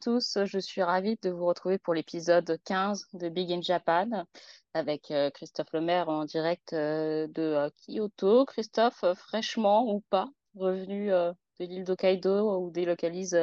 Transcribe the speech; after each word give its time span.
tous, 0.00 0.38
je 0.44 0.58
suis 0.58 0.82
ravie 0.82 1.18
de 1.22 1.28
vous 1.28 1.44
retrouver 1.44 1.76
pour 1.76 1.92
l'épisode 1.92 2.58
15 2.64 3.08
de 3.12 3.28
Big 3.28 3.52
in 3.52 3.60
Japan 3.60 4.24
avec 4.72 5.10
euh, 5.10 5.30
Christophe 5.30 5.72
Lemaire 5.74 6.08
en 6.08 6.24
direct 6.24 6.72
euh, 6.72 7.26
de 7.28 7.42
euh, 7.42 7.70
Kyoto. 7.86 8.46
Christophe, 8.46 9.04
fraîchement 9.14 9.92
ou 9.92 10.00
pas, 10.08 10.30
revenu 10.54 11.10
de 11.10 11.34
l'île 11.58 11.84
d'Hokkaido 11.84 12.62
où 12.62 12.70
délocalise 12.70 13.38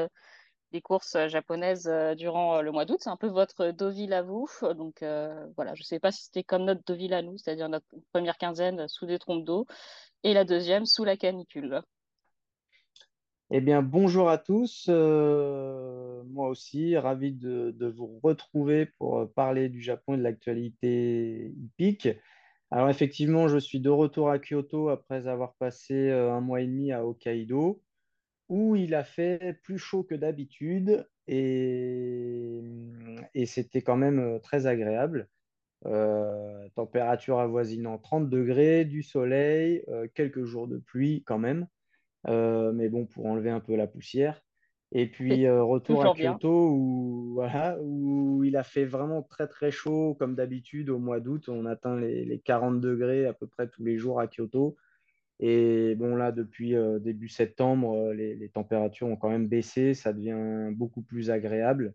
des 0.71 0.81
courses 0.81 1.15
japonaises 1.27 1.87
durant 2.17 2.61
le 2.61 2.71
mois 2.71 2.85
d'août? 2.85 2.97
C'est 3.01 3.11
un 3.11 3.17
peu 3.17 3.27
votre 3.27 3.67
Deauville 3.67 4.13
à 4.13 4.23
vous. 4.23 4.47
Donc 4.75 5.03
voilà, 5.55 5.75
je 5.75 5.81
ne 5.81 5.85
sais 5.85 5.99
pas 5.99 6.11
si 6.11 6.23
c'était 6.23 6.43
comme 6.43 6.65
notre 6.65 6.81
Deauville 6.87 7.13
à 7.13 7.21
nous, 7.21 7.37
c'est-à-dire 7.37 7.69
notre 7.69 7.85
première 8.11 8.37
quinzaine 8.37 8.87
sous 8.87 9.05
des 9.05 9.19
trompes 9.19 9.45
d'eau 9.45 9.67
et 10.23 10.33
la 10.33 10.43
deuxième 10.43 10.87
sous 10.87 11.03
la 11.03 11.17
canicule. 11.17 11.83
Eh 13.49 13.61
bien, 13.61 13.81
bonjour 13.81 14.29
à 14.29 14.37
tous. 14.37 14.87
Euh, 14.89 16.21
moi 16.25 16.49
aussi, 16.49 16.97
ravi 16.97 17.31
de, 17.31 17.87
vous 17.87 18.19
retrouver 18.21 18.85
pour 18.85 19.31
parler 19.33 19.69
du 19.69 19.81
Japon 19.81 20.15
et 20.15 20.17
de 20.17 20.23
l'actualité 20.23 21.53
hippique. 21.57 22.09
Alors, 22.71 22.89
effectivement, 22.89 23.47
je 23.47 23.57
suis 23.57 23.79
de 23.79 23.89
retour 23.89 24.29
à 24.29 24.39
Kyoto 24.39 24.89
après 24.89 25.27
avoir 25.27 25.55
passé 25.55 25.93
euh, 26.09 26.33
un 26.33 26.41
mois 26.41 26.61
et 26.61 26.67
demi 26.67 26.91
à 26.91 27.05
Hokkaido, 27.05 27.81
où 28.49 28.75
il 28.75 28.93
a 28.95 29.05
fait 29.05 29.53
plus 29.63 29.77
chaud 29.77 30.03
que 30.03 30.15
d'habitude 30.15 31.07
et, 31.27 32.61
c'était 33.45 33.81
quand 33.81 33.97
même 33.97 34.19
euh, 34.19 34.39
très 34.39 34.67
agréable. 34.67 35.29
température 36.75 37.39
avoisinant 37.39 37.97
30 37.97 38.29
degrés, 38.29 38.83
du 38.85 39.03
soleil, 39.03 39.85
quelques 40.15 40.43
jours 40.43 40.67
de 40.67 40.77
pluie 40.79 41.23
quand 41.25 41.39
même. 41.39 41.67
Euh, 42.29 42.71
mais 42.73 42.89
bon, 42.89 43.05
pour 43.05 43.25
enlever 43.25 43.49
un 43.49 43.59
peu 43.59 43.75
la 43.75 43.87
poussière. 43.87 44.41
Et 44.93 45.07
puis 45.07 45.45
euh, 45.45 45.63
retour 45.63 46.05
à 46.05 46.13
Kyoto 46.13 46.69
où, 46.71 47.33
voilà, 47.33 47.77
où 47.81 48.43
il 48.45 48.55
a 48.55 48.63
fait 48.63 48.85
vraiment 48.85 49.21
très 49.21 49.47
très 49.47 49.69
chaud 49.69 50.15
comme 50.17 50.35
d'habitude 50.35 50.89
au 50.89 50.97
mois 50.97 51.19
d'août. 51.19 51.49
On 51.49 51.65
atteint 51.65 51.99
les, 51.99 52.39
40 52.39 52.79
degrés 52.79 53.25
à 53.25 53.33
peu 53.33 53.47
près 53.47 53.67
tous 53.67 53.83
les 53.83 53.97
jours 53.97 54.19
à 54.21 54.27
Kyoto. 54.27 54.77
Et 55.39 55.93
bon 55.95 56.15
là, 56.15 56.31
depuis 56.31 56.75
euh, 56.75 56.99
début 56.99 57.27
septembre, 57.27 58.13
les, 58.13 58.49
températures 58.49 59.07
ont 59.07 59.17
quand 59.17 59.29
même 59.29 59.47
baissé. 59.47 59.93
Ça 59.93 60.13
devient 60.13 60.73
beaucoup 60.73 61.01
plus 61.01 61.31
agréable 61.31 61.93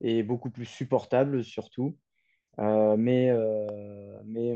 et 0.00 0.22
beaucoup 0.22 0.50
plus 0.50 0.66
supportable 0.66 1.44
surtout. 1.44 1.96
mais 2.58 3.30
mais 4.24 4.52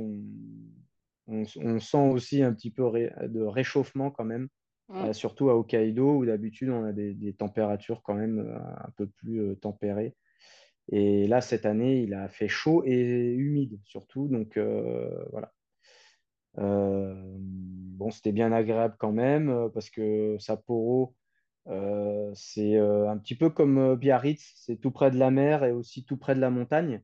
on, 1.27 1.43
on, 1.57 1.79
sent 1.79 2.09
aussi 2.11 2.43
un 2.43 2.55
petit 2.55 2.71
peu 2.71 2.85
de 3.23 3.43
réchauffement 3.43 4.11
quand 4.11 4.25
même 4.25 4.49
euh, 4.91 5.13
surtout 5.13 5.51
à 5.51 5.57
Hokkaido, 5.57 6.17
où 6.17 6.27
d'habitude 6.27 6.71
on 6.71 6.85
a 6.85 6.93
des, 6.93 7.35
températures 7.35 8.03
quand 8.03 8.15
même 8.15 8.39
euh, 8.39 8.57
un 8.57 8.91
peu 8.97 9.07
plus 9.07 9.41
euh, 9.43 9.55
tempérées. 9.55 10.15
Et 10.91 11.27
là, 11.27 11.43
cette 11.43 11.67
année, 11.67 12.01
il 12.01 12.15
a 12.15 12.29
fait 12.29 12.49
chaud 12.49 12.83
et 12.87 13.35
humide 13.35 13.79
surtout. 13.85 14.29
Donc 14.29 14.59
voilà. 15.31 15.53
bon, 16.57 18.11
c'était 18.11 18.33
bien 18.33 18.53
agréable 18.53 18.97
quand 18.99 19.13
même 19.13 19.71
parce 19.75 19.91
que 19.91 20.39
Sapporo, 20.39 21.15
c'est 21.67 22.79
un 22.79 23.19
petit 23.19 23.35
peu 23.35 23.51
comme 23.51 23.97
Biarritz, 23.97 24.55
c'est 24.57 24.81
tout 24.81 24.91
près 24.91 25.11
de 25.11 25.19
la 25.19 25.31
mer 25.31 25.63
et 25.65 25.73
aussi 25.73 26.07
tout 26.07 26.17
près 26.17 26.35
de 26.35 26.41
la 26.41 26.49
montagne. 26.49 27.03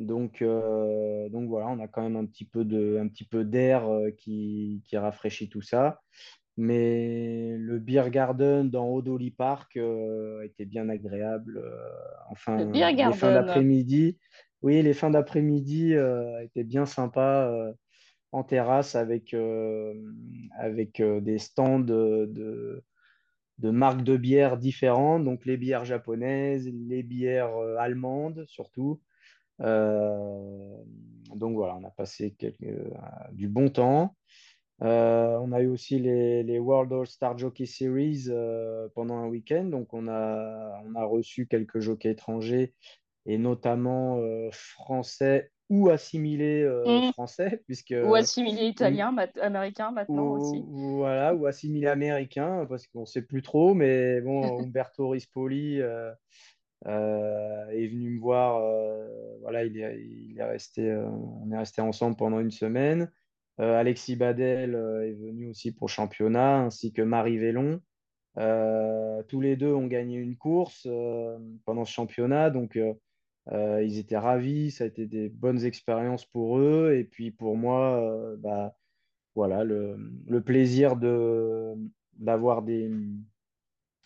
Donc, 0.00 0.42
donc 0.42 1.48
voilà, 1.48 1.68
on 1.68 1.78
a 1.78 1.86
quand 1.86 2.02
même 2.02 2.16
un 2.16 2.26
petit 2.26 2.44
peu 2.44 3.44
d'air 3.44 3.88
qui, 4.16 4.82
rafraîchit 4.92 5.48
tout 5.48 5.62
ça. 5.62 6.00
Mais 6.60 7.56
le 7.56 7.78
Beer 7.78 8.10
Garden 8.10 8.68
dans 8.68 8.92
Odoli 8.92 9.30
Park 9.30 9.76
euh, 9.76 10.42
était 10.42 10.64
bien 10.64 10.88
agréable. 10.88 11.62
Euh, 11.64 11.70
enfin, 12.30 12.56
les 12.56 13.12
fins 13.12 13.32
d'après-midi, 13.32 14.18
oui, 14.62 14.82
les 14.82 14.92
fins 14.92 15.10
d'après-midi 15.10 15.94
euh, 15.94 16.42
étaient 16.42 16.64
bien 16.64 16.84
sympas 16.84 17.48
en 18.32 18.42
terrasse 18.42 18.96
avec, 18.96 19.36
avec 20.58 21.00
des 21.00 21.38
stands 21.38 21.78
de, 21.78 22.82
de, 23.58 23.70
marques 23.70 24.02
de 24.02 24.16
bières 24.16 24.58
différentes, 24.58 25.24
donc 25.24 25.46
les 25.46 25.56
bières 25.56 25.84
japonaises, 25.84 26.68
les 26.68 27.04
bières 27.04 27.56
allemandes 27.78 28.44
surtout. 28.48 29.00
donc 29.60 31.54
voilà, 31.54 31.76
on 31.76 31.84
a 31.84 31.90
passé 31.90 32.34
du 33.30 33.48
bon 33.48 33.68
temps. 33.68 34.16
Euh, 34.82 35.36
on 35.38 35.50
a 35.52 35.60
eu 35.60 35.68
aussi 35.68 35.98
les, 35.98 36.58
World 36.58 36.92
All-Star 36.92 37.36
Jockey 37.36 37.66
Series 37.66 38.26
euh, 38.28 38.88
pendant 38.94 39.16
un 39.16 39.26
week-end. 39.26 39.64
Donc, 39.64 39.92
on 39.92 40.08
a, 40.08 40.80
on 40.86 40.94
a 40.94 41.04
reçu 41.04 41.46
quelques 41.46 41.80
jockeys 41.80 42.10
étrangers 42.10 42.74
et 43.26 43.38
notamment 43.38 44.18
euh, 44.18 44.48
français 44.52 45.50
ou 45.68 45.90
assimilés 45.90 46.64
mm. 46.64 47.12
français. 47.12 47.60
Puisque, 47.66 47.94
ou 48.04 48.14
assimilés 48.14 48.66
italiens, 48.66 49.14
américains 49.40 49.90
maintenant 49.90 50.34
aussi. 50.34 50.62
Voilà, 50.68 51.34
ou 51.34 51.46
assimilés 51.46 51.88
américains, 51.88 52.64
parce 52.68 52.86
qu'on 52.86 53.00
ne 53.00 53.06
sait 53.06 53.22
plus 53.22 53.42
trop. 53.42 53.74
Mais 53.74 54.20
bon, 54.20 54.42
Umberto 54.62 55.08
Rispoli 55.08 55.78
est 55.78 56.16
venu 56.86 58.10
me 58.10 58.20
voir. 58.20 58.62
voilà, 59.42 59.64
il 59.64 59.76
est, 59.76 60.00
il 60.00 60.38
est 60.38 60.44
resté, 60.44 60.94
on 60.94 61.50
est 61.50 61.58
resté 61.58 61.82
ensemble 61.82 62.16
pendant 62.16 62.38
une 62.38 62.52
semaine. 62.52 63.10
Euh, 63.60 63.78
Alexis 63.78 64.14
Badel 64.16 64.74
euh, 64.74 65.08
est 65.08 65.14
venu 65.14 65.48
aussi 65.48 65.72
pour 65.72 65.88
championnat, 65.88 66.60
ainsi 66.60 66.92
que 66.92 67.02
Marie 67.02 67.38
Vélon. 67.38 67.80
Euh, 68.38 69.22
tous 69.24 69.40
les 69.40 69.56
deux 69.56 69.72
ont 69.72 69.88
gagné 69.88 70.16
une 70.16 70.36
course 70.36 70.86
pendant 71.64 71.84
ce 71.84 71.92
championnat, 71.92 72.50
donc 72.50 72.78
ils 73.50 73.98
étaient 73.98 74.18
ravis. 74.18 74.70
Ça 74.70 74.84
a 74.84 74.86
été 74.86 75.06
des 75.06 75.28
bonnes 75.28 75.64
expériences 75.64 76.24
pour 76.24 76.58
eux. 76.58 76.94
Et 76.96 77.04
puis 77.04 77.32
pour 77.32 77.56
moi, 77.56 78.36
bah, 78.38 78.76
voilà, 79.34 79.64
le, 79.64 80.40
plaisir 80.44 80.96
de, 80.96 81.74
d'avoir 82.14 82.62
des, 82.62 82.92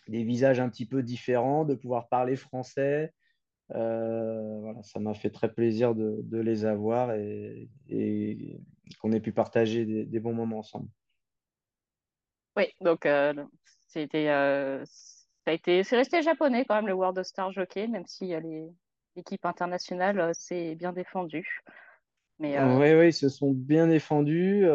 des 0.08 0.24
visages 0.24 0.60
un 0.60 0.70
petit 0.70 0.86
peu 0.86 1.02
différents, 1.02 1.66
de 1.66 1.74
pouvoir 1.74 2.08
parler 2.08 2.36
français, 2.36 3.12
voilà, 3.68 4.82
ça 4.82 4.98
m'a 4.98 5.12
fait 5.12 5.30
très 5.30 5.52
plaisir 5.52 5.94
de, 5.94 6.38
les 6.38 6.64
avoir 6.64 7.12
et 7.14 7.68
qu'on 9.00 9.12
ait 9.12 9.20
pu 9.20 9.32
partager 9.32 9.84
des, 9.84 10.04
des, 10.04 10.20
bons 10.20 10.34
moments 10.34 10.58
ensemble. 10.58 10.88
Oui, 12.56 12.66
donc 12.80 13.06
euh, 13.06 13.32
c'était, 13.88 14.28
euh, 14.28 14.84
ça 14.84 15.50
a 15.50 15.52
été, 15.52 15.82
c'est 15.84 15.96
resté 15.96 16.22
japonais 16.22 16.64
quand 16.64 16.76
même 16.76 16.86
le 16.86 16.94
World 16.94 17.18
of 17.18 17.26
Star 17.26 17.52
Jockey, 17.52 17.86
même 17.88 18.06
si 18.06 18.34
l'équipe 19.16 19.44
internationale 19.44 20.34
s'est 20.34 20.74
bien 20.74 20.92
défendue. 20.92 21.60
Mais, 22.38 22.60
Oui, 22.60 22.94
oui, 22.94 23.08
ils 23.08 23.12
se 23.12 23.28
sont 23.28 23.52
bien 23.52 23.86
défendus. 23.86 24.66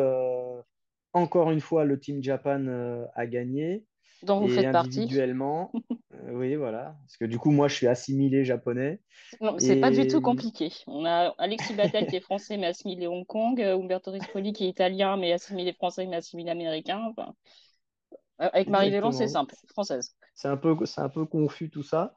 encore 1.14 1.52
une 1.52 1.60
fois, 1.60 1.86
le 1.86 2.00
Team 2.00 2.24
Japan 2.24 3.08
a 3.16 3.28
gagné. 3.28 3.84
Donc 4.24 4.44
vous 4.44 4.50
faites 4.50 4.74
individuellement, 4.74 5.72
euh, 6.14 6.32
oui, 6.34 6.56
voilà. 6.56 6.96
Parce 7.04 7.18
que 7.18 7.26
du 7.26 7.38
coup, 7.38 7.52
moi, 7.52 7.68
je 7.68 7.76
suis 7.76 7.88
assimilé 7.88 8.46
japonais. 8.46 9.00
Non, 9.42 9.56
c'est 9.60 9.80
pas 9.80 9.92
du 9.92 10.08
tout 10.08 10.22
compliqué. 10.22 10.72
On 10.88 11.06
a 11.06 11.36
Alexis 11.38 11.76
Battel 11.76 12.08
qui 12.08 12.16
est 12.16 12.22
français 12.22 12.58
mais 12.58 12.68
assimilé 12.68 13.08
Hong 13.08 13.26
Kong, 13.26 13.62
euh, 13.62 13.78
Umberto 13.78 14.12
Rispoli 14.12 14.54
qui 14.54 14.66
est 14.66 14.70
italien 14.70 15.18
mais 15.18 15.34
assimilé 15.34 15.74
français 15.74 16.08
mais 16.08 16.16
assimilé 16.16 16.50
américain. 16.50 17.14
Euh, 17.18 17.24
avec 18.40 18.70
Marie 18.70 18.90
Vélan, 18.90 19.12
c'est 19.12 19.28
simple, 19.28 19.56
française. 19.68 20.16
C'est 20.36 20.48
un, 20.48 20.58
peu, 20.58 20.76
un 20.98 21.10
peu 21.10 21.26
confus 21.26 21.70
tout 21.70 21.84
ça. 21.84 22.16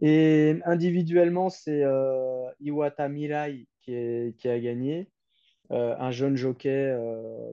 Et 0.00 0.56
individuellement, 0.64 1.48
c'est 1.48 1.84
Iwata 2.60 3.08
Mirai 3.08 3.66
qui, 3.82 4.34
qui, 4.36 4.48
a 4.48 4.58
gagné, 4.58 5.08
un 5.70 6.10
jeune 6.10 6.36
jockey 6.36 6.96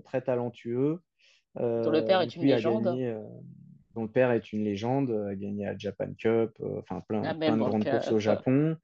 très 0.03 0.21
talentueux. 0.21 0.99
Dont 1.55 1.91
le 1.91 2.03
père 2.05 2.21
est 2.21 2.35
une 2.35 2.43
légende. 2.43 2.85
Gagné, 2.85 3.15
dont 3.93 4.03
le 4.03 4.09
père 4.09 4.31
est 4.31 4.53
une 4.53 4.63
légende, 4.63 5.11
a 5.11 5.35
gagné 5.35 5.65
la 5.65 5.77
Japan 5.77 6.13
Cup, 6.17 6.51
euh, 6.61 6.79
enfin 6.79 7.01
plein, 7.07 7.23
ah, 7.25 7.33
plein 7.33 7.57
de 7.57 7.61
grandes 7.61 7.83
courses 7.83 8.11
au 8.11 8.19
Japon. 8.19 8.77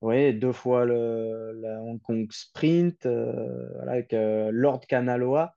Oui, 0.00 0.32
deux 0.32 0.52
fois 0.52 0.86
le, 0.86 1.58
la 1.60 1.80
Hong 1.82 2.00
Kong 2.00 2.26
Sprint 2.30 3.04
euh, 3.04 3.68
avec 3.82 4.14
euh, 4.14 4.50
Lord 4.52 4.80
Kanaloa. 4.86 5.54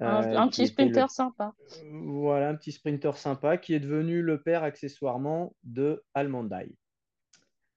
un, 0.00 0.48
petit 0.48 0.66
sprinter 0.66 1.10
sympa. 1.10 1.54
Voilà, 1.90 2.50
un 2.50 2.54
petit 2.54 2.72
sprinter 2.72 3.16
sympa 3.16 3.56
qui 3.56 3.74
est 3.74 3.80
devenu 3.80 4.20
le 4.20 4.42
père 4.42 4.62
accessoirement 4.62 5.54
de 5.64 6.04
Almondai. 6.12 6.76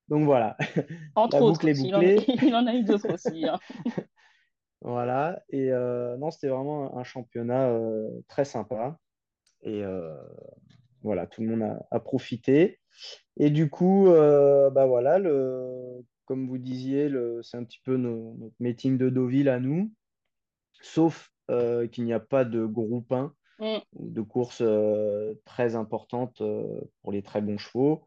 Donc 0.09 0.25
voilà. 0.25 0.57
Entre 1.15 1.39
autres, 1.39 1.65
il 1.65 1.95
en, 1.95 2.01
il 2.01 2.55
en, 2.55 2.67
a 2.67 2.73
eu 2.73 2.83
d'autres 2.83 3.13
aussi. 3.13 3.47
Hein. 3.47 3.57
voilà, 4.81 5.41
et 5.49 5.69
non, 5.69 6.29
c'était 6.29 6.49
vraiment 6.49 6.97
un 6.97 7.03
championnat 7.03 7.73
très 8.27 8.43
sympa. 8.43 8.97
Et 9.63 9.83
euh, 9.83 10.15
voilà, 11.03 11.27
tout 11.27 11.41
le 11.41 11.55
monde 11.55 11.77
a, 11.91 11.99
profité. 11.99 12.79
Et 13.37 13.49
du 13.49 13.69
coup, 13.69 14.07
euh, 14.07 14.69
bah 14.69 14.85
voilà, 14.85 15.19
le, 15.19 16.03
comme 16.25 16.47
vous 16.47 16.57
disiez, 16.57 17.11
c'est 17.43 17.57
un 17.57 17.63
petit 17.63 17.81
peu 17.83 17.97
notre 17.97 18.55
meeting 18.59 18.97
de 18.97 19.09
Deauville 19.09 19.49
à 19.49 19.59
nous, 19.59 19.91
sauf 20.81 21.31
euh, 21.49 21.87
qu'il 21.87 22.05
n'y 22.05 22.13
a 22.13 22.19
pas 22.19 22.45
de 22.45 22.65
groupe 22.65 23.11
1 23.11 23.33
mm. 23.59 23.77
de 23.99 24.21
course 24.21 24.63
très 25.45 25.75
importante 25.75 26.41
pour 27.01 27.11
les 27.11 27.21
très 27.21 27.41
bons 27.41 27.57
chevaux. 27.57 28.03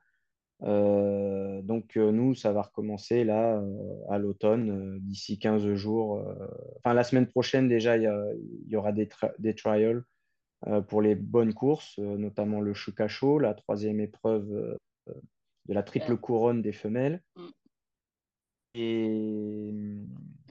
donc 0.61 1.97
nous, 1.97 2.35
ça 2.35 2.53
va 2.53 2.63
recommencer 2.63 3.25
là 3.25 3.63
à 4.09 4.19
l'automne, 4.19 4.99
d'ici 5.01 5.39
15 5.39 5.75
jours. 5.75 6.23
Enfin, 6.79 6.95
la 6.95 7.05
semaine 7.05 7.27
prochaine, 7.27 7.69
déjà, 7.69 7.97
il 7.97 8.69
y, 8.69 8.77
aura 8.77 8.93
des, 8.93 9.09
des 9.39 9.55
trials 9.55 10.05
pour 10.89 11.03
les 11.03 11.15
bonnes 11.15 11.55
courses, 11.55 11.99
notamment 11.99 12.61
le 12.61 12.75
Shukacho, 12.75 13.39
la 13.39 13.55
troisième 13.55 14.01
épreuve 14.01 14.79
de 15.07 15.75
la 15.75 15.83
triple 15.83 16.17
couronne 16.17 16.63
des 16.63 16.73
femelles. 16.73 17.23
Mm. 17.37 17.49
Et... 18.77 19.71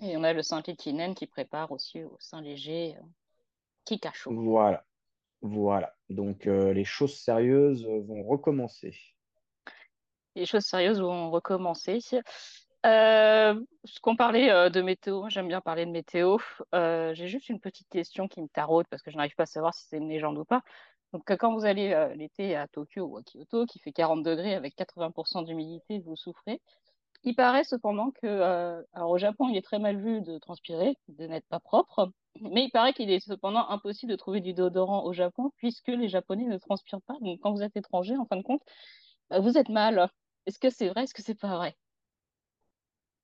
Et 0.02 0.18
on 0.18 0.24
a 0.24 0.34
le 0.34 0.42
Saint-Étienne 0.42 1.16
qui 1.16 1.28
prépare 1.28 1.72
aussi 1.72 2.04
au 2.04 2.16
Saint-Léger 2.20 2.96
Kikacho. 3.86 4.34
Voilà, 4.34 4.86
voilà. 5.42 5.96
Donc 6.10 6.46
les 6.46 6.86
choses 6.86 7.18
sérieuses 7.18 7.86
vont 7.86 8.24
recommencer 8.24 8.96
les 10.36 10.46
choses 10.46 10.66
sérieuses 10.66 11.02
vont 11.02 11.32
recommencer. 11.32 12.00
Euh, 12.86 13.64
qu'on 14.02 14.16
parlait 14.18 14.52
euh, 14.52 14.70
de 14.70 14.82
météo, 14.82 15.30
j'aime 15.30 15.48
bien 15.48 15.62
parler 15.62 15.86
de 15.86 15.92
météo. 15.92 16.38
Euh, 16.76 17.14
j'ai 17.14 17.28
juste 17.28 17.48
une 17.50 17.60
petite 17.62 17.88
question 17.90 18.28
qui 18.28 18.42
me 18.42 18.48
taraude 18.48 18.88
parce 18.90 19.02
que 19.02 19.10
je 19.12 19.16
n'arrive 19.16 19.36
pas 19.36 19.44
à 19.44 19.46
savoir 19.46 19.74
si 19.74 19.86
c'est 19.88 19.98
une 19.98 20.10
légende 20.10 20.38
ou 20.38 20.44
pas. 20.46 20.64
Donc, 21.14 21.24
quand 21.38 21.54
vous 21.54 21.66
allez 21.66 21.94
euh, 21.94 22.14
l'été 22.16 22.56
à 22.56 22.68
Tokyo 22.68 23.06
ou 23.06 23.18
à 23.18 23.22
Kyoto, 23.24 23.66
qui 23.66 23.80
fait 23.80 23.94
40 23.94 24.24
degrés 24.24 24.56
avec 24.56 24.76
80% 24.76 25.44
d'humidité, 25.44 26.00
vous 26.00 26.16
souffrez. 26.18 26.62
Il 27.24 27.36
paraît 27.36 27.64
cependant 27.64 28.12
que, 28.12 28.84
alors 28.94 29.12
au 29.12 29.18
Japon, 29.18 29.48
il 29.50 29.58
est 29.58 29.62
très 29.62 29.80
mal 29.80 29.98
vu 30.02 30.22
de 30.22 30.38
transpirer, 30.40 30.98
de 31.08 31.28
n'être 31.28 31.48
pas 31.48 31.60
propre, 31.62 32.12
mais 32.42 32.66
il 32.66 32.72
paraît 32.72 32.94
qu'il 32.94 33.10
est 33.12 33.22
cependant 33.22 33.70
impossible 33.70 34.12
de 34.12 34.18
trouver 34.18 34.42
du 34.42 34.54
déodorant 34.54 35.06
au 35.06 35.14
Japon 35.14 35.52
puisque 35.58 35.88
les 35.88 36.10
Japonais 36.10 36.46
ne 36.46 36.58
transpirent 36.58 37.02
pas. 37.04 37.16
Donc, 37.22 37.40
quand 37.42 37.54
vous 37.54 37.64
êtes 37.64 37.78
étranger, 37.78 38.18
en 38.18 38.26
fin 38.26 38.38
de 38.38 38.44
compte, 38.44 38.64
vous 39.32 39.58
êtes 39.58 39.70
mal. 39.70 40.10
Est-ce 40.48 40.60
que 40.60 40.70
c'est 40.70 40.90
vrai? 40.90 41.04
Est-ce 41.06 41.14
que 41.14 41.22
c'est 41.24 41.36
pas 41.40 41.56
vrai? 41.58 41.78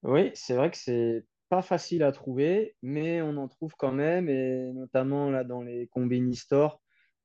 Oui, 0.03 0.31
c'est 0.33 0.55
vrai 0.55 0.71
que 0.71 0.77
c'est 0.77 1.25
pas 1.49 1.61
facile 1.61 2.03
à 2.03 2.11
trouver, 2.11 2.75
mais 2.81 3.21
on 3.21 3.35
en 3.37 3.47
trouve 3.47 3.73
quand 3.77 3.91
même, 3.91 4.29
et 4.29 4.71
notamment 4.73 5.29
là 5.29 5.43
dans 5.43 5.61
les 5.61 5.87
combini 5.87 6.35
stores, 6.35 6.81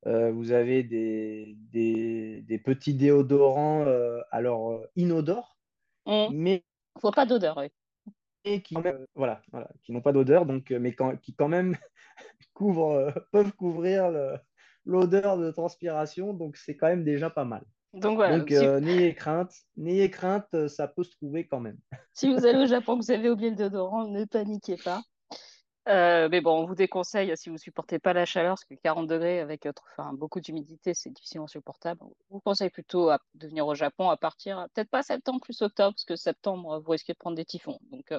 euh, 0.06 0.32
vous 0.32 0.52
avez 0.52 0.82
des, 0.82 1.56
des, 1.72 2.58
petits 2.58 2.94
déodorants, 2.94 3.86
euh, 3.86 4.20
alors 4.30 4.72
euh, 4.72 4.90
inodores, 4.96 5.58
mmh. 6.06 6.26
mais 6.32 6.64
faut 7.00 7.10
pas 7.10 7.26
d'odeur, 7.26 7.58
oui. 7.58 7.68
Et 8.46 8.60
qui, 8.60 8.74
voilà, 9.14 9.40
voilà, 9.52 9.70
qui 9.82 9.92
n'ont 9.92 10.02
pas 10.02 10.12
d'odeur, 10.12 10.44
donc, 10.44 10.70
mais 10.70 10.94
qui 11.22 11.34
quand 11.34 11.48
même 11.48 11.76
couvrent, 12.54 13.14
peuvent 13.32 13.52
couvrir 13.52 14.10
l'odeur 14.84 15.38
de 15.38 15.50
transpiration, 15.50 16.34
donc 16.34 16.56
c'est 16.56 16.76
quand 16.76 16.88
même 16.88 17.04
déjà 17.04 17.30
pas 17.30 17.44
mal. 17.44 17.64
Donc 17.94 18.16
voilà. 18.16 18.38
Donc, 18.38 18.50
euh, 18.50 18.80
n'ayez 18.80 19.14
crainte, 19.14 19.52
n'ayez 19.76 20.10
crainte, 20.10 20.48
euh, 20.54 20.68
ça 20.68 20.88
peut 20.88 21.04
se 21.04 21.12
trouver 21.12 21.46
quand 21.46 21.60
même. 21.60 21.78
si 22.12 22.32
vous 22.32 22.44
allez 22.44 22.64
au 22.64 22.66
Japon, 22.66 22.98
que 22.98 23.04
vous 23.04 23.10
avez 23.12 23.30
oublié 23.30 23.50
le 23.50 23.56
déodorant, 23.56 24.06
ne 24.08 24.24
paniquez 24.24 24.76
pas. 24.76 25.02
Euh, 25.86 26.28
mais 26.30 26.40
bon, 26.40 26.62
on 26.62 26.66
vous 26.66 26.74
déconseille, 26.74 27.36
si 27.36 27.50
vous 27.50 27.54
ne 27.54 27.60
supportez 27.60 27.98
pas 27.98 28.12
la 28.12 28.24
chaleur, 28.24 28.54
parce 28.54 28.64
que 28.64 28.74
40 28.74 29.06
degrés 29.06 29.38
avec 29.38 29.68
enfin, 29.96 30.12
beaucoup 30.14 30.40
d'humidité, 30.40 30.94
c'est 30.94 31.10
difficilement 31.10 31.46
supportable. 31.46 32.00
On 32.02 32.14
vous 32.30 32.40
conseille 32.40 32.70
plutôt 32.70 33.10
de 33.34 33.46
venir 33.46 33.66
au 33.66 33.74
Japon 33.74 34.08
à 34.08 34.16
partir, 34.16 34.66
peut-être 34.74 34.90
pas 34.90 35.02
septembre 35.02 35.40
plus 35.40 35.60
octobre, 35.62 35.92
parce 35.92 36.06
que 36.06 36.16
septembre, 36.16 36.80
vous 36.80 36.90
risquez 36.90 37.12
de 37.12 37.18
prendre 37.18 37.36
des 37.36 37.44
typhons. 37.44 37.78
Donc, 37.90 38.12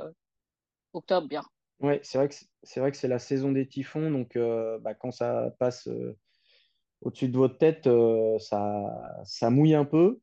octobre, 0.94 1.28
bien. 1.28 1.44
Oui, 1.80 2.00
c'est 2.04 2.20
vrai 2.20 2.30
que 2.30 2.36
c'est 2.64 2.80
vrai 2.80 2.92
que 2.92 2.98
c'est 2.98 3.08
la 3.08 3.20
saison 3.20 3.52
des 3.52 3.68
typhons, 3.68 4.12
donc 4.12 4.38
bah, 4.82 4.94
quand 4.94 5.12
ça 5.12 5.50
passe 5.58 5.90
au-dessus 7.06 7.30
de 7.30 7.38
votre 7.38 7.58
tête, 7.58 7.86
euh, 7.86 8.38
ça, 8.40 9.22
ça 9.24 9.52
mouille 9.52 9.76
un 9.76 9.86
peu. 9.86 10.20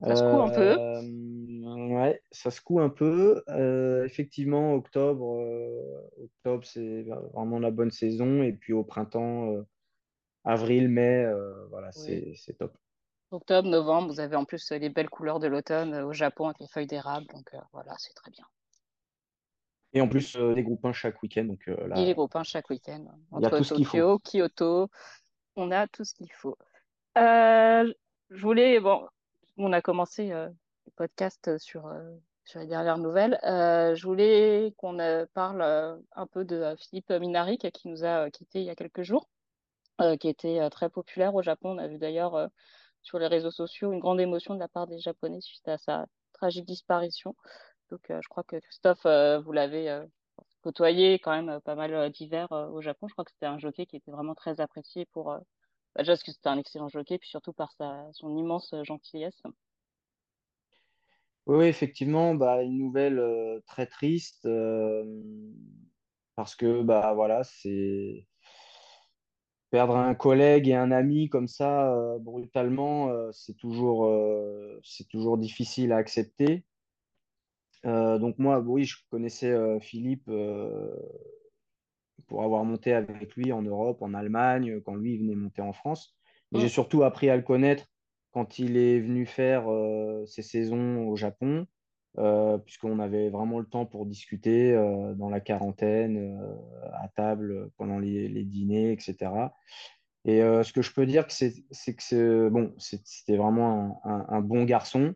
Ça 0.00 0.16
secoue 0.16 0.40
un 0.40 0.50
peu. 0.50 0.76
Euh, 0.80 1.94
ouais, 1.94 2.22
ça 2.30 2.50
secoue 2.50 2.80
un 2.80 2.88
peu. 2.88 3.42
Euh, 3.48 4.04
effectivement, 4.04 4.74
octobre, 4.74 5.44
octobre 6.20 6.64
c'est 6.64 7.02
vraiment 7.34 7.58
la 7.58 7.70
bonne 7.70 7.90
saison. 7.90 8.42
Et 8.42 8.52
puis 8.52 8.72
au 8.72 8.82
printemps, 8.82 9.52
avril, 10.44 10.88
mai, 10.88 11.28
voilà, 11.70 11.92
c'est 11.92 12.56
top. 12.58 12.76
Octobre, 13.30 13.68
novembre, 13.68 14.12
vous 14.12 14.20
avez 14.20 14.36
en 14.36 14.44
plus 14.44 14.70
les 14.72 14.90
belles 14.90 15.08
couleurs 15.08 15.40
de 15.40 15.46
l'automne 15.46 15.94
au 15.94 16.12
Japon 16.12 16.46
avec 16.46 16.58
les 16.60 16.68
feuilles 16.68 16.86
d'érable. 16.86 17.26
Donc 17.32 17.50
voilà, 17.72 17.94
c'est 17.98 18.14
très 18.14 18.30
bien. 18.30 18.44
Et 19.94 20.00
en 20.00 20.08
plus, 20.08 20.36
des 20.36 20.62
groupes 20.62 20.84
1 20.84 20.92
chaque 20.92 21.22
week-end. 21.22 21.44
Donc, 21.44 21.66
là, 21.66 21.98
et 21.98 22.06
les 22.06 22.14
groupes 22.14 22.34
1 22.34 22.42
chaque 22.42 22.70
week-end. 22.70 23.04
Entre 23.30 23.60
Tokyo, 23.60 24.18
Kyoto, 24.18 24.88
on 25.56 25.70
a 25.70 25.86
tout 25.88 26.04
ce 26.04 26.14
qu'il 26.14 26.32
faut. 26.32 26.56
Euh, 27.18 27.92
je 28.30 28.42
voulais, 28.42 28.80
bon, 28.80 29.06
on 29.58 29.72
a 29.72 29.82
commencé 29.82 30.32
euh, 30.32 30.48
le 30.86 30.92
podcast 30.96 31.58
sur, 31.58 31.86
euh, 31.86 32.16
sur 32.44 32.60
les 32.60 32.66
dernières 32.66 32.98
nouvelles. 32.98 33.38
je 33.42 34.02
voulais 34.02 34.72
qu'on 34.78 34.96
parle 35.34 35.62
un 36.12 36.26
peu 36.26 36.44
de 36.44 36.74
Philippe 36.78 37.10
Minarik 37.10 37.70
qui 37.72 37.88
nous 37.88 38.04
a 38.04 38.30
quittés 38.30 38.60
il 38.60 38.66
y 38.66 38.70
a 38.70 38.74
quelques 38.74 39.02
jours, 39.02 39.28
qui 40.20 40.28
était 40.28 40.68
très 40.70 40.88
populaire 40.88 41.34
au 41.34 41.42
Japon. 41.42 41.76
On 41.76 41.78
a 41.78 41.86
vu 41.86 41.98
d'ailleurs 41.98 42.48
sur 43.02 43.18
les 43.18 43.26
réseaux 43.26 43.50
sociaux 43.50 43.92
une 43.92 44.00
grande 44.00 44.20
émotion 44.20 44.54
de 44.54 44.60
la 44.60 44.68
part 44.68 44.86
des 44.86 44.98
Japonais 44.98 45.40
suite 45.40 45.68
à 45.68 45.78
sa 45.78 46.06
tragique 46.32 46.64
disparition. 46.64 47.36
Donc, 47.90 48.00
je 48.08 48.28
crois 48.28 48.42
que 48.42 48.56
Christophe, 48.56 49.06
vous 49.44 49.52
l'avez 49.52 50.02
côtoyé 50.62 51.18
quand 51.18 51.32
même 51.40 51.60
pas 51.60 51.74
mal 51.74 52.10
d'hiver 52.10 52.50
au 52.50 52.80
Japon. 52.80 53.08
Je 53.08 53.14
crois 53.14 53.24
que 53.24 53.32
c'était 53.32 53.46
un 53.46 53.58
jockey 53.58 53.86
qui 53.86 53.96
était 53.96 54.10
vraiment 54.10 54.34
très 54.34 54.60
apprécié 54.60 55.06
pour, 55.06 55.24
bah, 55.24 55.42
déjà 55.98 56.12
parce 56.12 56.22
que 56.22 56.32
c'était 56.32 56.48
un 56.48 56.58
excellent 56.58 56.88
jockey, 56.88 57.18
puis 57.18 57.28
surtout 57.28 57.52
par 57.52 57.72
sa, 57.72 58.08
son 58.12 58.36
immense 58.36 58.74
gentillesse. 58.82 59.42
Oui, 61.46 61.66
effectivement, 61.66 62.34
bah, 62.34 62.62
une 62.62 62.78
nouvelle 62.78 63.20
très 63.66 63.86
triste 63.86 64.48
parce 66.36 66.54
que 66.54 66.82
bah 66.82 67.12
voilà, 67.14 67.42
c'est 67.44 68.26
perdre 69.70 69.96
un 69.96 70.14
collègue 70.14 70.68
et 70.68 70.74
un 70.74 70.92
ami 70.92 71.28
comme 71.28 71.48
ça 71.48 71.94
brutalement, 72.20 73.10
c'est 73.32 73.56
toujours 73.56 74.08
c'est 74.84 75.08
toujours 75.08 75.36
difficile 75.36 75.92
à 75.92 75.96
accepter. 75.96 76.64
Euh, 77.86 78.18
donc 78.18 78.38
moi, 78.38 78.60
oui, 78.60 78.84
je 78.84 78.96
connaissais 79.10 79.50
euh, 79.50 79.80
Philippe 79.80 80.28
euh, 80.28 80.94
pour 82.28 82.42
avoir 82.42 82.64
monté 82.64 82.92
avec 82.92 83.34
lui 83.34 83.52
en 83.52 83.62
Europe, 83.62 84.02
en 84.02 84.14
Allemagne, 84.14 84.80
quand 84.82 84.94
lui 84.94 85.18
venait 85.18 85.34
monter 85.34 85.62
en 85.62 85.72
France. 85.72 86.16
Mais 86.52 86.60
j'ai 86.60 86.68
surtout 86.68 87.02
appris 87.02 87.30
à 87.30 87.36
le 87.36 87.42
connaître 87.42 87.86
quand 88.30 88.58
il 88.58 88.76
est 88.76 89.00
venu 89.00 89.24
faire 89.24 89.64
ses 90.26 90.42
saisons 90.42 91.08
au 91.08 91.16
Japon, 91.16 91.66
puisqu'on 92.66 92.98
avait 92.98 93.30
vraiment 93.30 93.58
le 93.58 93.64
temps 93.64 93.86
pour 93.86 94.04
discuter 94.04 94.74
dans 95.16 95.30
la 95.30 95.40
quarantaine, 95.40 96.38
à 96.92 97.08
table, 97.08 97.70
pendant 97.78 97.98
les, 97.98 98.44
dîners, 98.44 98.92
etc. 98.92 99.30
Et 100.26 100.40
ce 100.40 100.72
que 100.74 100.82
je 100.82 100.92
peux 100.92 101.06
dire, 101.06 101.24
c'est 101.30 101.54
que 101.96 102.50
bon, 102.50 102.74
c'était 102.76 103.38
vraiment 103.38 104.02
un, 104.04 104.42
bon 104.42 104.64
garçon. 104.64 105.14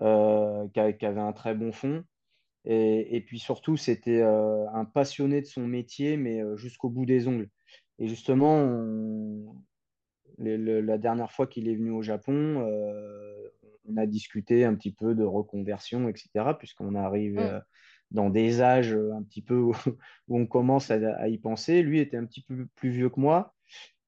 Euh, 0.00 0.66
qui, 0.72 1.06
avait 1.06 1.20
un 1.20 1.32
très 1.32 1.54
bon 1.54 1.72
fond. 1.72 2.04
Et, 2.66 3.22
puis 3.26 3.38
surtout, 3.38 3.76
c'était 3.76 4.22
euh, 4.22 4.66
un 4.70 4.86
passionné 4.86 5.42
de 5.42 5.46
son 5.46 5.66
métier, 5.66 6.16
mais 6.16 6.42
euh, 6.42 6.56
jusqu'au 6.56 6.88
bout 6.88 7.04
des 7.04 7.28
ongles. 7.28 7.50
Et 7.98 8.08
justement, 8.08 8.66
la 10.38 10.98
dernière 10.98 11.30
fois 11.30 11.46
qu'il 11.46 11.68
est 11.68 11.76
venu 11.76 11.90
au 11.90 12.02
Japon, 12.02 12.66
on 13.86 13.96
a 13.96 14.06
discuté 14.06 14.64
un 14.64 14.74
petit 14.74 14.92
peu 14.92 15.14
de 15.14 15.22
reconversion, 15.22 16.08
etc., 16.08 16.54
puisqu'on 16.58 16.94
arrive 16.96 17.38
mm. 17.38 17.62
dans 18.10 18.30
des 18.30 18.62
âges 18.62 18.94
un 18.94 19.22
petit 19.22 19.42
peu 19.42 19.58
où, 19.58 19.74
on 20.28 20.46
commence 20.46 20.90
à, 20.90 21.28
y 21.28 21.38
penser. 21.38 21.82
Lui 21.82 22.00
était 22.00 22.16
un 22.16 22.24
petit 22.24 22.42
peu 22.42 22.66
plus 22.74 22.90
vieux 22.90 23.10
que 23.10 23.20
moi. 23.20 23.54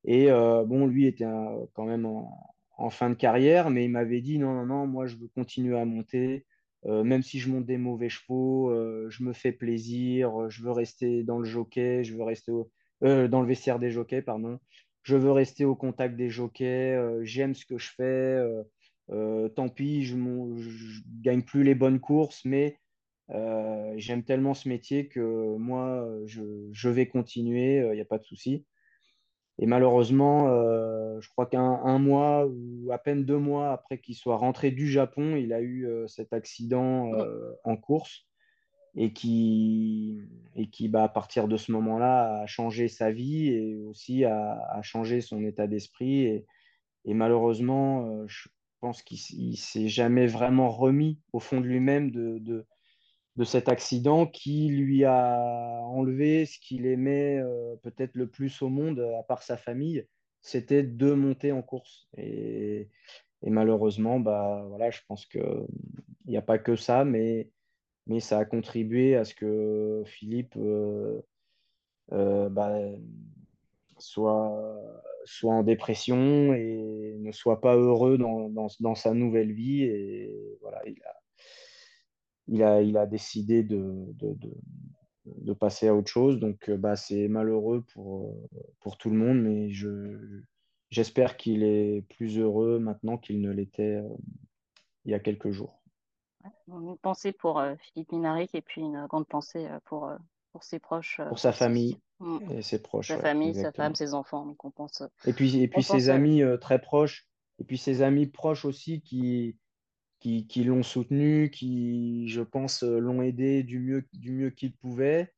Et 0.05 0.29
bon, 0.31 0.87
lui 0.87 1.07
était 1.07 1.27
quand 1.75 1.85
même 1.85 2.07
en, 2.07 2.56
en 2.77 2.91
fin 2.91 3.11
de 3.11 3.15
carrière, 3.15 3.71
mais 3.71 3.85
il 3.85 3.91
m'avait 3.91 4.21
dit 4.21 4.39
non, 4.39 4.53
non, 4.53 4.67
non, 4.67 4.87
moi 4.87 5.07
je 5.07 5.17
veux 5.17 5.29
continuer 5.29 5.79
à 5.79 5.85
monter, 5.85 6.45
euh, 6.87 7.03
même 7.05 7.23
si 7.23 7.39
je 7.41 7.51
monte 7.51 7.67
des 7.67 7.79
mauvais 7.79 8.09
chevaux, 8.09 8.71
euh, 8.71 9.09
je 9.11 9.23
me 9.25 9.33
fais 9.33 9.53
plaisir, 9.53 10.43
euh, 10.43 10.49
je 10.51 10.63
veux 10.63 10.71
rester 10.71 11.25
dans 11.25 11.39
le 11.39 11.45
jockey, 11.45 12.05
je 12.05 12.15
veux 12.15 12.23
rester 12.23 12.53
dans 13.03 13.43
le 13.43 13.47
vestiaire 13.47 13.79
des 13.79 13.91
jockeys, 13.91 14.23
pardon, 14.23 14.59
je 15.03 15.17
veux 15.17 15.31
rester 15.31 15.65
au 15.67 15.75
contact 15.75 16.17
des 16.17 16.31
jockeys, 16.31 16.99
j'aime 17.23 17.55
ce 17.55 17.67
que 17.67 17.77
je 17.77 17.91
fais, 17.95 18.43
tant 19.55 19.69
pis, 19.69 20.05
je, 20.05 20.17
ne 20.17 21.23
gagne 21.23 21.43
plus 21.43 21.63
les 21.63 21.75
bonnes 21.75 22.01
courses, 22.01 22.43
mais 22.47 22.79
j'aime 23.97 24.23
tellement 24.25 24.55
ce 24.55 24.71
métier 24.71 25.09
que 25.09 25.57
moi, 25.59 26.09
je, 26.25 26.43
je 26.73 26.89
vais 26.89 27.07
continuer, 27.07 27.87
il 27.87 27.95
n'y 27.95 28.01
a 28.01 28.07
pas 28.07 28.19
de 28.19 28.25
souci. 28.25 28.65
Et 29.59 29.67
malheureusement, 29.67 30.49
euh, 30.49 31.19
je 31.21 31.31
crois 31.31 31.47
qu'un 31.47 31.99
mois 31.99 32.47
ou 32.47 32.93
à 32.93 32.99
peine 32.99 33.25
deux 33.25 33.39
mois 33.39 33.73
après 33.73 33.99
qu'il 33.99 34.15
soit 34.15 34.37
rentré 34.37 34.71
du 34.71 34.91
Japon, 34.91 35.37
il 35.37 35.53
a 35.53 35.61
eu 35.61 35.87
euh, 35.87 36.07
cet 36.09 36.33
accident 36.35 37.15
euh, 37.15 37.53
en 37.65 37.77
course 37.77 38.27
et 38.95 39.13
qui, 39.13 40.21
et 40.55 40.69
qui 40.69 40.89
bah, 40.89 41.05
à 41.05 41.09
partir 41.09 41.49
de 41.49 41.57
ce 41.57 41.73
moment-là, 41.73 42.43
a 42.43 42.47
changé 42.47 42.89
sa 42.89 43.11
vie 43.11 43.49
et 43.49 43.77
aussi 43.85 44.25
a, 44.25 44.81
changé 44.83 45.21
son 45.21 45.43
état 45.45 45.67
d'esprit. 45.67 46.45
Et, 47.05 47.15
malheureusement, 47.15 48.27
pense 48.87 49.03
qu'il 49.03 49.51
ne 49.51 49.57
s'est 49.57 49.89
jamais 49.89 50.27
vraiment 50.27 50.71
remis 50.71 51.19
au 51.33 51.41
fond 51.41 51.61
de 51.61 51.67
lui-même 51.67 52.11
de, 52.11 52.39
de, 52.39 52.67
cet 53.45 53.69
accident 53.69 54.27
qui 54.27 54.69
lui 54.69 55.05
a 55.05 55.81
enlevé 55.85 56.47
ce 56.47 56.59
qu'il 56.59 56.87
aimait 56.87 57.43
peut-être 57.83 58.15
le 58.15 58.29
plus 58.29 58.63
au 58.63 58.69
monde, 58.69 59.01
à 59.19 59.23
part 59.23 59.43
sa 59.43 59.57
famille, 59.57 60.07
c'était 60.41 60.83
de 60.83 61.13
monter 61.13 61.53
en 61.53 61.63
course. 61.63 62.09
Et, 62.17 62.89
et 63.43 63.51
malheureusement, 63.51 64.21
bah, 64.21 64.65
voilà, 64.69 64.91
je 64.91 65.01
pense 65.07 65.27
qu'il 65.27 65.67
n'y 66.27 66.37
a 66.37 66.43
pas 66.43 66.59
que 66.59 66.77
ça, 66.77 67.05
mais, 67.05 67.51
mais 68.07 68.21
ça 68.21 68.39
a 68.39 68.45
contribué 68.45 69.17
à 69.17 69.25
ce 69.25 69.35
que 69.35 70.03
Philippe 70.07 70.55
euh, 70.57 71.21
euh, 72.13 72.49
bah, 72.49 72.79
soit, 73.99 74.81
soit 75.25 75.53
en 75.53 75.63
dépression 75.63 76.55
et 76.55 77.17
ne 77.19 77.33
soit 77.33 77.61
pas 77.61 77.77
heureux 77.77 78.17
dans, 78.17 78.49
dans, 78.49 78.69
dans 78.81 78.95
sa 78.95 79.13
nouvelle 79.13 79.53
vie. 79.53 79.83
Et 79.83 80.59
voilà, 80.61 80.81
il 80.87 81.03
a, 81.03 81.16
il 82.49 82.63
a, 82.63 82.83
il 82.83 82.97
a 82.97 83.07
décidé 83.07 83.63
de, 83.63 84.07
de, 84.15 84.35
de, 84.35 84.51
de 85.27 85.53
passer 85.53 85.89
à 85.89 85.95
autre 85.95 86.11
chose. 86.11 86.39
Donc, 86.39 86.71
bah, 86.71 86.97
c'est 86.97 87.29
malheureux 87.29 87.85
pour, 87.93 88.35
pour 88.81 88.97
tout 88.99 89.11
le 89.11 89.17
monde, 89.17 89.41
mais 89.41 89.71
je, 89.71 90.43
j'espère 90.91 91.37
qu'il 91.37 91.63
est 91.63 92.03
plus 92.17 92.39
heureux 92.39 92.79
maintenant 92.79 93.19
qu'il 93.19 93.41
ne 93.41 93.51
l'était 93.51 93.97
euh, 93.97 94.09
il 95.05 95.13
y 95.13 95.15
a 95.15 95.21
quelques 95.21 95.51
jours. 95.51 95.81
Une 96.69 96.97
pensée 96.99 97.33
pour 97.33 97.59
euh, 97.59 97.75
Philippe 97.81 98.13
Minaric 98.13 98.55
et 98.55 98.63
puis 98.63 98.81
une 98.81 99.07
grande 99.07 99.27
pensée 99.27 99.67
euh, 99.67 99.79
pour, 99.85 100.11
pour 100.53 100.63
ses 100.63 100.79
proches. 100.79 101.21
pour 101.29 101.39
sa 101.39 101.53
famille 101.53 101.99
mm. 102.21 102.39
et 102.53 102.63
ses 102.63 102.81
proches. 102.81 103.09
Sa 103.09 103.19
famille, 103.19 103.55
sa 103.55 103.73
femme, 103.73 103.95
ses 103.95 104.15
enfants. 104.15 104.47
Donc 104.47 104.65
on 104.65 104.71
pense, 104.71 105.03
et 105.27 105.33
puis, 105.33 105.61
et 105.61 105.69
puis 105.69 105.83
ses 105.83 106.09
amis 106.09 106.43
très 106.61 106.81
proches. 106.81 107.27
Et 107.59 107.65
puis 107.65 107.79
ses 107.79 108.03
amis 108.03 108.27
proches 108.27 108.65
aussi 108.65 109.01
qui, 109.01 109.57
qui, 110.21 110.47
qui 110.47 110.65
l'ont 110.65 110.83
soutenu, 110.83 111.51
qui, 111.51 112.29
je 112.29 112.43
pense, 112.43 112.83
l'ont 112.83 113.23
aidé 113.23 113.63
du 113.63 113.79
mieux, 113.79 114.05
du 114.13 114.33
mieux 114.33 114.51
qu'ils 114.51 114.75
pouvaient. 114.75 115.33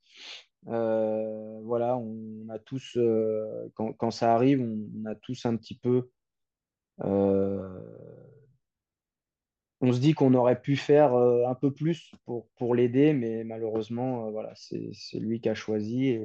Euh, 0.66 1.60
voilà, 1.62 1.96
on 1.96 2.48
a 2.50 2.58
tous, 2.58 2.96
euh, 2.96 3.68
quand, 3.74 4.10
ça 4.10 4.34
arrive, 4.34 4.60
on, 4.60 5.06
a 5.06 5.14
tous 5.14 5.46
un 5.46 5.56
petit 5.56 5.76
peu. 5.78 6.10
Euh, 7.02 7.80
on 9.80 9.92
se 9.92 10.00
dit 10.00 10.12
qu'on 10.12 10.34
aurait 10.34 10.60
pu 10.60 10.76
faire 10.76 11.14
un 11.14 11.54
peu 11.54 11.72
plus 11.72 12.12
pour, 12.24 12.74
l'aider, 12.74 13.12
mais 13.12 13.44
malheureusement, 13.44 14.30
voilà, 14.30 14.52
c'est 14.56 15.18
lui 15.18 15.40
qui 15.40 15.48
a 15.48 15.54
choisi. 15.54 16.18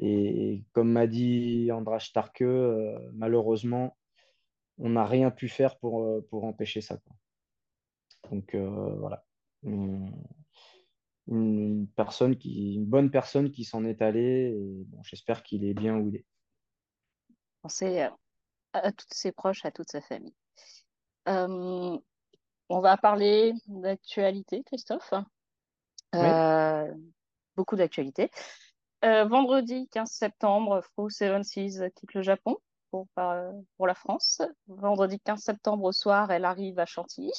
Et, 0.00 0.64
comme 0.72 0.92
m'a 0.92 1.06
dit 1.06 1.70
Andras 1.72 2.00
Starke, 2.00 2.44
malheureusement, 3.12 3.96
on 4.78 4.90
n'a 4.90 5.04
rien 5.04 5.30
pu 5.30 5.48
faire 5.48 5.78
pour, 5.78 6.24
pour 6.28 6.44
empêcher 6.44 6.80
ça. 6.80 6.98
Donc 8.30 8.54
voilà 8.54 9.24
une, 11.26 11.88
personne 11.96 12.36
qui, 12.36 12.74
une 12.74 12.86
bonne 12.86 13.10
personne 13.10 13.50
qui 13.50 13.64
s'en 13.64 13.84
est 13.84 14.02
allée. 14.02 14.54
Et 14.54 14.84
bon, 14.86 15.02
j'espère 15.02 15.42
qu'il 15.42 15.64
est 15.64 15.74
bien 15.74 15.96
où 15.96 16.08
il 16.08 16.16
est. 16.16 16.26
Pensez 17.62 18.00
à, 18.00 18.16
à 18.74 18.92
tous 18.92 19.06
ses 19.10 19.32
proches, 19.32 19.64
à 19.64 19.70
toute 19.70 19.90
sa 19.90 20.00
famille. 20.00 20.34
Euh, 21.28 21.98
on 22.68 22.80
va 22.80 22.96
parler 22.96 23.54
d'actualité, 23.66 24.62
Christophe. 24.64 25.14
Euh, 26.14 26.94
beaucoup 27.56 27.76
d'actualité. 27.76 28.30
Euh, 29.04 29.24
vendredi 29.24 29.88
15 29.90 30.10
septembre, 30.10 30.82
Seven 31.08 31.42
Seas 31.42 31.90
quitte 31.94 32.14
le 32.14 32.22
Japon 32.22 32.56
pour, 32.90 33.08
pour 33.76 33.86
la 33.86 33.94
France. 33.94 34.40
Vendredi 34.68 35.20
15 35.20 35.40
septembre 35.40 35.84
au 35.84 35.92
soir, 35.92 36.30
elle 36.30 36.44
arrive 36.44 36.78
à 36.78 36.86
Chantilly. 36.86 37.32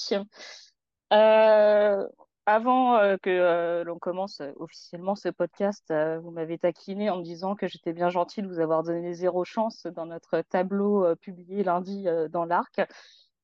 Euh, 1.13 2.07
avant 2.47 2.97
euh, 2.97 3.17
que 3.21 3.29
euh, 3.29 3.83
l'on 3.83 3.99
commence 3.99 4.41
officiellement 4.57 5.15
ce 5.15 5.29
podcast, 5.29 5.93
vous 6.21 6.31
m'avez 6.31 6.57
taquiné 6.57 7.09
en 7.09 7.17
me 7.17 7.23
disant 7.23 7.55
que 7.55 7.67
j'étais 7.67 7.93
bien 7.93 8.09
gentille 8.09 8.43
de 8.43 8.47
vous 8.47 8.59
avoir 8.59 8.83
donné 8.83 9.13
zéro 9.13 9.43
chance 9.45 9.85
dans 9.87 10.05
notre 10.05 10.41
tableau 10.41 11.15
publié 11.17 11.63
lundi 11.63 12.07
dans 12.29 12.45
l'Arc. 12.45 12.81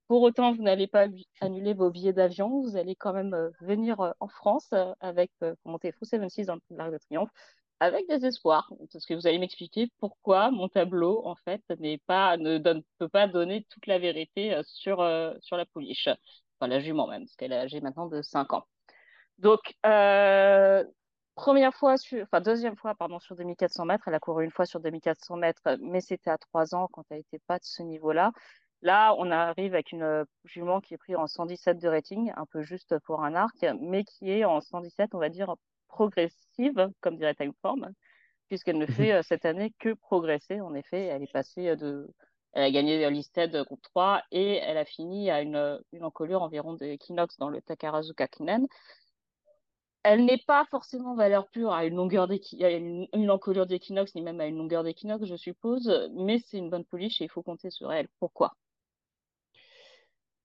Pour 0.07 0.23
autant, 0.23 0.53
vous 0.53 0.63
n'allez 0.63 0.87
pas 0.87 1.07
annuler 1.39 1.73
vos 1.73 1.89
billets 1.89 2.13
d'avion. 2.13 2.61
Vous 2.61 2.75
allez 2.75 2.95
quand 2.95 3.13
même 3.13 3.51
venir 3.61 4.13
en 4.19 4.27
France 4.27 4.73
avec, 4.99 5.31
monter 5.65 5.91
Faux 5.93 6.05
76 6.05 6.47
dans 6.47 6.57
l'Arc 6.71 6.91
de 6.91 6.97
Triomphe 6.97 7.29
avec 7.79 8.07
des 8.07 8.25
espoirs. 8.25 8.71
Parce 8.91 9.05
que 9.05 9.13
vous 9.13 9.25
allez 9.25 9.39
m'expliquer 9.39 9.89
pourquoi 9.99 10.51
mon 10.51 10.67
tableau, 10.67 11.25
en 11.25 11.35
fait, 11.35 11.63
ne 11.69 12.57
donne, 12.57 12.83
peut 12.99 13.09
pas 13.09 13.27
donner 13.27 13.65
toute 13.69 13.87
la 13.87 13.99
vérité 13.99 14.59
sur, 14.65 14.97
sur 15.41 15.57
la 15.57 15.65
pouliche. 15.65 16.09
Enfin, 16.61 16.69
la 16.69 16.79
jument 16.79 17.07
même, 17.07 17.23
parce 17.23 17.35
qu'elle 17.35 17.53
est 17.53 17.57
âgée 17.57 17.81
maintenant 17.81 18.05
de 18.05 18.21
5 18.21 18.53
ans. 18.53 18.65
Donc, 19.39 19.59
euh, 19.83 20.83
première 21.33 21.73
fois, 21.73 21.97
sur, 21.97 22.21
enfin 22.21 22.39
deuxième 22.39 22.75
fois, 22.75 22.93
pardon, 22.93 23.19
sur 23.19 23.35
2400 23.35 23.85
mètres. 23.85 24.07
Elle 24.07 24.13
a 24.13 24.19
couru 24.19 24.43
une 24.43 24.51
fois 24.51 24.67
sur 24.67 24.79
2400 24.79 25.37
mètres, 25.37 25.77
mais 25.81 26.01
c'était 26.01 26.29
à 26.29 26.37
trois 26.37 26.75
ans 26.75 26.87
quand 26.91 27.03
elle 27.09 27.17
n'était 27.17 27.41
pas 27.47 27.57
de 27.57 27.63
ce 27.63 27.81
niveau-là. 27.81 28.31
Là, 28.83 29.15
on 29.17 29.31
arrive 29.31 29.73
avec 29.73 29.91
une 29.91 30.03
euh, 30.03 30.23
jument 30.45 30.81
qui 30.81 30.93
est 30.93 30.97
prise 30.97 31.15
en 31.15 31.25
117 31.25 31.79
de 31.79 31.87
rating, 31.87 32.31
un 32.35 32.45
peu 32.45 32.61
juste 32.61 32.97
pour 33.05 33.23
un 33.23 33.33
arc, 33.33 33.65
mais 33.79 34.03
qui 34.03 34.29
est 34.29 34.45
en 34.45 34.61
117, 34.61 35.15
on 35.15 35.19
va 35.19 35.29
dire, 35.29 35.55
progressive, 35.87 36.89
comme 37.01 37.17
dirait 37.17 37.33
Timeform, 37.33 37.91
puisqu'elle 38.49 38.77
ne 38.77 38.85
fait 38.85 39.13
euh, 39.13 39.21
cette 39.23 39.45
année 39.45 39.73
que 39.79 39.93
progresser. 39.93 40.61
En 40.61 40.75
effet, 40.75 41.05
elle 41.05 41.23
est 41.23 41.31
passée 41.31 41.75
de. 41.75 42.07
Elle 42.53 42.63
a 42.63 42.71
gagné 42.71 43.09
l'Isted 43.09 43.55
groupe 43.63 43.81
3 43.81 44.23
et 44.31 44.55
elle 44.57 44.77
a 44.77 44.85
fini 44.85 45.31
à 45.31 45.41
une, 45.41 45.79
une 45.93 46.03
encolure 46.03 46.41
environ 46.41 46.73
de 46.73 46.97
dans 47.39 47.49
le 47.49 47.61
Takarazuka 47.61 48.27
Kinen 48.27 48.67
elle 50.03 50.25
n'est 50.25 50.41
pas 50.47 50.65
forcément 50.71 51.15
valeur 51.15 51.47
pure 51.49 51.71
à 51.71 51.85
une 51.85 51.95
longueur 51.95 52.27
une, 52.31 53.07
encolure 53.29 53.67
d'équinoxe, 53.67 54.15
ni 54.15 54.21
même 54.21 54.39
à 54.39 54.47
une 54.47 54.57
longueur 54.57 54.83
d'équinoxe, 54.83 55.25
je 55.25 55.35
suppose, 55.35 56.09
mais 56.15 56.39
c'est 56.39 56.57
une 56.57 56.69
bonne 56.69 56.85
pouliche 56.85 57.21
et 57.21 57.25
il 57.25 57.29
faut 57.29 57.43
compter 57.43 57.69
sur 57.69 57.91
elle. 57.93 58.07
Pourquoi? 58.19 58.55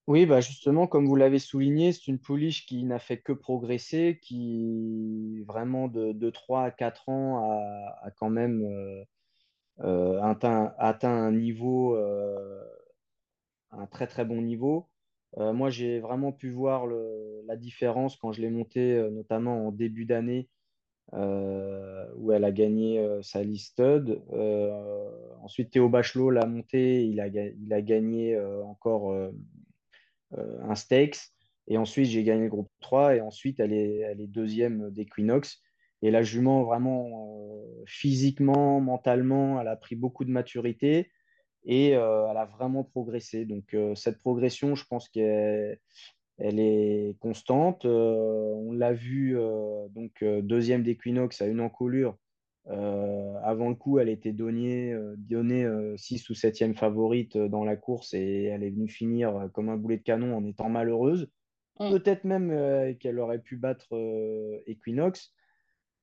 Oui, 0.05 0.25
bah 0.25 0.39
justement, 0.39 0.87
comme 0.87 1.05
vous 1.05 1.17
l'avez 1.17 1.39
souligné, 1.39 1.91
c'est 1.91 2.07
une 2.07 2.19
pouliche 2.19 2.65
qui 2.65 2.83
n'a 2.85 2.99
fait 2.99 3.17
que 3.17 3.33
progresser, 3.33 4.19
qui 4.21 5.43
vraiment 5.47 5.87
de, 5.89 6.29
3 6.29 6.63
à 6.63 6.71
4 6.71 7.09
ans 7.09 7.51
a, 7.51 8.11
quand 8.11 8.29
même 8.29 8.63
euh, 8.63 9.03
euh, 9.81 10.21
atteint, 10.21 10.73
un 11.03 11.31
niveau, 11.31 11.95
euh, 11.95 12.63
un 13.71 13.85
très 13.87 14.07
très 14.07 14.25
bon 14.25 14.41
niveau. 14.41 14.87
Euh, 15.37 15.53
moi, 15.53 15.69
j'ai 15.69 15.99
vraiment 15.99 16.31
pu 16.31 16.49
voir 16.49 16.87
la 16.87 17.55
différence 17.55 18.15
quand 18.15 18.31
je 18.31 18.41
l'ai 18.41 18.49
montée, 18.49 18.93
euh, 18.93 19.09
notamment 19.09 19.67
en 19.67 19.71
début 19.71 20.05
d'année, 20.05 20.49
euh, 21.13 22.07
où 22.15 22.31
elle 22.31 22.43
a 22.43 22.51
gagné 22.51 23.05
sa 23.21 23.43
listed. 23.43 24.21
ensuite, 25.41 25.71
Théo 25.71 25.89
Bachelot 25.89 26.31
l'a 26.31 26.45
montée, 26.45 27.05
il 27.05 27.19
a, 27.19 27.27
il 27.27 27.73
a 27.73 27.81
gagné 27.81 28.39
encore 28.63 29.15
un 30.35 30.75
stakes. 30.75 31.19
Et 31.69 31.77
ensuite, 31.77 32.05
j'ai 32.07 32.23
gagné 32.23 32.43
le 32.43 32.49
groupe 32.49 32.69
3. 32.79 33.15
Et 33.15 33.21
ensuite, 33.21 33.59
elle 33.59 33.73
est, 33.73 33.99
elle 33.99 34.21
est 34.21 34.27
deuxième 34.27 34.89
d'Equinox. 34.91 35.61
Et 36.01 36.11
la 36.11 36.21
jument, 36.21 36.63
vraiment, 36.63 37.37
physiquement, 37.85 38.79
mentalement, 38.81 39.59
elle 39.59 39.67
a 39.67 39.75
pris 39.75 39.95
beaucoup 39.95 40.25
de 40.25 40.31
maturité 40.31 41.09
et 41.67 41.95
euh, 41.95 42.27
elle 42.29 42.37
a 42.37 42.45
vraiment 42.45 42.83
progressé. 42.83 43.45
Donc 43.45 43.73
euh, 43.73 43.93
cette 43.93 44.19
progression, 44.19 44.75
je 44.75 44.85
pense 44.85 45.09
qu'elle 45.09 45.79
elle 46.39 46.59
est 46.59 47.15
constante. 47.19 47.85
Euh, 47.85 48.53
on 48.55 48.71
l'a 48.71 48.93
vu 48.93 49.37
donc 49.89 50.23
deuxième 50.23 50.83
d'Equinox 50.83 51.41
à 51.41 51.47
une 51.47 51.61
encolure. 51.61 52.17
avant 52.67 53.69
le 53.69 53.75
coup, 53.75 53.99
elle 53.99 54.09
était 54.09 54.33
donnée, 54.33 54.95
donnée 55.17 55.67
6 55.97 56.29
ou 56.29 56.33
7e 56.33 56.75
favorite 56.75 57.37
dans 57.37 57.63
la 57.63 57.75
course 57.75 58.13
et 58.13 58.43
elle 58.45 58.63
est 58.63 58.69
venue 58.69 58.89
finir 58.89 59.49
comme 59.53 59.69
un 59.69 59.77
boulet 59.77 59.97
de 59.97 60.03
canon 60.03 60.35
en 60.35 60.45
étant 60.45 60.69
malheureuse. 60.69 61.29
Mm. 61.79 61.89
Peut-être 61.89 62.23
même 62.23 62.95
qu'elle 62.97 63.19
aurait 63.19 63.41
pu 63.41 63.57
battre 63.57 63.87
Equinox. 64.67 65.33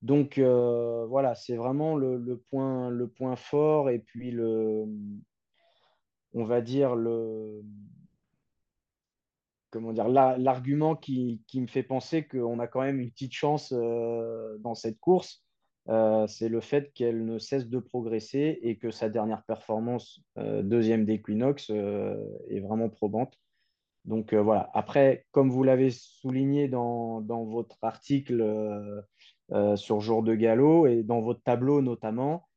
Donc 0.05 0.39
voilà, 0.39 1.35
c'est 1.35 1.57
vraiment 1.57 1.97
le, 1.97 2.37
point, 2.51 2.91
le 2.91 3.09
point 3.09 3.37
fort 3.37 3.91
et 3.91 3.99
puis 3.99 4.31
le, 4.31 4.85
on 6.35 6.45
va 6.45 6.61
dire, 6.61 6.95
le, 6.95 7.63
comment 9.75 9.93
dire, 9.93 10.09
l'argument 10.09 10.95
qui, 10.95 11.41
me 11.55 11.67
fait 11.67 11.83
penser 11.83 12.25
qu'on 12.25 12.61
a 12.61 12.69
quand 12.69 12.83
même 12.83 13.01
une 13.01 13.11
petite 13.11 13.33
chance 13.33 13.73
euh, 13.77 14.57
dans 14.59 14.77
cette 14.77 15.01
course, 15.01 15.43
euh, 15.89 16.29
c'est 16.29 16.49
le 16.49 16.61
fait 16.61 16.93
qu'elle 16.95 17.25
ne 17.25 17.39
cesse 17.39 17.69
de 17.69 17.81
progresser 17.81 18.61
et 18.63 18.77
que 18.77 18.93
sa 18.93 19.09
dernière 19.09 19.43
performance, 19.43 20.21
euh, 20.39 20.63
deuxième 20.63 21.05
d'Equinox, 21.05 21.71
est 21.71 22.61
vraiment 22.61 22.89
probante. 22.89 23.37
Donc 24.05 24.35
voilà. 24.35 24.71
Après, 24.75 25.27
comme 25.33 25.51
vous 25.51 25.65
l'avez 25.65 25.91
souligné 25.91 26.69
dans, 26.69 27.21
dans, 27.21 27.45
votre 27.45 27.79
article 27.83 29.03
sur 29.77 30.01
Jour 30.01 30.23
de 30.23 30.35
Galop 30.35 30.87
et 30.87 31.03
dans 31.03 31.21
votre 31.21 31.43
tableau 31.43 31.83
notamment, 31.83 32.49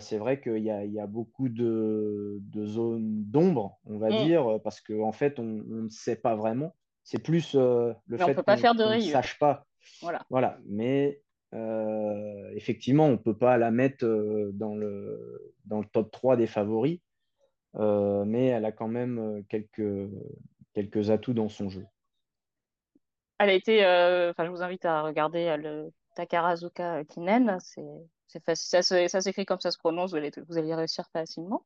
c'est 0.00 0.18
vrai 0.18 0.40
qu'il 0.40 0.58
y, 0.58 0.68
y 0.68 1.00
a, 1.00 1.06
beaucoup 1.06 1.48
de, 1.48 2.38
de 2.40 2.66
zones 2.66 3.24
d'ombre, 3.24 3.78
on 3.86 3.98
va 3.98 4.10
mm. 4.10 4.24
dire, 4.24 4.60
parce 4.62 4.80
qu'en 4.80 5.08
en 5.08 5.12
fait, 5.12 5.38
on, 5.38 5.44
ne 5.44 5.88
sait 5.88 6.16
pas 6.16 6.36
vraiment. 6.36 6.74
C'est 7.04 7.22
plus 7.22 7.54
le 7.54 7.94
fait 8.16 8.34
qu'on 8.34 8.74
ne 8.74 9.00
sache 9.00 9.38
pas. 9.38 9.66
Voilà. 10.02 10.24
voilà. 10.30 10.58
Mais 10.66 11.22
effectivement, 12.54 13.06
on 13.06 13.12
ne 13.12 13.16
peut 13.16 13.36
pas 13.36 13.56
la 13.56 13.70
mettre 13.70 14.06
dans, 14.52 14.74
le, 14.74 15.54
dans 15.64 15.80
le 15.80 15.86
top 15.86 16.10
3 16.10 16.36
des 16.36 16.46
favoris. 16.46 17.00
mais 17.74 18.46
elle 18.46 18.64
a 18.64 18.72
quand 18.72 18.88
même 18.88 19.42
quelques, 19.48 20.10
quelques 20.74 21.10
atouts 21.10 21.34
dans 21.34 21.48
son 21.48 21.68
jeu. 21.68 21.86
Elle 23.38 23.50
a 23.50 23.54
été, 23.54 23.80
je 23.80 24.50
vous 24.50 24.62
invite 24.62 24.84
à 24.84 25.02
regarder 25.02 25.56
le 25.56 25.90
Takarazuka 26.16 27.04
Kinen. 27.04 27.58
C'est 28.28 28.44
facile, 28.44 28.82
ça, 29.08 29.20
s'écrit 29.20 29.46
comme 29.46 29.60
ça 29.60 29.70
se 29.70 29.78
prononce, 29.78 30.10
vous 30.10 30.16
allez, 30.16 30.32
vous 30.48 30.58
allez 30.58 30.74
réussir 30.74 31.06
facilement. 31.12 31.64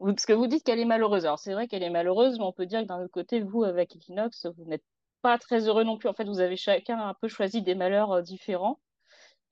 Parce 0.00 0.26
que 0.26 0.32
vous 0.32 0.46
dites 0.46 0.64
qu'elle 0.64 0.80
est 0.80 0.84
malheureuse. 0.84 1.26
Alors 1.26 1.38
c'est 1.38 1.52
vrai 1.52 1.68
qu'elle 1.68 1.82
est 1.82 1.90
malheureuse, 1.90 2.38
mais 2.38 2.44
on 2.44 2.52
peut 2.52 2.66
dire 2.66 2.82
que 2.82 2.86
d'un 2.86 3.00
autre 3.02 3.12
côté, 3.12 3.40
vous, 3.40 3.64
avec 3.64 3.94
Equinox, 3.94 4.46
vous 4.46 4.64
n'êtes 4.64 4.84
pas 5.22 5.38
très 5.38 5.68
heureux 5.68 5.84
non 5.84 5.98
plus. 5.98 6.08
En 6.08 6.14
fait, 6.14 6.24
vous 6.24 6.40
avez 6.40 6.56
chacun 6.56 6.98
un 6.98 7.14
peu 7.14 7.28
choisi 7.28 7.62
des 7.62 7.74
malheurs 7.74 8.12
euh, 8.12 8.22
différents. 8.22 8.80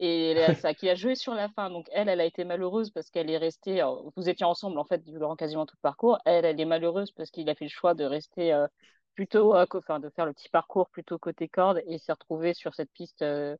Et 0.00 0.34
ça 0.66 0.74
qui 0.74 0.88
a 0.88 0.94
joué 0.94 1.14
sur 1.14 1.34
la 1.34 1.48
fin. 1.50 1.70
Donc 1.70 1.86
elle, 1.92 2.08
elle 2.08 2.20
a 2.20 2.24
été 2.24 2.44
malheureuse 2.44 2.90
parce 2.90 3.10
qu'elle 3.10 3.30
est 3.30 3.38
restée. 3.38 3.82
vous 4.16 4.28
étiez 4.28 4.46
ensemble 4.46 4.78
en 4.78 4.84
fait 4.84 5.04
durant 5.04 5.36
quasiment 5.36 5.66
tout 5.66 5.76
le 5.76 5.82
parcours. 5.82 6.18
Elle, 6.24 6.44
elle 6.44 6.60
est 6.60 6.64
malheureuse 6.64 7.12
parce 7.12 7.30
qu'il 7.30 7.48
a 7.50 7.54
fait 7.54 7.66
le 7.66 7.70
choix 7.70 7.94
de 7.94 8.04
rester 8.04 8.52
euh, 8.52 8.66
plutôt, 9.14 9.54
euh, 9.54 9.66
enfin 9.74 10.00
de 10.00 10.08
faire 10.10 10.26
le 10.26 10.32
petit 10.32 10.48
parcours 10.48 10.88
plutôt 10.90 11.18
côté 11.18 11.48
corde 11.48 11.82
et 11.86 11.98
s'est 11.98 12.12
retrouvé 12.12 12.54
sur 12.54 12.74
cette 12.74 12.90
piste 12.92 13.22
dans 13.22 13.58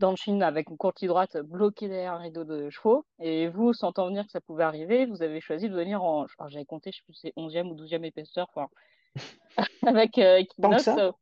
le 0.00 0.16
Chine 0.16 0.42
avec 0.42 0.70
une 0.70 0.76
courte 0.76 1.04
droite 1.04 1.36
bloquée 1.38 1.88
derrière 1.88 2.14
un 2.14 2.18
rideau 2.18 2.44
de 2.44 2.70
chevaux. 2.70 3.04
Et 3.20 3.48
vous, 3.48 3.72
sentant 3.72 4.06
venir 4.06 4.24
que 4.24 4.30
ça 4.30 4.40
pouvait 4.40 4.64
arriver, 4.64 5.06
vous 5.06 5.22
avez 5.22 5.40
choisi 5.40 5.68
de 5.68 5.74
venir 5.74 6.02
en. 6.02 6.26
J'avais 6.48 6.64
compté, 6.64 6.90
je 6.92 6.98
sais 6.98 7.02
plus, 7.04 7.14
c'est 7.14 7.32
11e 7.36 7.68
ou 7.68 7.74
12e 7.74 8.04
épaisseur. 8.04 8.48
Enfin, 8.54 8.68
avec 9.86 10.18
euh, 10.18 10.38
Equinox. 10.38 10.88
Euh, 10.88 11.12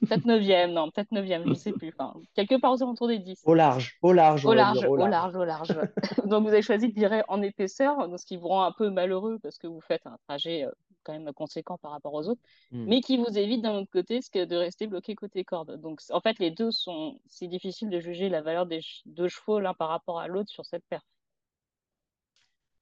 peut-être 0.00 0.26
9e, 0.26 0.72
non, 0.72 0.90
peut-être 0.90 1.10
9e, 1.12 1.44
je 1.44 1.48
ne 1.48 1.54
sais 1.54 1.72
plus. 1.72 1.94
Enfin, 1.96 2.14
quelque 2.34 2.60
part 2.60 2.72
aux 2.72 2.82
alentours 2.82 3.08
des 3.08 3.18
10. 3.18 3.42
Au 3.44 3.54
large, 3.54 3.98
au 4.02 4.12
large. 4.12 4.44
Au 4.44 4.52
large, 4.52 4.84
au 4.84 4.96
large, 4.96 5.36
au 5.36 5.44
large. 5.44 5.78
Donc 6.26 6.42
vous 6.44 6.48
avez 6.48 6.62
choisi 6.62 6.88
de 6.88 6.94
virer 6.94 7.22
en 7.28 7.42
épaisseur, 7.42 8.08
ce 8.18 8.26
qui 8.26 8.36
vous 8.36 8.48
rend 8.48 8.64
un 8.64 8.72
peu 8.72 8.90
malheureux 8.90 9.38
parce 9.42 9.58
que 9.58 9.66
vous 9.66 9.80
faites 9.80 10.06
un 10.06 10.16
trajet 10.28 10.64
euh, 10.64 10.70
quand 11.08 11.18
même 11.18 11.32
conséquent 11.32 11.78
par 11.78 11.92
rapport 11.92 12.14
aux 12.14 12.28
autres, 12.28 12.40
hmm. 12.72 12.84
mais 12.86 13.00
qui 13.00 13.16
vous 13.16 13.38
évite 13.38 13.62
d'un 13.62 13.74
autre 13.74 13.90
côté 13.90 14.20
ce 14.20 14.30
que 14.30 14.44
de 14.44 14.56
rester 14.56 14.86
bloqué 14.86 15.14
côté 15.14 15.44
corde. 15.44 15.80
Donc 15.80 16.00
en 16.10 16.20
fait, 16.20 16.38
les 16.38 16.50
deux 16.50 16.70
sont. 16.70 17.18
C'est 17.26 17.48
difficile 17.48 17.88
de 17.88 18.00
juger 18.00 18.28
la 18.28 18.42
valeur 18.42 18.66
des 18.66 18.80
deux 19.06 19.28
chevaux 19.28 19.60
l'un 19.60 19.74
par 19.74 19.88
rapport 19.88 20.20
à 20.20 20.28
l'autre 20.28 20.50
sur 20.50 20.66
cette 20.66 20.84
paire. 20.88 21.06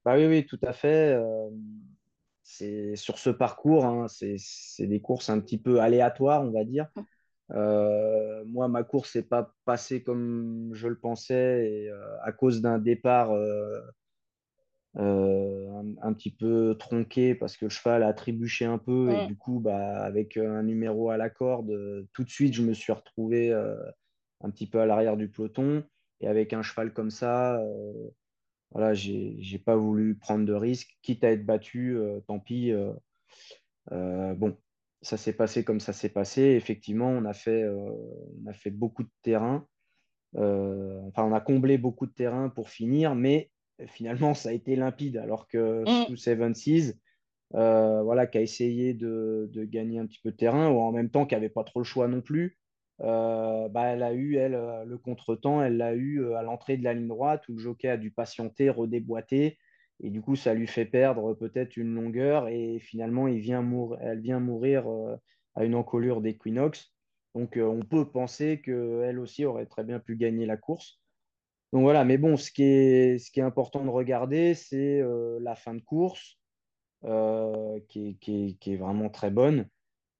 Bah 0.04 0.16
oui, 0.16 0.26
oui, 0.26 0.46
tout 0.46 0.60
à 0.62 0.72
fait 0.72 1.16
c'est 2.46 2.94
sur 2.94 3.18
ce 3.18 3.28
parcours, 3.28 3.84
hein, 3.84 4.06
c'est 4.08 4.86
des 4.86 5.00
courses 5.00 5.30
un 5.30 5.40
petit 5.40 5.58
peu 5.58 5.80
aléatoires, 5.80 6.42
on 6.42 6.52
va 6.52 6.64
dire. 6.64 6.86
Euh, 7.50 8.44
moi, 8.46 8.68
ma 8.68 8.84
course 8.84 9.16
n'est 9.16 9.22
pas 9.22 9.52
passée 9.64 10.04
comme 10.04 10.70
je 10.72 10.86
le 10.86 10.96
pensais 10.96 11.68
et, 11.68 11.90
euh, 11.90 12.22
à 12.22 12.30
cause 12.30 12.60
d'un 12.60 12.78
départ 12.78 13.32
euh, 13.32 13.80
un, 14.96 16.12
petit 16.14 16.30
peu 16.30 16.76
tronqué 16.78 17.34
parce 17.34 17.56
que 17.56 17.66
le 17.66 17.70
cheval 17.70 18.02
a 18.02 18.12
trébuché 18.12 18.64
un 18.64 18.78
peu 18.78 19.10
et 19.10 19.26
du 19.26 19.36
coup, 19.36 19.60
bah, 19.60 20.02
avec 20.02 20.36
un 20.36 20.62
numéro 20.62 21.10
à 21.10 21.16
la 21.16 21.28
corde, 21.30 22.06
tout 22.12 22.24
de 22.24 22.30
suite, 22.30 22.54
je 22.54 22.62
me 22.62 22.72
suis 22.72 22.92
retrouvé 22.92 23.52
un 23.52 24.50
petit 24.50 24.66
peu 24.66 24.80
à 24.80 24.86
l'arrière 24.86 25.16
du 25.16 25.28
peloton 25.28 25.84
et 26.20 26.28
avec 26.28 26.52
un 26.52 26.62
cheval 26.62 26.92
comme 26.92 27.10
ça 27.10 27.60
voilà, 28.72 28.94
j'ai 28.94 29.58
pas 29.64 29.76
voulu 29.76 30.16
prendre 30.16 30.44
de 30.44 30.52
risques, 30.52 30.98
quitte 31.02 31.24
à 31.24 31.30
être 31.30 31.46
battu, 31.46 31.96
euh, 31.96 32.20
tant 32.26 32.40
pis. 32.40 32.72
Euh, 32.72 32.92
euh, 33.92 34.34
bon, 34.34 34.56
ça 35.02 35.16
s'est 35.16 35.32
passé 35.32 35.64
comme 35.64 35.80
ça 35.80 35.92
s'est 35.92 36.08
passé. 36.08 36.42
Effectivement, 36.42 37.08
on 37.08 37.24
a 37.24 37.32
fait, 37.32 37.66
on 37.68 38.46
a 38.46 38.52
fait 38.52 38.70
beaucoup 38.70 39.04
de 39.04 39.10
terrain. 39.22 39.66
enfin, 40.34 41.24
on 41.24 41.32
a 41.32 41.40
comblé 41.40 41.78
beaucoup 41.78 42.06
de 42.06 42.12
terrain 42.12 42.48
pour 42.48 42.68
finir, 42.68 43.14
mais 43.14 43.50
finalement, 43.86 44.34
ça 44.34 44.50
a 44.50 44.52
été 44.52 44.76
limpide. 44.76 45.16
Alors 45.16 45.48
que 45.48 45.82
mmh. 45.82 46.06
sous 46.06 46.16
Seven 46.16 46.54
Seas, 46.54 46.94
voilà, 47.52 48.26
qui 48.26 48.38
a 48.38 48.42
essayé 48.42 48.94
de, 48.94 49.48
de, 49.52 49.64
gagner 49.64 49.98
un 49.98 50.06
petit 50.06 50.20
peu 50.22 50.30
de 50.30 50.36
terrain, 50.36 50.70
ou 50.70 50.80
en 50.80 50.92
même 50.92 51.10
temps 51.10 51.26
qui 51.26 51.34
n'avait 51.34 51.48
pas 51.48 51.64
trop 51.64 51.80
le 51.80 51.84
choix 51.84 52.08
non 52.08 52.20
plus. 52.20 52.58
Euh, 53.02 53.68
bah, 53.68 53.86
elle 53.88 54.02
a 54.02 54.12
eu, 54.14 54.36
elle, 54.36 54.54
euh, 54.54 54.84
le 54.84 54.96
contretemps, 54.98 55.62
elle 55.62 55.76
l'a 55.76 55.94
eu 55.94 56.22
euh, 56.22 56.36
à 56.36 56.42
l'entrée 56.42 56.76
de 56.76 56.84
la 56.84 56.94
ligne 56.94 57.08
droite 57.08 57.46
où 57.48 57.52
le 57.52 57.58
jockey 57.58 57.88
a 57.88 57.96
dû 57.96 58.10
patienter, 58.10 58.70
redéboîter. 58.70 59.58
Et 60.00 60.10
du 60.10 60.22
coup, 60.22 60.36
ça 60.36 60.54
lui 60.54 60.66
fait 60.66 60.84
perdre 60.86 61.34
peut-être 61.34 61.76
une 61.76 61.94
longueur. 61.94 62.48
Et 62.48 62.78
finalement, 62.80 63.28
il 63.28 63.40
vient 63.40 63.64
elle 64.00 64.20
vient 64.20 64.40
mourir 64.40 64.86
à 65.54 65.64
une 65.64 65.74
encolure 65.74 66.20
d'Equinox. 66.20 66.92
Donc, 67.34 67.58
on 67.58 67.80
peut 67.80 68.10
penser 68.10 68.60
qu'elle 68.60 69.18
aussi 69.18 69.46
aurait 69.46 69.64
très 69.64 69.84
bien 69.84 69.98
pu 69.98 70.16
gagner 70.16 70.44
la 70.44 70.58
course. 70.58 71.00
Donc 71.76 71.82
voilà, 71.82 72.06
mais 72.06 72.16
bon, 72.16 72.38
ce 72.38 72.50
qui 72.50 72.62
est, 72.62 73.18
ce 73.18 73.30
qui 73.30 73.40
est 73.40 73.42
important 73.42 73.84
de 73.84 73.90
regarder, 73.90 74.54
c'est 74.54 75.04
la 75.40 75.54
fin 75.54 75.74
de 75.74 75.82
course, 75.82 76.38
qui 77.90 78.16
qui, 78.18 78.56
est, 78.66 78.76
vraiment 78.76 79.10
très 79.10 79.30
bonne. 79.30 79.68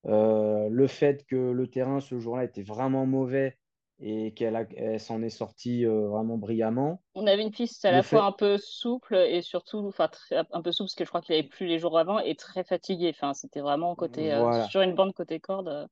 Euh, 0.04 0.68
le 0.70 0.86
fait 0.86 1.24
que 1.24 1.36
le 1.36 1.66
terrain 1.66 2.00
ce 2.00 2.20
jour-là 2.20 2.44
était 2.44 2.62
vraiment 2.62 3.06
mauvais 3.06 3.56
et 3.98 4.34
qu'elle 4.34 5.00
s'en 5.00 5.22
est 5.22 5.30
sortie 5.30 5.86
euh, 5.86 6.08
vraiment 6.08 6.36
brillamment. 6.36 7.00
On 7.14 7.26
avait 7.26 7.40
une 7.40 7.52
piste 7.52 7.86
à 7.86 7.90
la 7.90 8.02
fois 8.02 8.24
un 8.24 8.32
peu 8.32 8.58
souple 8.58 9.16
et 9.16 9.40
surtout 9.40 9.86
enfin, 9.88 10.10
un 10.30 10.60
peu 10.60 10.72
souple 10.72 10.88
parce 10.88 10.94
que 10.94 11.04
je 11.04 11.08
crois 11.08 11.22
qu'il 11.22 11.34
avait 11.34 11.48
plu 11.48 11.66
les 11.66 11.78
jours 11.78 11.98
avant 11.98 12.18
et 12.18 12.34
très 12.34 12.64
fatigué. 12.64 13.14
Enfin, 13.16 13.32
c'était 13.32 13.62
vraiment 13.62 13.94
côté, 13.94 14.34
euh, 14.34 14.62
sur 14.64 14.82
une 14.82 14.94
bande 14.94 15.14
côté 15.14 15.40
corde 15.40 15.88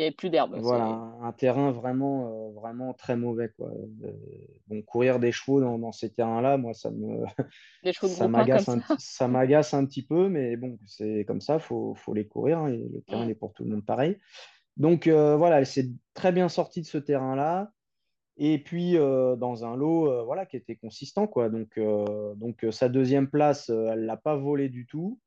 il 0.00 0.04
n'y 0.04 0.06
avait 0.06 0.16
plus 0.16 0.30
d'herbe. 0.30 0.56
Voilà, 0.58 1.12
un, 1.20 1.32
terrain 1.32 1.72
vraiment, 1.72 2.48
euh, 2.48 2.52
vraiment 2.52 2.94
très 2.94 3.16
mauvais. 3.16 3.50
Quoi. 3.50 3.70
bon, 4.66 4.80
courir 4.80 5.18
des 5.18 5.30
chevaux 5.30 5.60
dans, 5.60 5.92
ces 5.92 6.10
terrains-là, 6.10 6.56
moi, 6.56 6.72
ça 6.72 6.90
me 6.90 7.26
ça 7.92 8.26
m'agace 8.26 8.68
un, 8.70 8.80
ça. 8.98 9.28
m'agace 9.28 9.74
un 9.74 9.84
petit 9.84 10.02
peu, 10.02 10.30
mais 10.30 10.56
bon, 10.56 10.78
c'est 10.86 11.26
comme 11.26 11.42
ça, 11.42 11.54
il 11.56 11.60
faut, 11.60 11.94
faut, 11.96 12.14
les 12.14 12.26
courir. 12.26 12.60
Hein, 12.60 12.72
et 12.72 12.78
le 12.78 13.02
terrain 13.02 13.28
est 13.28 13.34
pour 13.34 13.52
tout 13.52 13.62
le 13.62 13.70
monde 13.70 13.84
pareil. 13.84 14.16
Donc 14.78 15.06
euh, 15.06 15.36
voilà, 15.36 15.58
elle 15.58 15.66
s'est 15.66 15.90
très 16.14 16.32
bien 16.32 16.48
sortie 16.48 16.80
de 16.80 16.86
ce 16.86 16.96
terrain-là. 16.96 17.70
Et 18.38 18.58
puis 18.58 18.96
euh, 18.96 19.36
dans 19.36 19.66
un 19.66 19.76
lot 19.76 20.24
voilà, 20.24 20.46
qui 20.46 20.56
était 20.56 20.76
consistant. 20.76 21.26
Quoi. 21.26 21.50
Donc, 21.50 21.78
donc 22.36 22.64
sa 22.70 22.88
deuxième 22.88 23.28
place, 23.28 23.68
elle 23.68 24.00
ne 24.00 24.06
l'a 24.06 24.16
pas 24.16 24.36
volé 24.36 24.70
du 24.70 24.86
tout. 24.86 25.18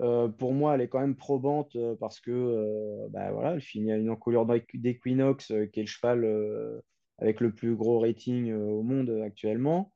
Euh, 0.00 0.28
pour 0.28 0.52
moi, 0.52 0.74
elle 0.74 0.80
est 0.80 0.88
quand 0.88 1.00
même 1.00 1.16
probante 1.16 1.76
euh, 1.76 1.94
parce 1.96 2.20
que 2.20 2.30
euh, 2.30 3.08
bah, 3.10 3.30
voilà, 3.30 3.54
elle 3.54 3.60
finit 3.60 3.92
à 3.92 3.96
une 3.96 4.10
encolure 4.10 4.46
d'Equinox, 4.46 5.52
qui 5.72 5.80
est 5.80 5.82
le 5.82 5.86
cheval 5.86 6.82
avec 7.18 7.40
le 7.40 7.52
plus 7.52 7.76
gros 7.76 8.00
rating 8.00 8.52
au 8.52 8.82
monde 8.82 9.10
actuellement. 9.24 9.92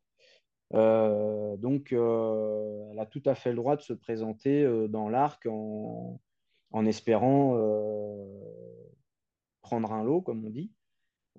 donc, 0.72 1.92
elle 1.92 2.98
a 2.98 3.06
tout 3.06 3.22
à 3.24 3.35
fait 3.35 3.50
le 3.50 3.56
droit 3.56 3.76
de 3.76 3.82
se 3.82 3.92
présenter 3.92 4.66
dans 4.88 5.09
l'arc 5.09 5.46
en, 5.46 6.20
en, 6.72 6.87
espérant 6.87 7.56
prendre 9.62 9.92
un 9.92 10.04
lot, 10.04 10.20
comme 10.20 10.44
on 10.44 10.50
dit. 10.50 10.70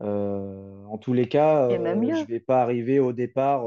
en 0.02 0.98
tous 0.98 1.14
les 1.14 1.30
cas, 1.30 1.70
je 1.70 1.76
ne 1.76 2.26
vais 2.26 2.40
pas 2.40 2.62
arriver 2.62 3.00
au 3.00 3.14
départ 3.14 3.66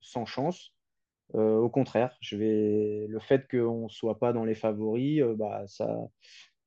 sans 0.00 0.26
chance. 0.26 0.75
Euh, 1.34 1.56
au 1.58 1.68
contraire, 1.68 2.16
le 2.32 3.18
fait 3.20 3.48
qu'on 3.50 3.84
ne 3.84 3.88
soit 3.88 4.18
pas 4.18 4.32
dans 4.32 4.44
les 4.44 4.54
favoris, 4.54 5.22
euh, 5.22 5.34
bah, 5.34 5.64
ça, 5.66 5.98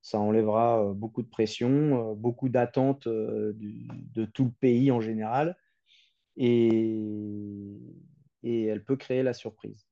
ça 0.02 0.20
enlèvera 0.20 0.84
euh, 0.84 0.94
beaucoup 0.94 1.22
de 1.22 1.30
pression, 1.30 2.14
beaucoup 2.16 2.50
d'attentes 2.50 3.08
de 3.08 4.26
tout 4.26 4.46
le 4.46 4.52
pays 4.60 4.92
en 4.92 5.00
général. 5.00 5.58
Et, 6.36 6.98
elle 8.44 8.84
peut 8.84 8.98
créer 8.98 9.24
la 9.24 9.34
surprise. 9.34 9.86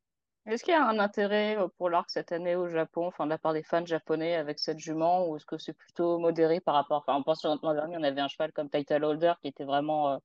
Est-ce 0.45 0.63
qu'il 0.63 0.73
y 0.73 0.77
a 0.77 0.87
un 0.87 0.99
intérêt 0.99 1.57
pour 1.77 1.89
l'arc 1.89 2.09
cette 2.09 2.31
année 2.31 2.55
au 2.55 2.69
Japon, 2.69 3.07
enfin, 3.07 3.25
de 3.25 3.31
la 3.31 3.37
part 3.37 3.53
des 3.53 3.63
fans 3.63 3.85
japonais 3.85 4.35
avec 4.35 4.59
cette 4.59 4.79
jument, 4.79 5.27
ou 5.27 5.35
est-ce 5.35 5.45
que 5.45 5.57
c'est 5.57 5.73
plutôt 5.73 6.19
modéré 6.19 6.61
par 6.61 6.75
rapport, 6.75 7.03
enfin, 7.05 7.17
on 7.17 7.23
pense 7.23 7.43
l'an 7.43 7.57
dernier, 7.73 7.97
on 7.97 8.03
avait 8.03 8.21
un 8.21 8.29
cheval 8.29 8.53
comme 8.53 8.69
Title 8.69 9.03
Holder 9.03 9.33
qui 9.41 9.49
était 9.49 9.65
vraiment 9.65 10.21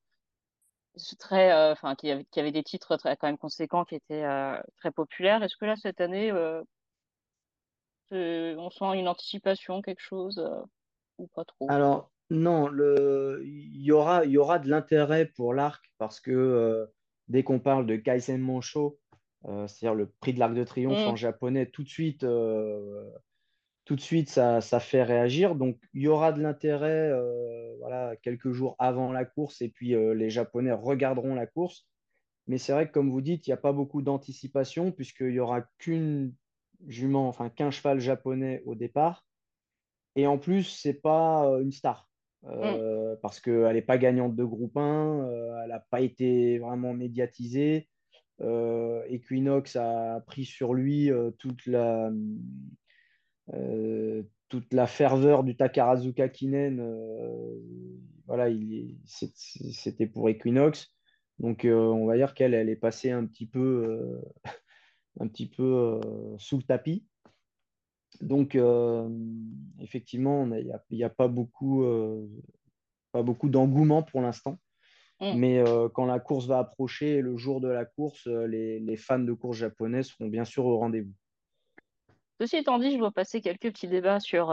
très, 1.18 1.52
euh, 1.52 1.72
enfin, 1.72 1.94
qui, 1.94 2.10
avait, 2.10 2.24
qui 2.30 2.40
avait 2.40 2.52
des 2.52 2.62
titres 2.62 2.96
très, 2.96 3.16
quand 3.16 3.26
même 3.26 3.38
conséquents, 3.38 3.84
qui 3.84 3.94
étaient 3.94 4.24
euh, 4.24 4.56
très 4.76 4.90
populaires. 4.90 5.42
Est-ce 5.42 5.56
que 5.56 5.64
là, 5.64 5.76
cette 5.76 6.00
année, 6.00 6.30
euh, 6.30 6.62
on 8.10 8.70
sent 8.70 8.98
une 8.98 9.08
anticipation, 9.08 9.82
quelque 9.82 10.02
chose, 10.02 10.42
ou 11.18 11.26
pas 11.28 11.44
trop? 11.44 11.66
Alors, 11.70 12.10
non, 12.30 12.68
le... 12.68 13.42
il, 13.44 13.82
y 13.82 13.92
aura, 13.92 14.24
y 14.24 14.36
aura 14.38 14.58
de 14.58 14.68
l'intérêt 14.68 15.26
pour 15.26 15.54
l'arc 15.54 15.84
parce 15.98 16.20
que 16.20 16.88
dès 17.28 17.42
qu'on 17.42 17.60
parle 17.60 17.86
de 17.86 17.96
Kaisen 17.96 18.40
Mancho, 18.40 18.98
c'est-à-dire 19.44 19.94
le 19.94 20.06
prix 20.20 20.34
de 20.34 20.38
l'Arc 20.38 20.54
de 20.54 20.64
Triomphe 20.64 21.04
mmh. 21.04 21.08
en 21.08 21.16
japonais, 21.16 21.66
tout 21.66 21.82
de 21.82 21.88
suite, 21.88 22.24
tout 23.84 23.96
de 23.96 24.00
suite, 24.00 24.28
ça, 24.28 24.60
ça, 24.60 24.80
fait 24.80 25.02
réagir. 25.02 25.54
Donc, 25.54 25.78
il 25.92 26.02
y 26.02 26.08
aura 26.08 26.32
de 26.32 26.40
l'intérêt 26.40 27.10
euh, 27.10 27.74
voilà, 27.80 28.14
quelques 28.22 28.52
jours 28.52 28.76
avant 28.78 29.12
la 29.12 29.24
course 29.24 29.60
et 29.60 29.68
puis 29.68 29.94
euh, 29.94 30.14
les 30.14 30.30
Japonais 30.30 30.72
regarderont 30.72 31.34
la 31.34 31.46
course. 31.46 31.86
Mais 32.46 32.58
c'est 32.58 32.72
vrai 32.72 32.86
que, 32.86 32.92
comme 32.92 33.10
vous 33.10 33.20
dites, 33.20 33.46
il 33.46 33.50
n'y 33.50 33.54
a 33.54 33.58
pas 33.58 33.72
beaucoup 33.72 34.02
d'anticipation 34.02 34.92
puisqu'il 34.92 35.30
n'y 35.30 35.40
aura 35.40 35.62
qu'une 35.78 36.34
jument, 36.88 37.28
enfin 37.28 37.48
qu'un 37.48 37.70
cheval 37.70 38.00
japonais 38.00 38.62
au 38.66 38.74
départ. 38.74 39.24
Et 40.16 40.26
en 40.26 40.38
plus, 40.38 40.64
c'est 40.64 41.00
pas 41.00 41.46
euh, 41.46 41.60
une 41.60 41.72
star. 41.72 42.08
Euh, 42.44 43.14
parce 43.22 43.38
qu'elle 43.38 43.74
n'est 43.74 43.82
pas 43.82 43.98
gagnante 43.98 44.34
de 44.34 44.44
groupe 44.44 44.76
1, 44.76 44.80
euh, 44.80 45.62
elle 45.62 45.70
n'a 45.70 45.78
pas 45.78 46.00
été 46.00 46.58
vraiment 46.58 46.92
médiatisée. 46.92 47.88
Equinox 48.40 49.76
a 49.76 50.20
pris 50.26 50.44
sur 50.44 50.74
lui 50.74 51.12
toute 51.38 51.64
la, 51.66 52.10
toute 54.48 54.72
la 54.72 54.86
ferveur 54.86 55.44
du 55.44 55.56
Takarazuka 55.56 56.28
Kinen. 56.28 56.82
voilà, 58.26 58.48
c'était 59.04 60.06
pour 60.06 60.28
Equinox. 60.28 60.88
Donc, 61.38 61.64
on 61.64 62.06
va 62.06 62.16
dire 62.16 62.34
qu'elle 62.34 62.54
elle 62.54 62.68
est 62.68 62.76
passée 62.76 63.10
un 63.10 63.26
petit 63.26 63.46
peu, 63.46 64.20
un 65.20 65.26
petit 65.28 65.48
peu 65.48 66.00
sous 66.38 66.56
le 66.58 66.62
tapis. 66.62 67.04
Donc, 68.20 68.54
euh, 68.54 69.08
effectivement, 69.80 70.46
il 70.54 70.72
n'y 70.90 71.04
a, 71.04 71.10
pas 71.10 71.28
beaucoup, 71.28 71.84
euh, 71.84 72.26
pas 73.10 73.22
beaucoup 73.22 73.48
d'engouement 73.48 74.02
pour 74.02 74.20
l'instant. 74.20 74.58
Mm. 75.20 75.34
Mais 75.36 75.58
euh, 75.58 75.88
quand 75.88 76.06
la 76.06 76.20
course 76.20 76.46
va 76.46 76.58
approcher, 76.58 77.20
le 77.20 77.36
jour 77.36 77.60
de 77.60 77.68
la 77.68 77.84
course, 77.84 78.26
les, 78.26 78.96
fans 78.96 79.18
de 79.18 79.32
course 79.32 79.58
japonais 79.58 80.02
seront 80.02 80.28
bien 80.28 80.44
sûr 80.44 80.66
au 80.66 80.78
rendez-vous. 80.78 81.14
Ceci 82.42 82.56
étant 82.56 82.78
dit, 82.78 82.90
je 82.90 82.98
dois 82.98 83.12
passer 83.12 83.40
quelques 83.40 83.70
petits 83.72 83.86
débats 83.86 84.18
sur, 84.18 84.52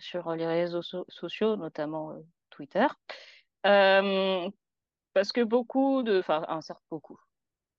sur 0.00 0.34
les 0.34 0.46
réseaux 0.46 0.82
sociaux, 0.82 1.54
notamment 1.54 2.12
Twitter. 2.50 2.86
parce 3.62 5.32
que 5.32 5.44
beaucoup 5.44 6.02
de, 6.02 6.18
enfin, 6.18 6.44
un 6.48 6.60
certain 6.60 6.82
beaucoup, 6.90 7.20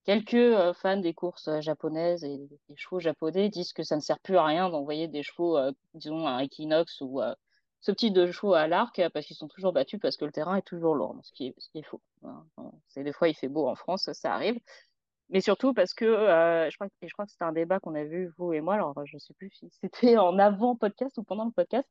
Quelques 0.04 0.34
euh, 0.34 0.74
fans 0.74 0.98
des 0.98 1.14
courses 1.14 1.48
euh, 1.48 1.62
japonaises 1.62 2.24
et 2.24 2.38
des 2.38 2.76
chevaux 2.76 3.00
japonais 3.00 3.50
disent 3.50 3.72
que 3.72 3.84
ça 3.84 3.96
ne 3.96 4.02
sert 4.02 4.20
plus 4.20 4.36
à 4.36 4.44
rien 4.46 4.70
d'envoyer 4.70 5.08
des 5.08 5.22
chevaux, 5.22 5.58
euh, 5.58 5.72
disons, 5.94 6.26
un 6.26 6.40
Equinox 6.40 7.02
ou 7.02 7.22
ce 7.82 7.92
type 7.92 8.14
de 8.14 8.32
chevaux 8.32 8.54
à 8.54 8.68
l'arc 8.68 9.02
parce 9.14 9.26
qu'ils 9.26 9.36
sont 9.36 9.48
toujours 9.48 9.74
battus 9.74 10.00
parce 10.00 10.18
que 10.18 10.26
le 10.26 10.32
terrain 10.32 10.56
est 10.56 10.64
toujours 10.64 10.96
lourd, 10.96 11.16
ce 11.24 11.32
qui 11.32 11.54
est, 11.74 11.82
faux. 11.84 12.02
Hein. 12.24 12.46
Des 12.96 13.14
fois 13.14 13.30
il 13.30 13.36
fait 13.36 13.48
beau 13.48 13.68
en 13.68 13.76
France, 13.76 14.12
ça 14.14 14.34
arrive. 14.34 14.60
Mais 15.32 15.42
surtout 15.42 15.74
parce 15.74 15.94
que 15.94 16.06
je 16.06 16.76
crois, 16.76 16.88
et 17.02 17.08
je 17.08 17.14
crois 17.14 17.26
que 17.26 17.32
c'était 17.32 17.46
un 17.46 17.54
débat 17.54 17.80
qu'on 17.80 17.96
a 17.96 18.04
vu, 18.04 18.32
vous 18.38 18.54
et 18.54 18.62
moi, 18.62 18.76
alors 18.76 18.94
je 19.06 19.16
ne 19.16 19.20
sais 19.20 19.34
plus 19.34 19.50
si 19.52 19.70
c'était 19.82 20.18
en 20.18 20.38
avant 20.40 20.76
podcast 20.76 21.18
ou 21.18 21.24
pendant 21.24 21.46
le 21.46 21.52
podcast, 21.52 21.90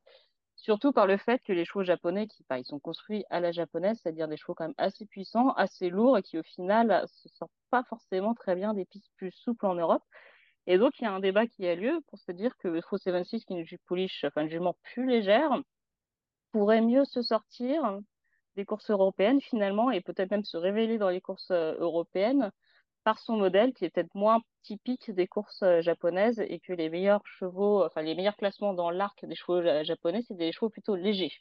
Surtout 0.61 0.91
par 0.91 1.07
le 1.07 1.17
fait 1.17 1.41
que 1.43 1.53
les 1.53 1.65
chevaux 1.65 1.83
japonais, 1.83 2.27
qui 2.27 2.45
ils 2.55 2.65
sont 2.65 2.79
construits 2.79 3.25
à 3.31 3.39
la 3.39 3.51
japonaise, 3.51 3.99
c'est-à-dire 3.99 4.27
des 4.27 4.37
chevaux 4.37 4.53
quand 4.53 4.65
même 4.65 4.75
assez 4.77 5.07
puissants, 5.07 5.53
assez 5.53 5.89
lourds 5.89 6.19
et 6.19 6.21
qui 6.21 6.37
au 6.37 6.43
final 6.43 7.03
se 7.07 7.29
sortent 7.29 7.51
pas 7.71 7.83
forcément 7.85 8.35
très 8.35 8.53
bien 8.55 8.75
des 8.75 8.85
pistes 8.85 9.09
plus 9.15 9.31
souples 9.31 9.65
en 9.65 9.73
Europe. 9.73 10.03
Et 10.67 10.77
donc 10.77 10.99
il 10.99 11.05
y 11.05 11.07
a 11.07 11.11
un 11.11 11.19
débat 11.19 11.47
qui 11.47 11.65
a 11.65 11.73
lieu 11.73 11.99
pour 12.09 12.19
se 12.19 12.31
dire 12.31 12.55
que 12.57 12.67
le 12.67 12.79
76, 12.81 13.43
qui 13.43 13.53
est 13.53 13.57
une 13.57 13.65
jupe 13.65 13.81
jument 14.49 14.75
plus 14.83 15.07
légère, 15.07 15.51
pourrait 16.51 16.81
mieux 16.81 17.05
se 17.05 17.23
sortir 17.23 17.99
des 18.55 18.65
courses 18.65 18.91
européennes 18.91 19.41
finalement 19.41 19.89
et 19.89 20.01
peut-être 20.01 20.29
même 20.29 20.43
se 20.43 20.57
révéler 20.57 20.99
dans 20.99 21.09
les 21.09 21.21
courses 21.21 21.49
euh, 21.49 21.73
européennes 21.79 22.51
par 23.03 23.19
son 23.19 23.37
modèle 23.37 23.73
qui 23.73 23.85
est 23.85 23.89
peut-être 23.89 24.13
moins 24.15 24.41
typique 24.63 25.11
des 25.11 25.27
courses 25.27 25.63
euh, 25.63 25.81
japonaises 25.81 26.39
et 26.39 26.59
que 26.59 26.73
les 26.73 26.89
meilleurs 26.89 27.25
chevaux, 27.25 27.83
enfin 27.83 28.01
les 28.01 28.15
meilleurs 28.15 28.37
classements 28.37 28.73
dans 28.73 28.89
l'arc 28.89 29.25
des 29.25 29.35
chevaux 29.35 29.61
japonais, 29.83 30.21
c'est 30.27 30.37
des 30.37 30.51
chevaux 30.51 30.69
plutôt 30.69 30.95
légers. 30.95 31.31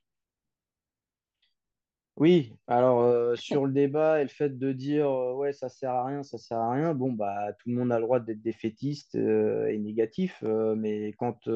Oui, 2.17 2.53
alors 2.67 3.01
euh, 3.01 3.35
sur 3.35 3.65
le 3.65 3.73
débat 3.73 4.21
et 4.21 4.25
le 4.25 4.29
fait 4.29 4.59
de 4.59 4.73
dire 4.73 5.09
euh, 5.09 5.35
ouais 5.35 5.53
ça 5.53 5.69
sert 5.69 5.93
à 5.93 6.05
rien, 6.05 6.23
ça 6.23 6.39
sert 6.39 6.59
à 6.59 6.73
rien, 6.73 6.95
bon 6.95 7.13
bah 7.13 7.53
tout 7.59 7.71
le 7.71 7.77
monde 7.77 7.93
a 7.93 7.99
le 7.99 8.05
droit 8.05 8.21
d'être 8.21 8.43
défaitiste 8.43 9.15
et 9.15 9.79
négatif, 9.79 10.43
mais 10.77 11.15
quand 11.19 11.49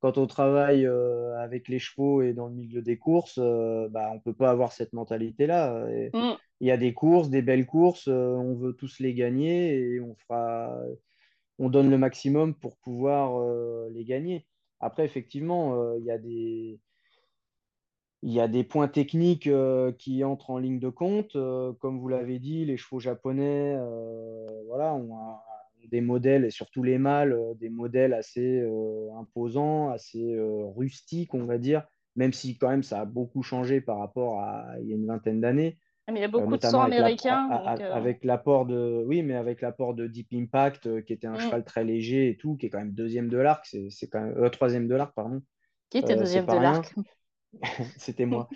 quand 0.00 0.18
on 0.18 0.26
travaille 0.26 0.86
avec 1.38 1.68
les 1.68 1.78
chevaux 1.78 2.22
et 2.22 2.32
dans 2.32 2.46
le 2.46 2.54
milieu 2.54 2.80
des 2.80 2.96
courses, 2.96 3.38
bah 3.38 4.10
on 4.12 4.18
peut 4.18 4.34
pas 4.34 4.50
avoir 4.50 4.72
cette 4.72 4.94
mentalité 4.94 5.46
là. 5.46 5.86
Mm 6.14 6.36
il 6.62 6.68
y 6.68 6.70
a 6.70 6.76
des 6.76 6.94
courses, 6.94 7.28
des 7.28 7.42
belles 7.42 7.66
courses, 7.66 8.06
euh, 8.06 8.36
on 8.36 8.54
veut 8.54 8.72
tous 8.72 9.00
les 9.00 9.14
gagner 9.14 9.74
et 9.74 10.00
on 10.00 10.14
fera, 10.14 10.72
on 11.58 11.68
donne 11.68 11.90
le 11.90 11.98
maximum 11.98 12.54
pour 12.54 12.76
pouvoir 12.76 13.36
euh, 13.40 13.90
les 13.90 14.04
gagner. 14.04 14.46
Après, 14.78 15.04
effectivement, 15.04 15.74
euh, 15.74 15.98
il 15.98 16.04
y 16.04 16.12
a 16.12 16.18
des, 16.18 16.78
il 18.22 18.32
y 18.32 18.40
a 18.40 18.46
des 18.46 18.62
points 18.62 18.86
techniques 18.86 19.50
qui 19.98 20.22
entrent 20.22 20.50
en 20.50 20.58
ligne 20.58 20.78
de 20.78 20.88
compte. 20.88 21.32
comme 21.32 21.98
vous 21.98 22.06
l'avez 22.06 22.38
dit, 22.38 22.64
les 22.64 22.76
chevaux 22.76 23.00
japonais 23.00 23.76
voilà, 24.68 24.94
ont, 24.94 25.16
des 25.90 26.00
modèles, 26.00 26.44
et 26.44 26.50
surtout 26.50 26.84
les 26.84 26.98
mâles, 26.98 27.36
des 27.58 27.70
modèles 27.70 28.14
assez 28.14 28.64
imposants, 29.18 29.90
assez 29.90 30.36
rustiques, 30.76 31.34
on 31.34 31.44
va 31.44 31.58
dire, 31.58 31.84
même 32.14 32.32
si 32.32 32.56
quand 32.56 32.68
même 32.68 32.84
ça 32.84 33.00
a 33.00 33.04
beaucoup 33.04 33.42
changé 33.42 33.80
par 33.80 33.98
rapport 33.98 34.38
à 34.38 34.78
il 34.80 34.88
y 34.88 34.92
a 34.92 34.96
une 34.96 35.06
vingtaine 35.06 35.40
d'années. 35.40 35.76
Ah, 36.06 36.12
mais 36.12 36.18
il 36.18 36.22
y 36.22 36.24
a 36.24 36.28
beaucoup 36.28 36.56
de 36.56 36.62
sang 36.62 36.82
américain. 36.82 37.48
Euh. 37.50 37.92
Avec 37.92 38.24
l'apport 38.24 38.66
de, 38.66 39.04
oui, 39.06 39.22
mais 39.22 39.34
avec 39.34 39.60
l'apport 39.60 39.94
de 39.94 40.08
Deep 40.08 40.28
Impact, 40.32 40.86
euh, 40.86 41.00
qui 41.00 41.12
était 41.12 41.28
un 41.28 41.34
mm. 41.34 41.40
cheval 41.40 41.64
très 41.64 41.84
léger 41.84 42.28
et 42.28 42.36
tout, 42.36 42.56
qui 42.56 42.66
est 42.66 42.70
quand 42.70 42.78
même 42.78 42.92
deuxième 42.92 43.28
de 43.28 43.36
l'arc, 43.36 43.64
c'est 43.66 44.08
quand 44.08 44.20
même 44.20 44.36
euh, 44.36 44.48
troisième 44.48 44.88
de 44.88 44.94
l'arc, 44.96 45.14
pardon. 45.14 45.42
Qui 45.90 45.98
était 45.98 46.16
deuxième 46.16 46.46
de 46.46 46.56
l'arc? 46.56 46.92
C'était 47.98 48.26
moi. 48.26 48.48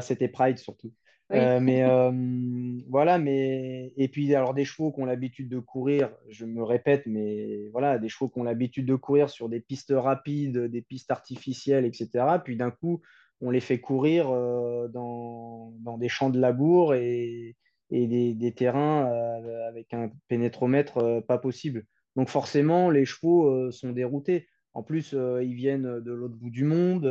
C'était 0.00 0.28
Pride 0.28 0.58
surtout. 0.58 0.92
mais 1.30 1.84
voilà, 2.88 3.18
mais 3.18 3.92
et 3.96 4.08
puis 4.08 4.34
alors 4.34 4.52
des 4.52 4.64
chevaux 4.64 4.92
qui 4.92 5.00
ont 5.00 5.06
l'habitude 5.06 5.48
de 5.48 5.60
courir, 5.60 6.10
je 6.28 6.44
me 6.44 6.62
répète, 6.62 7.04
mais 7.06 7.68
voilà, 7.72 7.98
des 7.98 8.08
chevaux 8.08 8.28
qui 8.28 8.40
ont 8.40 8.44
l'habitude 8.44 8.86
de 8.86 8.94
courir 8.94 9.30
sur 9.30 9.48
des 9.48 9.60
pistes 9.60 9.94
rapides, 9.96 10.58
des 10.58 10.82
pistes 10.82 11.10
artificielles, 11.10 11.86
etc. 11.86 12.26
Puis 12.44 12.56
d'un 12.56 12.70
coup, 12.70 13.00
on 13.40 13.50
les 13.50 13.60
fait 13.60 13.80
courir 13.80 14.30
euh, 14.30 14.88
dans, 14.88 15.72
des 15.98 16.08
champs 16.08 16.30
de 16.30 16.40
labour 16.40 16.94
et, 16.94 17.56
des, 17.90 18.54
terrains 18.56 19.10
euh, 19.10 19.68
avec 19.68 19.94
un 19.94 20.10
pénétromètre 20.28 20.98
euh, 20.98 21.20
pas 21.20 21.38
possible. 21.38 21.84
Donc 22.16 22.28
forcément, 22.28 22.90
les 22.90 23.04
chevaux 23.04 23.70
sont 23.70 23.92
déroutés. 23.92 24.48
En 24.74 24.82
plus, 24.82 25.12
ils 25.12 25.54
viennent 25.54 26.00
de 26.00 26.12
l'autre 26.12 26.34
bout 26.34 26.50
du 26.50 26.64
monde. 26.64 27.06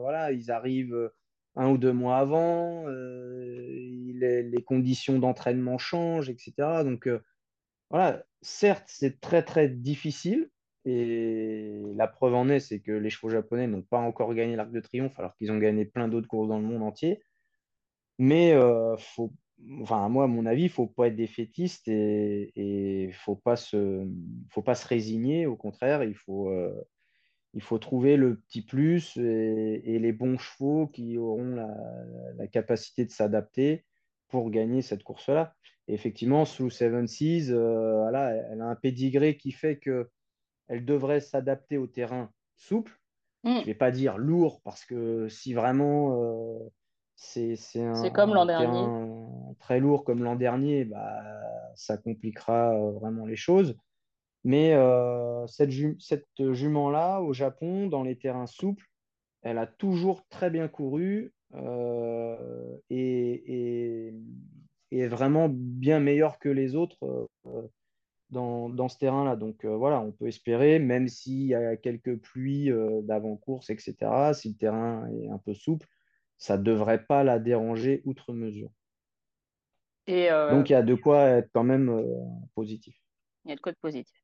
voilà, 0.00 0.32
ils 0.32 0.50
arrivent 0.50 1.10
un 1.54 1.70
ou 1.70 1.78
deux 1.78 1.92
mois 1.92 2.18
avant. 2.18 2.84
Les, 2.88 4.42
les, 4.42 4.62
conditions 4.62 5.20
d'entraînement 5.20 5.78
changent, 5.78 6.28
etc. 6.28 6.52
Donc 6.84 7.08
voilà, 7.90 8.24
certes, 8.42 8.84
c'est 8.88 9.20
très 9.20 9.42
très 9.42 9.68
difficile 9.68 10.50
et 10.84 11.80
la 11.94 12.08
preuve 12.08 12.34
en 12.34 12.48
est, 12.48 12.60
c'est 12.60 12.80
que 12.80 12.92
les 12.92 13.10
chevaux 13.10 13.30
japonais 13.30 13.66
n'ont 13.66 13.82
pas 13.82 13.98
encore 13.98 14.34
gagné 14.34 14.56
l'Arc 14.56 14.70
de 14.70 14.80
Triomphe, 14.80 15.18
alors 15.18 15.34
qu'ils 15.36 15.50
ont 15.52 15.58
gagné 15.58 15.84
plein 15.84 16.08
d'autres 16.08 16.28
courses 16.28 16.48
dans 16.48 16.58
le 16.58 16.64
monde 16.64 16.82
entier. 16.82 17.22
Mais 18.18 18.52
euh, 18.52 18.96
faut, 18.96 19.32
enfin, 19.82 20.08
moi, 20.08 20.24
à 20.24 20.26
mon 20.26 20.46
avis, 20.46 20.62
il 20.62 20.66
ne 20.66 20.70
faut 20.70 20.86
pas 20.86 21.08
être 21.08 21.16
défaitiste 21.16 21.88
et 21.88 22.52
il 22.56 23.08
ne 23.08 23.12
faut, 23.12 23.36
pas 23.36 23.56
se, 23.56 24.06
faut 24.50 24.62
pas 24.62 24.74
se 24.74 24.86
résigner. 24.86 25.46
Au 25.46 25.56
contraire, 25.56 26.02
il 26.04 26.14
faut, 26.14 26.48
euh, 26.48 26.74
il 27.54 27.62
faut 27.62 27.78
trouver 27.78 28.16
le 28.16 28.36
petit 28.36 28.62
plus 28.62 29.16
et, 29.16 29.98
les 29.98 30.12
bons 30.12 30.38
chevaux 30.38 30.86
qui 30.88 31.18
auront 31.18 31.56
la, 32.36 32.46
capacité 32.48 33.04
de 33.04 33.10
s'adapter 33.10 33.84
pour 34.28 34.50
gagner 34.50 34.82
cette 34.82 35.02
course-là. 35.02 35.54
effectivement, 35.86 36.44
sous 36.44 36.70
Seven 36.70 37.06
Seas, 37.06 37.50
euh, 37.50 38.02
voilà, 38.02 38.30
elle 38.50 38.60
a 38.60 38.66
un 38.66 38.74
pédigré 38.76 39.36
qui 39.36 39.52
fait 39.52 39.78
que 39.78 40.08
elle 40.68 40.84
devrait 40.84 41.20
s'adapter 41.20 41.78
au 41.78 41.86
terrain 41.86 42.30
souple. 42.56 42.98
Mm. 43.44 43.54
Je 43.54 43.60
ne 43.60 43.64
vais 43.64 43.74
pas 43.74 43.90
dire 43.90 44.18
lourd, 44.18 44.60
parce 44.62 44.84
que 44.84 45.28
si 45.28 45.54
vraiment 45.54 46.22
euh, 46.22 46.58
c'est 47.16 47.56
un, 47.76 48.10
comme 48.10 48.34
l'an 48.34 48.46
dernier. 48.46 48.86
très 49.58 49.80
lourd 49.80 50.04
comme 50.04 50.22
l'an 50.22 50.36
dernier, 50.36 50.84
bah, 50.84 51.20
ça 51.74 51.96
compliquera 51.96 52.74
euh, 52.74 52.92
vraiment 52.92 53.26
les 53.26 53.36
choses. 53.36 53.76
Mais 54.44 54.74
euh, 54.74 55.46
cette, 55.46 55.72
cette 55.98 56.52
jument-là, 56.52 57.20
au 57.20 57.32
Japon, 57.32 57.88
dans 57.88 58.02
les 58.02 58.16
terrains 58.16 58.46
souples, 58.46 58.86
elle 59.42 59.58
a 59.58 59.66
toujours 59.66 60.24
très 60.28 60.50
bien 60.50 60.68
couru 60.68 61.32
et, 62.90 64.14
est 64.90 65.06
vraiment 65.06 65.48
bien 65.50 66.00
meilleure 66.00 66.38
que 66.38 66.48
les 66.48 66.76
autres 66.76 67.28
dans, 68.30 68.88
ce 68.88 68.98
terrain-là. 68.98 69.36
Donc 69.36 69.64
euh, 69.64 69.76
voilà, 69.76 70.00
on 70.00 70.12
peut 70.12 70.26
espérer, 70.26 70.78
même 70.78 71.08
s'il 71.08 71.46
y 71.46 71.54
a 71.54 71.76
quelques 71.76 72.18
pluies 72.18 72.70
euh, 72.70 73.00
d'avant-course, 73.02 73.70
etc., 73.70 74.32
si 74.34 74.50
le 74.50 74.56
terrain 74.56 75.08
est 75.10 75.28
un 75.28 75.38
peu 75.38 75.54
souple, 75.54 75.86
ça 76.36 76.56
ne 76.56 76.62
devrait 76.62 77.04
pas 77.04 77.24
la 77.24 77.38
déranger 77.38 78.02
outre 78.04 78.32
mesure. 78.32 78.70
Et 80.06 80.30
euh, 80.30 80.50
Donc 80.50 80.70
il 80.70 80.72
y 80.72 80.76
a 80.76 80.82
de 80.82 80.94
quoi 80.94 81.24
être 81.24 81.50
quand 81.52 81.64
même 81.64 82.02
positif. 82.54 82.96
Il 83.44 83.50
y 83.50 83.52
a 83.52 83.56
de 83.56 83.60
quoi 83.60 83.72
être 83.72 83.80
positif. 83.80 84.16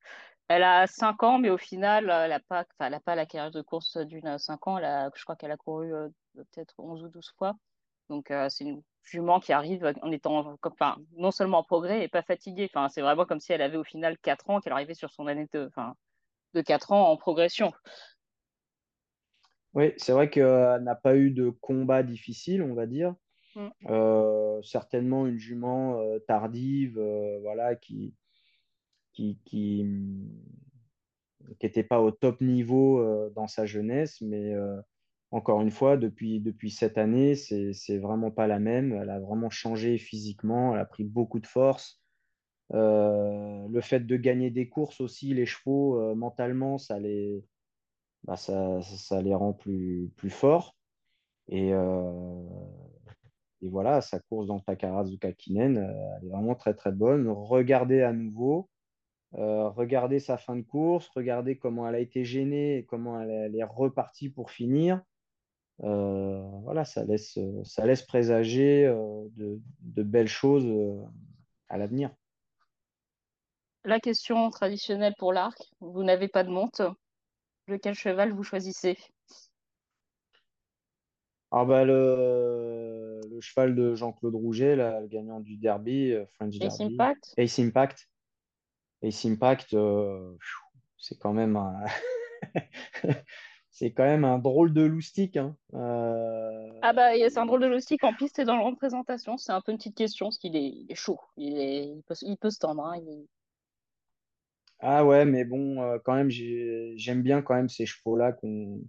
Elle 0.49 0.63
a 0.63 0.87
5 0.87 1.23
ans, 1.23 1.39
mais 1.39 1.49
au 1.49 1.57
final, 1.57 2.11
elle 2.11 2.31
n'a 2.31 2.41
pas, 2.41 2.67
pas 2.79 3.15
la 3.15 3.27
carrière 3.27 3.51
de 3.51 3.63
course 3.63 3.97
d'une 3.97 4.39
5 4.39 4.67
ans. 4.69 4.79
je 4.79 5.23
crois 5.23 5.37
qu'elle 5.37 5.51
a 5.51 5.57
couru 5.57 5.91
peut-être 6.35 6.75
11 6.79 7.05
ou 7.05 7.09
12 7.09 7.33
fois. 7.39 7.55
Donc, 8.09 8.33
c'est 8.49 8.65
une 8.65 8.83
jument 9.03 9.41
qui 9.41 9.53
arrive 9.53 9.93
en 10.03 10.11
étant 10.11 10.57
enfin, 10.63 10.97
non 11.17 11.31
seulement 11.31 11.59
en 11.59 11.65
progrès 11.65 12.05
et 12.05 12.09
pas 12.09 12.23
fatiguée. 12.23 12.71
Enfin, 12.73 12.89
c'est 12.89 13.03
vraiment 13.03 13.25
comme 13.27 13.41
si 13.41 13.53
elle 13.53 13.63
avait 13.63 13.77
au 13.77 13.85
final 13.85 14.19
4 14.19 14.51
ans, 14.51 14.61
qu'elle 14.61 14.73
arrivait 14.73 14.95
sur 14.95 15.11
son 15.11 15.27
année 15.27 15.47
de, 15.53 15.67
enfin, 15.67 15.95
de 16.55 16.61
4 16.61 16.93
ans 16.93 17.11
en 17.11 17.17
progression. 17.17 17.73
Oui, 19.75 19.93
c'est 19.97 20.13
vrai 20.13 20.31
qu'elle 20.31 20.83
n'a 20.83 20.95
pas 20.95 21.17
eu 21.17 21.31
de 21.31 21.51
combat 21.51 22.03
difficile, 22.03 22.63
on 22.63 22.75
va 22.75 22.87
dire. 22.87 23.15
Mm. 23.57 23.69
Euh, 23.87 24.63
certainement 24.63 25.27
une 25.27 25.39
jument 25.39 26.01
euh, 26.01 26.19
tardive, 26.21 26.99
euh, 26.99 27.39
voilà, 27.43 27.75
qui 27.77 28.15
qui 29.13 29.39
qui 29.45 29.87
n'était 31.61 31.85
pas 31.85 32.01
au 32.01 32.11
top 32.11 32.41
niveau 32.41 33.31
dans 33.31 33.47
sa 33.47 33.65
jeunesse, 33.65 34.21
mais 34.21 34.55
encore 35.35 35.61
une 35.61 35.71
fois, 35.71 35.97
depuis, 35.97 36.41
depuis 36.41 36.71
cette 36.71 36.99
année, 36.99 37.35
c'est 37.35 37.99
vraiment 37.99 38.31
pas 38.31 38.47
la 38.47 38.59
même. 38.59 38.93
Elle 38.93 39.11
a 39.11 39.21
vraiment 39.21 39.51
changé 39.51 39.99
physiquement, 39.99 40.75
elle 40.75 40.81
a 40.81 40.85
pris 40.85 41.05
beaucoup 41.05 41.41
de 41.41 41.47
force. 41.47 42.01
le 42.71 43.81
fait 43.83 44.01
de 44.01 44.17
gagner 44.17 44.51
des 44.51 44.69
courses 44.69 45.01
aussi, 45.01 45.35
les 45.35 45.47
chevaux, 45.47 46.15
mentalement, 46.15 46.79
ça 46.79 46.99
les, 46.99 47.45
bah, 48.25 48.37
ça, 48.37 48.81
ça, 48.83 49.23
les 49.23 49.35
rend 49.35 49.53
plus, 49.53 50.11
plus 50.17 50.31
forts. 50.31 50.77
Et, 51.49 51.73
et 53.65 53.71
voilà, 53.71 54.03
sa 54.03 54.21
course 54.21 54.47
dans 54.47 54.61
Takarazuka 54.61 55.33
Kinen, 55.33 55.79
euh, 55.79 56.17
elle 56.19 56.27
est 56.27 56.31
vraiment 56.31 56.55
très 56.55 56.75
très 56.75 56.93
bonne. 56.93 57.29
Regardez 57.29 58.03
à 58.03 58.13
nouveau, 58.13 58.69
euh, 59.37 59.71
regardez 59.71 60.21
sa 60.21 60.37
fin 60.37 60.57
de 60.57 60.63
course, 60.63 61.09
regardez 61.17 61.57
comment 61.57 61.89
elle 61.89 61.95
a 61.95 62.01
été 62.01 62.27
gênée 62.27 62.77
et 62.77 62.85
comment 62.85 63.19
elle, 63.23 63.57
est 63.57 63.65
repartie 63.65 64.29
pour 64.29 64.51
finir. 64.51 65.03
Euh, 65.83 66.41
voilà, 66.63 66.85
ça 66.85 67.05
laisse, 67.05 67.39
ça 67.65 67.85
laisse 67.85 68.03
présager 68.03 68.85
de, 68.85 69.61
de, 69.81 70.03
belles 70.03 70.29
choses 70.29 70.67
à 71.69 71.79
l'avenir. 71.79 72.11
La 73.85 74.01
question 74.01 74.49
traditionnelle 74.51 75.15
pour 75.19 75.33
l'arc, 75.33 75.59
vous 75.81 76.05
n'avez 76.05 76.29
pas 76.29 76.45
de 76.45 76.51
monte. 76.51 76.81
Lequel 77.67 77.95
cheval 77.95 78.33
vous 78.33 78.43
choisissez? 78.43 78.97
Ah 81.51 81.65
bah 81.65 81.85
le, 81.85 83.21
le 83.31 83.41
cheval 83.41 83.75
de 83.75 83.95
Jean-Claude 83.95 84.35
Rouget, 84.35 84.77
là, 84.77 85.01
le 85.01 85.07
gagnant 85.07 85.41
du 85.41 85.57
derby, 85.57 86.13
euh, 86.13 86.27
French 86.35 86.57
Ace 86.61 86.81
Impact? 86.81 87.35
Ace 87.37 87.59
Impact. 87.59 88.09
Ace 89.03 89.25
Impact, 89.25 89.75
euh, 89.75 90.37
c'est 90.99 91.19
quand 91.19 91.33
même 91.33 91.57
un... 91.57 91.85
c'est 93.75 93.91
quand 93.91 94.05
même 94.05 94.25
un 94.25 94.39
drôle 94.39 94.73
de 94.73 94.83
loustique. 94.83 95.37
Hein. 95.37 95.55
Euh, 95.75 96.71
ah 96.81 96.95
bah 96.95 97.11
c'est 97.17 97.39
un 97.39 97.45
drôle 97.45 97.61
de 97.61 97.67
loustique 97.67 98.05
en 98.05 98.15
piste 98.15 98.39
et 98.39 98.47
dans 98.47 98.57
la 98.57 98.65
représentation. 98.65 99.37
C'est 99.37 99.53
un 99.53 99.61
peu 99.61 99.73
une 99.73 99.79
petite 99.79 99.97
question 99.97 100.27
parce 100.27 100.39
qu'il 100.39 100.57
est, 100.57 100.87
est, 100.89 100.95
chaud. 100.95 101.21
Il, 101.37 101.59
est... 101.59 101.89
il, 101.89 102.03
peut, 102.07 102.15
il 102.23 102.37
peut 102.39 102.51
se 102.51 102.61
tendre. 102.61 102.87
Hein. 102.87 103.01
Ah 104.79 105.05
ouais, 105.05 105.27
mais 105.27 105.45
bon, 105.45 105.99
quand 106.05 106.15
même, 106.15 106.31
j'aime 106.31 107.23
bien 107.23 107.43
quand 107.43 107.55
même 107.55 107.69
ces 107.69 107.85
chevaux-là 107.85 108.33
qu'on 108.33 108.81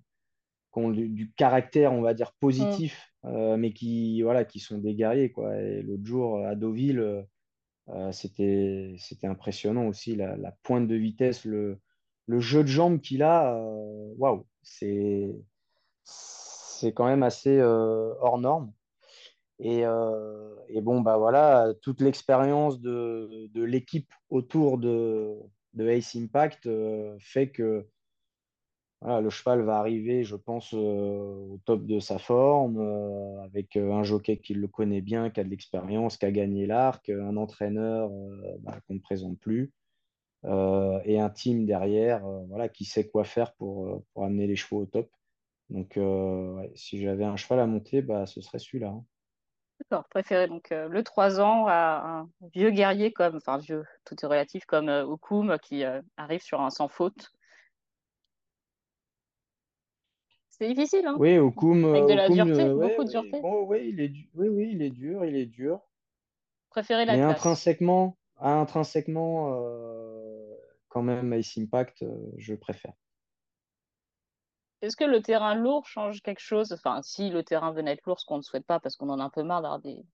ont 0.76 0.92
du, 0.92 1.32
caractère, 1.36 1.94
on 1.94 2.02
va 2.02 2.14
dire, 2.14 2.34
positif, 2.40 3.14
mm. 3.24 3.28
euh, 3.28 3.58
mais 3.58 3.74
qui, 3.74 4.22
voilà, 4.22 4.46
qui 4.46 4.60
sont 4.60 4.78
des 4.78 4.94
guerriers. 4.94 5.32
Quoi. 5.32 5.56
Et 5.58 5.82
l'autre 5.82 6.06
jour, 6.06 6.46
à 6.46 6.56
Deauville, 6.56 7.00
euh, 7.00 7.22
euh, 7.90 8.12
c'était, 8.12 8.96
c'était 8.98 9.28
impressionnant 9.28 9.88
aussi, 9.88 10.16
la, 10.16 10.52
pointe 10.64 10.88
de 10.88 10.96
vitesse, 10.96 11.46
le, 11.46 11.80
le 12.28 12.40
jeu 12.40 12.64
de 12.64 12.68
jambes 12.68 13.02
qu'il 13.02 13.24
a. 13.24 13.56
Waouh, 14.18 14.46
c'est, 14.64 15.36
quand 16.96 17.06
même 17.06 17.24
assez 17.24 17.62
hors 17.62 18.38
norme. 18.40 18.72
Et, 19.60 19.82
et, 20.70 20.82
bon, 20.82 21.02
bah 21.02 21.18
voilà, 21.18 21.74
toute 21.82 22.02
l'expérience 22.02 22.80
de, 22.82 23.50
l'équipe 23.56 24.12
autour 24.30 24.78
de, 24.78 25.38
Ace 25.80 26.16
Impact 26.16 26.70
fait 27.20 27.50
que 27.50 27.88
le 29.02 29.30
cheval 29.30 29.62
va 29.62 29.78
arriver, 29.78 30.24
je 30.24 30.36
pense, 30.36 30.74
euh, 30.74 30.78
au 30.78 31.60
top 31.66 31.86
de 31.86 32.00
sa 32.00 32.18
forme, 32.18 32.78
euh, 32.80 33.44
avec 33.44 33.76
euh, 33.76 33.94
un 33.94 34.04
jockey 34.04 34.38
qui 34.38 34.54
le 34.54 34.68
connaît 34.68 35.02
bien, 35.02 35.30
qui 35.30 35.40
a 35.40 35.44
de 35.44 35.50
l'expérience, 35.50 36.18
qui 36.18 36.26
a 36.26 36.32
gagné 36.32 36.66
l'arc, 36.66 37.10
un 37.10 37.38
entraîneur 37.38 38.10
bah, 38.60 38.80
qu'on 38.88 38.96
ne 38.96 39.00
présente 39.00 39.40
plus, 39.40 39.72
et 40.46 41.20
un 41.20 41.30
team 41.30 41.66
derrière 41.66 42.26
voilà, 42.50 42.70
qui 42.70 42.86
sait 42.86 43.08
quoi 43.08 43.24
faire 43.24 43.54
pour, 43.54 44.04
pour 44.14 44.26
amener 44.26 44.48
les 44.48 44.56
chevaux 44.56 44.82
au 44.82 44.86
top. 44.86 45.10
Donc, 45.70 46.00
si 46.76 47.02
j'avais 47.02 47.24
un 47.24 47.36
cheval 47.36 47.60
à 47.60 47.66
monter, 47.66 48.02
bah, 48.02 48.26
ce 48.26 48.42
serait 48.42 48.60
celui-là. 48.60 48.90
Hein. 48.90 49.04
D'accord, 49.80 50.08
préféré 50.10 50.48
donc 50.48 50.70
le 50.70 51.04
3 51.04 51.42
ans 51.42 51.66
à 51.68 52.04
un 52.06 52.30
vieux 52.54 52.72
guerrier 52.72 53.12
comme, 53.12 53.38
enfin 53.38 53.58
vieux, 53.58 53.84
tout 54.06 54.16
est 54.22 54.28
relatif, 54.28 54.66
comme 54.66 54.90
Okoum 54.90 55.58
qui 55.62 55.84
arrive 56.18 56.42
sur 56.42 56.62
un 56.62 56.70
sans 56.70 56.88
faute 56.88 57.32
C'est 60.58 60.70
difficile, 60.70 61.06
hein 61.06 61.18
Oui, 61.20 61.38
Okum. 61.38 61.84
Avec 61.84 62.06
de 62.06 62.14
la 62.14 62.30
dureté, 62.30 62.64
euh, 62.64 62.76
beaucoup 62.76 63.04
de 63.04 63.10
dureté. 63.10 63.42
oui, 63.44 63.90
il 63.90 64.00
est, 64.00 64.14
oui, 64.36 64.48
oui, 64.48 64.70
il 64.72 64.82
est 64.82 64.90
dur, 64.90 65.26
il 65.26 65.36
est 65.36 65.48
dur. 65.48 65.82
Préférez 66.70 67.04
la 67.04 67.18
Mais 67.18 67.24
intrinsèquement, 67.24 68.16
intrinsèquement 68.40 69.54
euh, 69.54 70.15
quand 70.96 71.02
même, 71.02 71.34
Ice 71.34 71.58
Impact, 71.58 72.04
euh, 72.04 72.16
je 72.38 72.56
préfère. 72.56 72.94
Est-ce 74.82 74.96
que 74.96 75.04
le 75.04 75.22
terrain 75.22 75.54
lourd 75.54 75.86
change 75.86 76.22
quelque 76.22 76.40
chose? 76.40 76.72
Enfin, 76.72 77.02
si 77.02 77.30
le 77.30 77.44
terrain 77.44 77.74
venait 77.74 77.92
être 77.92 78.06
lourd, 78.06 78.18
ce 78.18 78.26
qu'on 78.26 78.38
ne 78.38 78.42
souhaite 78.42 78.66
pas 78.66 78.80
parce 78.80 78.96
qu'on 78.96 79.10
en 79.10 79.20
a 79.20 79.24
un 79.26 79.30
peu 79.30 79.44
marre 79.44 79.62
d'avoir 79.62 79.82
des, 79.82 80.06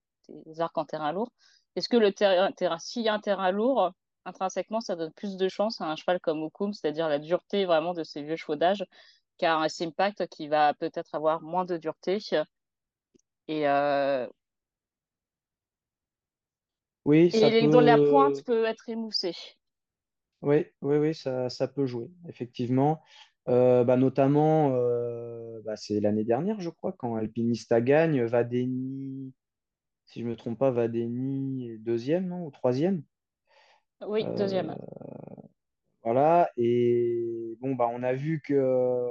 arcs 0.58 0.76
en 0.76 0.84
terrain 0.84 1.12
lourd, 1.12 1.30
est-ce 1.76 1.88
que 1.88 1.96
le 1.96 2.12
terrain, 2.12 2.50
terrain 2.50 2.80
s'il 2.80 3.02
y 3.02 3.08
a 3.08 3.14
un 3.14 3.20
terrain 3.20 3.52
lourd, 3.52 3.92
intrinsèquement, 4.24 4.80
ça 4.80 4.96
donne 4.96 5.12
plus 5.12 5.36
de 5.36 5.48
chance 5.48 5.80
à 5.80 5.84
un 5.84 5.94
cheval 5.94 6.18
comme 6.18 6.42
Okum, 6.42 6.72
c'est-à-dire 6.72 7.08
la 7.08 7.20
dureté 7.20 7.64
vraiment 7.64 7.94
de 7.94 8.02
ces 8.02 8.24
vieux 8.24 8.34
chevaux 8.34 8.56
d'âge 8.56 8.84
car 9.38 9.62
un 9.62 9.68
Simpact 9.68 10.26
qui 10.26 10.48
va 10.48 10.74
peut-être 10.74 11.14
avoir 11.14 11.42
moins 11.42 11.64
de 11.64 11.76
dureté? 11.76 12.18
Et, 13.46 13.68
euh, 13.68 14.26
oui, 17.04 17.30
et 17.32 17.68
dont 17.68 17.78
la 17.78 17.98
pointe 17.98 18.42
peut 18.42 18.64
être 18.64 18.88
émoussée. 18.88 19.36
Oui, 20.42 20.66
oui, 20.82 20.96
oui, 20.96 21.14
ça, 21.14 21.48
ça 21.48 21.68
peut 21.68 21.86
jouer, 21.86 22.10
effectivement. 22.28 23.00
Euh, 23.48 23.84
bah, 23.84 23.96
notamment, 23.96 24.70
euh, 24.74 25.60
bah, 25.64 25.76
c'est 25.76 26.00
l'année 26.00 26.24
dernière, 26.24 26.60
je 26.60 26.70
crois, 26.70 26.92
quand 26.92 27.16
Alpinista 27.16 27.80
gagne, 27.80 28.22
Vadeni, 28.24 29.32
si 30.06 30.20
je 30.20 30.24
ne 30.24 30.30
me 30.30 30.36
trompe 30.36 30.58
pas, 30.58 30.70
Vadeni 30.70 31.68
est 31.70 31.78
deuxième, 31.78 32.26
non, 32.26 32.44
ou 32.46 32.50
troisième 32.50 33.02
Oui, 34.06 34.24
deuxième. 34.36 34.76
Voilà, 36.04 36.50
et 36.56 37.56
bon, 37.60 37.74
bah, 37.74 37.88
on 37.92 38.02
a 38.02 38.12
vu 38.12 38.40
que, 38.44 38.54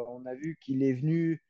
on 0.07 0.25
a 0.25 0.35
vu 0.35 0.57
qu'il 0.61 0.83
est 0.83 0.93
venu, 0.93 1.41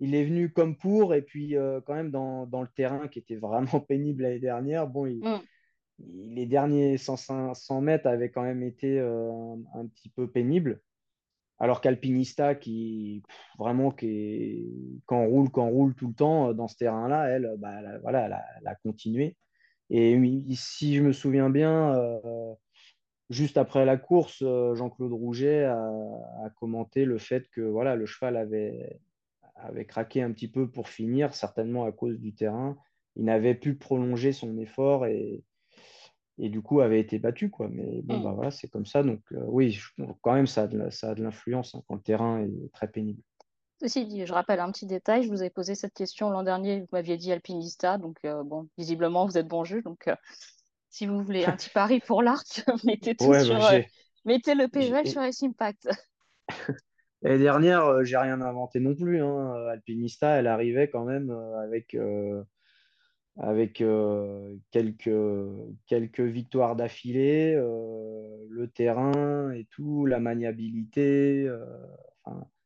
il 0.00 0.14
est 0.14 0.24
venu 0.24 0.50
comme 0.52 0.76
pour, 0.76 1.14
et 1.14 1.22
puis 1.22 1.56
euh, 1.56 1.80
quand 1.80 1.94
même 1.94 2.10
dans, 2.10 2.46
dans, 2.46 2.62
le 2.62 2.68
terrain 2.68 3.08
qui 3.08 3.18
était 3.18 3.36
vraiment 3.36 3.80
pénible 3.88 4.22
l'année 4.22 4.38
dernière, 4.38 4.86
bon, 4.86 5.06
il, 5.06 5.20
mm. 5.20 5.40
Les 5.98 6.46
derniers 6.46 6.96
100, 6.98 7.54
100, 7.54 7.80
mètres 7.80 8.06
avaient 8.06 8.30
quand 8.30 8.42
même 8.42 8.62
été 8.62 8.98
euh, 8.98 9.54
un, 9.74 9.86
petit 9.86 10.08
peu 10.08 10.30
pénibles. 10.30 10.80
Alors 11.58 11.80
qu'Alpinista, 11.80 12.54
qui 12.54 13.22
vraiment 13.58 13.92
qui 13.92 15.00
roule, 15.08 15.50
quand 15.50 15.68
roule 15.68 15.94
tout 15.94 16.08
le 16.08 16.14
temps 16.14 16.48
euh, 16.48 16.52
dans 16.54 16.68
ce 16.68 16.76
terrain-là, 16.76 17.28
elle, 17.28 17.54
bah, 17.58 17.98
voilà, 18.02 18.26
elle 18.60 18.66
a, 18.66 18.74
continué. 18.76 19.36
Et 19.90 20.18
si 20.54 20.96
je 20.96 21.02
me 21.02 21.12
souviens 21.12 21.50
bien, 21.50 21.94
juste 23.32 23.56
après 23.56 23.84
la 23.84 23.96
course, 23.96 24.42
euh, 24.42 24.74
Jean-Claude 24.74 25.12
Rouget 25.12 25.64
a, 25.64 26.50
commenté 26.56 27.04
le 27.04 27.18
fait 27.18 27.48
que 27.50 27.60
voilà, 27.60 27.96
le 27.96 28.06
cheval 28.06 28.36
avait, 28.36 29.00
avait 29.56 29.86
craqué 29.86 30.22
un 30.22 30.32
petit 30.32 30.48
peu 30.48 30.70
pour 30.70 30.88
finir, 30.88 31.34
certainement 31.34 31.84
à 31.84 31.92
cause 31.92 32.18
du 32.20 32.34
terrain. 32.34 32.76
Il 33.16 33.24
n'avait 33.24 33.54
pu 33.54 33.74
prolonger 33.74 34.32
son 34.32 34.56
effort 34.58 35.06
et, 35.06 35.42
et 36.38 36.48
du 36.48 36.62
coup 36.62 36.80
avait 36.80 37.00
été 37.00 37.18
battu. 37.18 37.50
Quoi. 37.50 37.68
Mais 37.70 38.02
bon, 38.02 38.18
mm. 38.18 38.22
bah, 38.24 38.32
voilà, 38.32 38.50
c'est 38.50 38.68
comme 38.68 38.86
ça. 38.86 39.02
Donc 39.02 39.20
euh, 39.32 39.44
oui, 39.46 39.78
quand 40.20 40.34
même, 40.34 40.46
ça 40.46 40.62
a 40.62 40.66
de, 40.66 41.22
l'influence 41.22 41.74
hein, 41.74 41.82
quand 41.86 41.94
le 41.94 42.02
terrain 42.02 42.40
est 42.40 42.72
très 42.72 42.88
pénible. 42.88 43.22
Ceci 43.80 44.06
dit, 44.06 44.26
je 44.26 44.32
rappelle 44.32 44.60
un 44.60 44.70
petit 44.70 44.86
détail, 44.86 45.24
je 45.24 45.28
vous 45.28 45.40
avais 45.40 45.50
posé 45.50 45.74
cette 45.74 45.94
question 45.94 46.30
l'an 46.30 46.44
dernier, 46.44 46.80
vous 46.80 46.88
m'aviez 46.92 47.16
dit 47.16 47.32
alpinista, 47.32 47.98
donc 47.98 48.16
euh, 48.24 48.44
bon, 48.44 48.68
visiblement 48.78 49.26
vous 49.26 49.38
êtes 49.38 49.48
bon 49.48 49.64
jeu, 49.64 49.82
donc 49.82 50.08
si 50.92 51.06
vous 51.06 51.20
voulez 51.22 51.44
un 51.44 51.52
petit 51.52 51.70
pari 51.74 51.98
pour 52.00 52.22
l'arc, 52.22 52.62
mettez 52.84 53.16
tout 53.16 53.34
sur, 53.40 53.58
bah, 53.58 53.74
euh, 53.74 53.82
mettez 54.24 54.54
le 54.54 54.68
PGL 54.68 55.08
sur 55.08 55.22
S 55.22 55.42
Impact. 55.42 55.88
L'année 57.22 57.38
dernière, 57.38 57.84
euh, 57.84 58.04
j'ai 58.04 58.16
rien 58.16 58.40
inventé 58.40 58.78
non 58.80 58.94
plus. 58.94 59.22
Hein. 59.22 59.54
Alpinista, 59.70 60.38
elle 60.38 60.48
arrivait 60.48 60.88
quand 60.88 61.04
même 61.04 61.30
euh, 61.30 61.62
avec, 61.62 61.96
avec 63.38 63.82
quelques, 64.70 65.10
quelques 65.86 66.20
victoires 66.20 66.76
d'affilée, 66.76 67.54
le 67.54 68.66
terrain 68.68 69.52
et 69.52 69.66
tout, 69.70 70.06
la 70.06 70.20
maniabilité, 70.20 71.50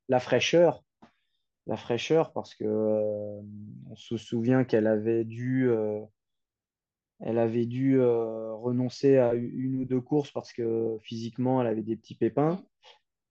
la 0.09 0.21
fraîcheur. 0.21 0.83
La 1.69 1.77
fraîcheur, 1.77 2.33
parce 2.33 2.55
que 2.55 2.65
on 2.65 3.97
se 3.97 4.17
souvient 4.17 4.63
qu'elle 4.63 4.87
avait 4.87 5.25
dû 5.25 5.69
elle 7.21 7.39
avait 7.39 7.67
dû 7.67 8.01
renoncer 8.01 9.17
à 9.19 9.35
une 9.35 9.77
ou 9.77 9.85
deux 9.85 10.01
courses 10.01 10.31
parce 10.31 10.53
que 10.53 10.99
physiquement, 11.03 11.61
elle 11.61 11.69
avait 11.69 11.83
des 11.83 11.97
petits 11.97 12.15
pépins. 12.15 12.63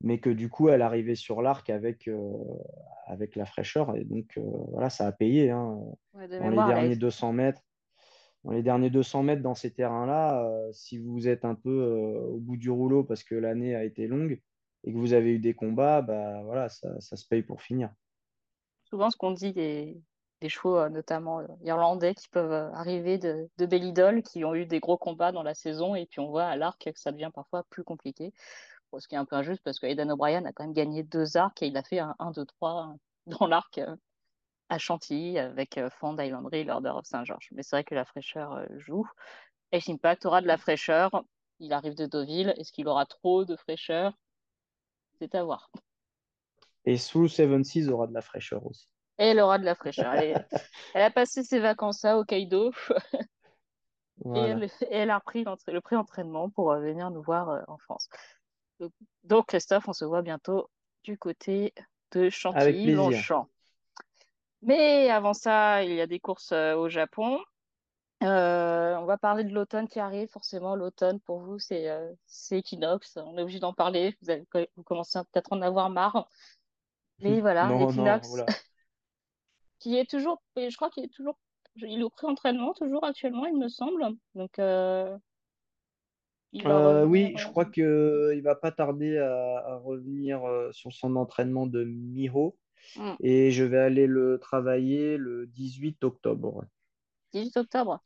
Mais 0.02 0.20
que 0.20 0.30
du 0.30 0.50
coup, 0.50 0.70
elle 0.70 0.82
arrivait 0.82 1.16
sur 1.16 1.42
l'arc 1.42 1.70
avec, 1.70 2.10
avec 3.08 3.36
la 3.36 3.46
fraîcheur. 3.46 3.96
Et 3.96 4.04
donc, 4.04 4.40
voilà, 4.72 4.90
ça 4.90 5.08
a 5.08 5.12
payé 5.12 5.50
hein, 5.52 5.80
dans 6.14 6.50
les 6.50 6.74
derniers 6.74 6.96
200 6.96 7.34
mètres 7.34 7.62
dans 8.46 8.52
les 8.52 8.62
derniers 8.62 8.92
200 8.92 9.24
mètres 9.24 9.42
dans 9.42 9.56
ces 9.56 9.72
terrains-là, 9.72 10.46
euh, 10.46 10.72
si 10.72 11.00
vous 11.00 11.28
êtes 11.28 11.46
un 11.46 11.56
peu 11.56 11.70
euh, 11.70 12.20
au 12.28 12.38
bout 12.38 12.58
du 12.58 12.70
rouleau 12.70 13.04
parce 13.04 13.24
que 13.24 13.34
l'année 13.34 13.76
a 13.76 13.84
été 13.84 14.08
longue 14.08 14.40
et 14.84 14.94
que 14.94 14.98
vous 14.98 15.14
avez 15.14 15.32
eu 15.32 15.40
des 15.40 15.56
combats, 15.56 16.04
bah, 16.04 16.44
voilà, 16.44 16.70
ça, 16.70 17.00
ça 17.02 17.16
se 17.16 17.28
paye 17.28 17.42
pour 17.42 17.64
finir. 17.64 17.90
Souvent, 18.84 19.10
ce 19.10 19.18
qu'on 19.18 19.32
dit 19.32 19.52
des, 19.52 20.00
des 20.42 20.50
chevaux, 20.50 20.78
euh, 20.78 20.90
notamment 20.90 21.42
irlandais, 21.64 22.14
qui 22.14 22.30
peuvent 22.30 22.72
arriver 22.76 23.18
de, 23.18 23.50
de 23.58 23.66
belle 23.66 24.22
qui 24.22 24.46
ont 24.46 24.54
eu 24.54 24.68
des 24.68 24.80
gros 24.80 24.98
combats 24.98 25.32
dans 25.32 25.42
la 25.42 25.56
saison, 25.56 25.96
et 25.96 26.06
puis 26.06 26.20
on 26.20 26.30
voit 26.30 26.46
à 26.46 26.56
l'arc 26.56 26.84
que 26.84 27.00
ça 27.00 27.12
devient 27.12 27.32
parfois 27.34 27.64
plus 27.72 27.84
compliqué. 27.84 28.32
Ce 28.98 29.08
qui 29.08 29.16
est 29.16 29.18
un 29.18 29.26
peu 29.26 29.36
injuste 29.36 29.62
parce 29.64 29.80
que 29.80 29.86
Aidan 29.86 30.10
O'Brien 30.10 30.46
a 30.46 30.54
quand 30.54 30.64
même 30.64 30.74
gagné 30.74 31.04
deux 31.04 31.38
arcs 31.38 31.62
et 31.62 31.68
il 31.68 31.78
a 31.78 31.84
fait 31.84 32.00
un 32.00 32.16
1, 32.20 32.32
2, 32.32 32.46
3 32.46 32.96
dans 33.28 33.48
l'arc 33.48 33.80
à 34.70 34.78
Chantilly 34.78 35.38
avec 35.38 35.78
euh, 35.78 35.90
Fond 35.90 36.18
Islandry, 36.18 36.64
l'Order 36.64 36.90
of 36.90 37.06
Saint-Georges. 37.06 37.50
Mais 37.52 37.64
c'est 37.64 37.76
vrai 37.76 37.84
que 37.84 37.96
la 37.96 38.06
fraîcheur 38.06 38.54
euh, 38.54 38.66
joue. 38.78 39.08
Ace 39.72 39.90
Impact 39.90 40.26
aura 40.26 40.42
de 40.42 40.48
la 40.48 40.58
fraîcheur. 40.58 41.24
Il 41.60 41.74
arrive 41.74 41.96
de 41.96 42.06
Deauville. 42.06 42.54
Est-ce 42.58 42.72
qu'il 42.72 42.88
aura 42.88 43.06
trop 43.06 43.46
de 43.46 43.56
fraîcheur? 43.56 44.14
C'est 45.20 45.36
à 45.36 45.44
voir. 45.44 45.72
Et 46.86 46.98
Seven 46.98 47.64
Seas 47.64 47.90
aura 47.90 48.08
de 48.08 48.14
la 48.14 48.22
fraîcheur 48.22 48.66
aussi. 48.66 48.88
Et 49.18 49.28
elle 49.28 49.40
aura 49.40 49.58
de 49.58 49.64
la 49.64 49.76
fraîcheur. 49.76 50.14
Elle, 50.94 51.02
a 51.02 51.10
passé 51.10 51.44
ses 51.44 51.60
vacances 51.60 52.04
à 52.04 52.18
Hokkaido. 52.18 52.72
et, 54.36 54.54
elle, 54.92 55.10
a 55.10 55.18
repris 55.18 55.46
le 55.68 55.80
pré-entraînement 55.80 56.50
pour 56.50 56.72
euh, 56.72 56.80
venir 56.82 57.10
nous 57.12 57.22
voir 57.22 57.64
en 57.70 57.78
France. 57.78 58.10
Donc, 59.24 59.48
Christophe, 59.48 59.88
on 59.88 59.94
se 59.94 60.06
voit 60.06 60.22
bientôt 60.22 60.70
du 61.04 61.18
côté 61.18 61.74
de 62.12 62.30
Chantilly-Longchamp. 62.30 63.48
Mais 64.62 65.10
avant 65.10 65.34
ça, 65.34 65.84
il 65.84 65.94
y 65.94 66.02
a 66.02 66.08
des 66.08 66.20
courses 66.20 66.52
euh, 66.52 66.76
au 66.76 66.90
Japon. 66.90 67.40
Euh, 68.24 68.96
on 68.96 69.06
va 69.06 69.18
parler 69.18 69.44
de 69.44 69.54
l'automne 69.54 69.88
qui 69.88 70.00
arrive. 70.00 70.28
Forcément, 70.30 70.76
l'automne, 70.76 71.20
pour 71.20 71.40
vous, 71.40 71.60
c'est 71.60 71.90
euh, 71.90 72.12
Equinox. 72.52 73.18
On 73.18 73.38
est 73.38 73.42
obligé 73.44 73.60
d'en 73.60 73.74
parler. 73.74 74.18
Vous, 74.22 74.32
avez, 74.32 74.44
vous 74.76 74.84
commencez 74.84 75.20
peut-être 75.32 75.54
à 75.54 75.56
en 75.56 75.62
avoir 75.62 75.90
marre. 75.90 76.28
Mais 77.20 77.40
voilà, 77.42 77.68
l'Equinox, 77.68 78.28
qui 79.80 79.98
est 79.98 80.10
toujours, 80.10 80.42
je 80.58 80.76
crois 80.76 80.90
qu'il 80.90 81.04
est 81.04 81.14
toujours, 81.14 81.38
il 81.76 82.00
est 82.00 82.04
au 82.04 82.10
pré-entraînement, 82.10 82.74
toujours 82.74 83.04
actuellement, 83.04 83.46
il 83.46 83.58
me 83.58 83.68
semble. 83.68 84.04
Donc, 84.34 84.60
oui, 86.64 87.34
je 87.38 87.48
crois 87.48 87.66
qu'il 87.66 87.84
ne 87.84 88.42
va 88.42 88.56
pas 88.56 88.72
tarder 88.72 89.18
à, 89.18 89.80
revenir 89.84 90.42
sur 90.72 90.94
son 90.94 91.16
entraînement 91.16 91.68
de 91.68 91.84
Miho. 91.84 92.58
Mm. 92.98 93.14
Et 93.22 93.52
je 93.52 93.64
vais 93.64 93.80
aller 93.80 94.08
le 94.08 94.38
travailler 94.40 95.18
le 95.18 95.48
18 95.48 96.04
octobre. 96.04 96.66
18 97.34 97.58
octobre. 97.58 98.02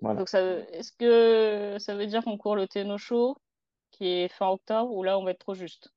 Voilà. 0.00 0.20
Donc, 0.20 0.28
est-ce 0.34 0.92
que 0.92 1.78
ça 1.78 1.94
veut 1.94 2.06
dire 2.06 2.22
qu'on 2.22 2.36
court 2.36 2.56
le 2.56 2.68
Tenno 2.68 2.98
Show 2.98 3.36
qui 3.90 4.06
est 4.06 4.28
fin 4.28 4.48
octobre 4.48 4.92
ou 4.92 5.02
là 5.02 5.18
on 5.18 5.24
va 5.24 5.30
être 5.30 5.38
trop 5.38 5.54
juste? 5.54 5.92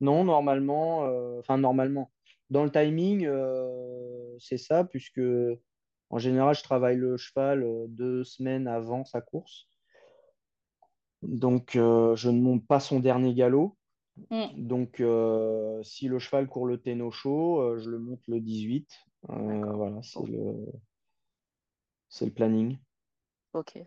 Non, 0.00 0.24
normalement, 0.24 1.04
euh, 1.06 1.38
enfin 1.38 1.58
normalement, 1.58 2.10
dans 2.50 2.64
le 2.64 2.70
timing, 2.70 3.26
euh, 3.26 4.36
c'est 4.38 4.58
ça, 4.58 4.84
puisque 4.84 5.20
en 6.10 6.18
général, 6.18 6.54
je 6.54 6.62
travaille 6.62 6.96
le 6.96 7.16
cheval 7.16 7.62
euh, 7.62 7.86
deux 7.88 8.24
semaines 8.24 8.66
avant 8.68 9.04
sa 9.04 9.20
course. 9.20 9.66
Donc, 11.26 11.70
je 11.72 12.28
ne 12.28 12.40
monte 12.40 12.66
pas 12.66 12.80
son 12.80 13.00
dernier 13.00 13.34
galop. 13.34 13.76
Mm. 14.30 14.46
Donc, 14.56 15.00
euh, 15.00 15.82
si 15.82 16.08
le 16.08 16.18
cheval 16.18 16.46
court 16.46 16.66
le 16.66 16.78
Téno 16.78 17.10
chaud, 17.10 17.60
euh, 17.60 17.78
je 17.78 17.90
le 17.90 17.98
monte 17.98 18.22
le 18.28 18.40
18. 18.40 18.88
Euh, 19.30 19.72
voilà, 19.72 20.00
c'est 20.02 20.26
le... 22.26 22.30
planning. 22.30 22.78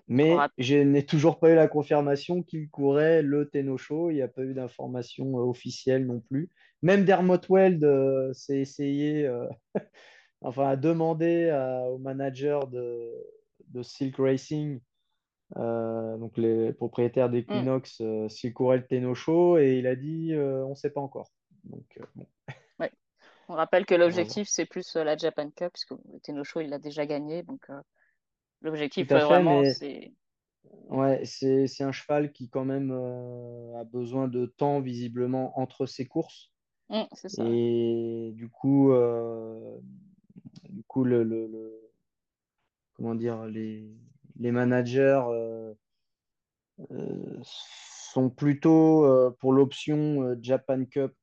Mais 0.08 0.34
je 0.58 0.78
n'ai 0.78 1.06
toujours 1.06 1.40
pas 1.40 1.52
eu 1.52 1.56
la 1.56 1.68
confirmation 1.68 2.42
qu'il 2.42 2.70
courait 2.70 3.22
le 3.22 3.50
Téno 3.50 3.78
chaud. 3.78 4.10
Il 4.12 4.16
n'y 4.16 4.22
a 4.22 4.30
pas 4.30 4.44
eu 4.44 4.54
d'information 4.54 5.36
officielle 5.36 6.06
non 6.06 6.22
plus. 6.22 6.50
Même 6.82 7.04
Dermot 7.04 7.42
Weld 7.50 7.86
s'est 8.34 8.60
essayé, 8.60 9.30
enfin, 10.42 10.70
a 10.70 10.76
demandé 10.78 11.52
au 11.90 11.98
manager 11.98 12.68
de, 12.68 13.12
de 13.68 13.84
Silk 13.84 14.16
Racing 14.18 14.80
euh, 15.56 16.18
donc 16.18 16.38
les 16.38 16.74
propriétaires 16.74 17.30
d'Equinox, 17.30 18.02
mm. 18.02 18.04
euh, 18.04 18.30
s'il 18.30 18.54
courait 18.54 18.78
le 18.78 18.86
Téno 18.86 19.16
chaud 19.16 19.58
et 19.58 19.78
il 19.78 19.88
a 19.88 19.96
dit 19.96 20.34
euh, 20.34 20.66
on 20.66 20.72
ne 20.72 20.76
sait 20.76 20.90
pas 20.90 21.02
encore. 21.02 21.32
Donc, 21.64 22.00
On 23.50 23.54
rappelle 23.54 23.86
que 23.86 23.96
l'objectif 23.96 24.50
c'est 24.50 24.66
plus 24.66 24.96
la 24.96 25.16
Japan 25.16 25.50
Cup, 25.50 25.72
puisque 25.74 25.92
le 25.92 26.20
Téno 26.22 26.44
chaud 26.44 26.60
il 26.60 26.70
l'a 26.70 26.80
déjà 26.80 27.06
gagné. 27.06 27.44
Donc 27.44 27.66
l'objectif 28.62 29.08
vraiment 29.08 29.64
c'est. 29.66 30.14
Ouais, 30.90 31.24
c'est 31.24 31.84
un 31.84 31.94
cheval 31.94 32.34
qui 32.34 32.50
quand 32.50 32.66
même 32.66 32.92
a 32.92 33.86
besoin 33.86 34.28
de 34.28 34.48
temps 34.48 34.82
visiblement 34.82 35.58
entre 35.58 35.86
ses 35.86 36.06
courses. 36.06 36.52
Mm, 36.90 37.04
ça. 37.14 37.46
Et 37.48 38.32
du 38.34 38.50
coup, 38.50 38.92
du 40.64 40.84
coup 40.84 41.06
le, 41.06 41.24
le, 41.24 41.90
comment 42.96 43.16
dire, 43.16 43.46
les, 43.46 43.90
les 44.40 44.52
managers 44.52 45.22
euh, 45.30 45.74
euh, 46.92 47.40
sont 47.44 48.30
plutôt 48.30 49.06
euh, 49.06 49.36
pour 49.40 49.54
l'option 49.54 50.38
Japan 50.42 50.86
Cup 50.86 51.14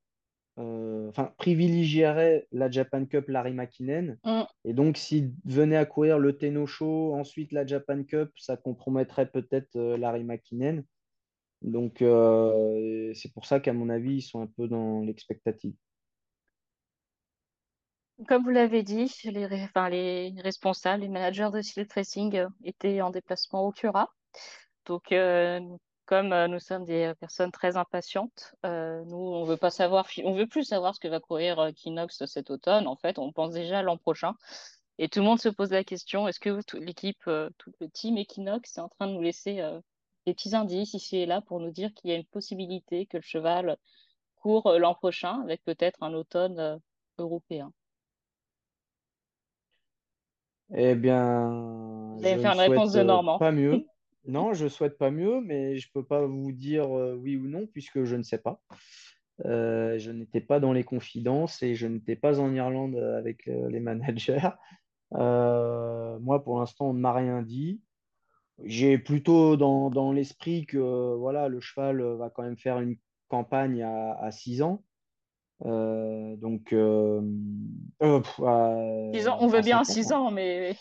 enfin, 0.57 1.33
privilégieraient 1.37 2.46
la 2.53 2.70
Japan 2.70 3.05
Cup 3.07 3.29
Larry 3.29 3.53
McKinnon. 3.53 4.16
Mm. 4.24 4.42
Et 4.64 4.72
donc, 4.72 4.96
s'il 4.96 5.33
venait 5.44 5.77
à 5.77 5.85
courir 5.85 6.18
le 6.18 6.37
Tenno 6.37 6.66
Show, 6.66 7.14
ensuite 7.14 7.53
la 7.53 7.66
Japan 7.66 8.05
Cup, 8.05 8.31
ça 8.37 8.57
compromettrait 8.57 9.31
peut-être 9.31 9.79
Larry 9.79 10.24
McKinnon. 10.24 10.85
Donc, 11.62 11.96
c'est 11.98 13.33
pour 13.33 13.46
ça 13.46 13.59
qu'à 13.59 13.72
mon 13.72 13.88
avis, 13.88 14.16
ils 14.16 14.22
sont 14.22 14.42
un 14.42 14.46
peu 14.46 14.68
dans 14.68 15.00
l'expectative. 15.00 15.74
Comme 18.28 18.44
vous 18.44 18.50
l'avez 18.50 18.82
dit, 18.82 19.12
les, 19.24 19.48
les 19.48 20.40
responsables, 20.40 21.02
les 21.02 21.08
managers 21.08 21.50
de 21.52 21.60
Silk 21.60 21.92
Racing 21.92 22.37
euh, 22.37 22.48
étaient 22.62 23.00
en 23.00 23.10
déplacement 23.10 23.66
au 23.66 23.72
Cura. 23.72 24.08
Donc, 24.87 25.12
euh, 25.12 25.60
comme 26.06 26.32
euh, 26.32 26.46
nous 26.46 26.60
sommes 26.60 26.84
des 26.84 27.12
personnes 27.18 27.50
très 27.50 27.76
impatientes, 27.76 28.54
nous, 28.62 29.16
on 29.16 29.44
veut 29.44 29.56
pas 29.56 29.70
savoir, 29.70 30.06
on 30.24 30.32
veut 30.34 30.46
plus 30.46 30.64
savoir 30.64 30.94
ce 30.94 31.00
que 31.00 31.08
va 31.08 31.20
courir 31.20 31.70
Kinox 31.74 32.24
cet 32.26 32.50
automne. 32.50 32.87
En 32.87 32.96
fait, 32.96 33.18
on 33.18 33.32
pense 33.32 33.52
déjà 33.52 33.80
à 33.80 33.82
l'an 33.82 33.96
prochain. 33.96 34.34
Et 34.98 35.08
tout 35.08 35.18
le 35.18 35.24
monde 35.24 35.40
se 35.40 35.48
pose 35.48 35.72
la 35.72 35.82
question, 35.82 36.28
est-ce 36.28 36.38
que 36.38 36.60
l'équipe, 36.78 37.24
tout 37.58 37.72
le 37.80 37.88
team 37.88 38.16
Equinox 38.16 38.78
est 38.78 38.80
en 38.80 38.88
train 38.88 39.08
de 39.08 39.12
nous 39.12 39.22
laisser 39.22 39.56
des 40.24 40.34
petits 40.34 40.54
indices 40.54 40.94
ici 40.94 41.16
et 41.16 41.26
là 41.26 41.40
pour 41.40 41.58
nous 41.58 41.72
dire 41.72 41.92
qu'il 41.94 42.10
y 42.10 42.12
a 42.12 42.16
une 42.16 42.26
possibilité 42.26 43.06
que 43.06 43.16
le 43.16 43.22
cheval 43.22 43.76
court 44.37 44.78
l'an 44.78 44.94
prochain 44.94 45.42
avec 45.42 45.64
peut-être 45.64 46.02
un 46.02 46.14
automne 46.14 46.80
européen? 47.18 47.72
Eh 50.72 50.94
bien, 50.94 52.16
je 52.18 52.22
faire 52.22 52.53
une 52.55 52.61
réponse 52.61 52.92
de 52.92 53.03
Normand. 53.03 53.38
Pas 53.38 53.53
mieux. 53.53 53.85
Non, 54.27 54.55
je 54.55 54.68
souhaite 54.68 54.96
pas 54.96 55.11
mieux, 55.11 55.42
mais 55.42 55.77
je 55.77 55.92
peux 55.92 56.03
pas 56.03 56.24
vous 56.24 56.50
dire 56.50 56.96
euh, 56.96 57.14
oui 57.14 57.37
ou 57.37 57.46
non 57.46 57.66
puisque 57.66 58.05
je 58.05 58.16
ne 58.16 58.22
sais 58.22 58.38
pas. 58.38 58.59
Euh, 59.44 59.98
je 59.98 60.12
n'étais 60.12 60.40
pas 60.40 60.61
dans 60.61 60.72
les 60.72 60.85
confidences 60.85 61.62
et 61.62 61.75
je 61.75 61.87
n'étais 61.87 62.17
pas 62.17 62.40
en 62.40 62.54
Irlande 62.54 62.96
avec 62.96 63.48
euh, 63.48 63.69
les 63.69 63.81
managers. 63.81 64.48
moi, 65.10 66.42
pour 66.42 66.58
l'instant, 66.58 66.90
on 66.90 66.94
ne 66.94 67.00
m'a 67.00 67.12
rien 67.12 67.42
dit. 67.42 67.83
J'ai 68.62 68.98
plutôt 68.98 69.56
dans, 69.56 70.12
l'esprit 70.12 70.65
que 70.65 71.15
voilà, 71.17 71.48
le 71.48 71.60
cheval 71.60 72.00
va 72.00 72.31
quand 72.31 72.44
même 72.44 72.56
faire 72.56 72.81
une 72.81 72.96
campagne 73.29 73.83
à, 73.83 74.31
6 74.31 74.62
ans. 74.62 74.85
Euh, 75.65 76.37
donc, 76.37 76.73
euh, 76.73 77.23
euh, 78.02 78.21
ans, 78.38 79.38
on 79.40 79.46
veut 79.46 79.62
bien 79.62 79.83
6 79.83 80.12
ans, 80.12 80.31
mais 80.31 80.77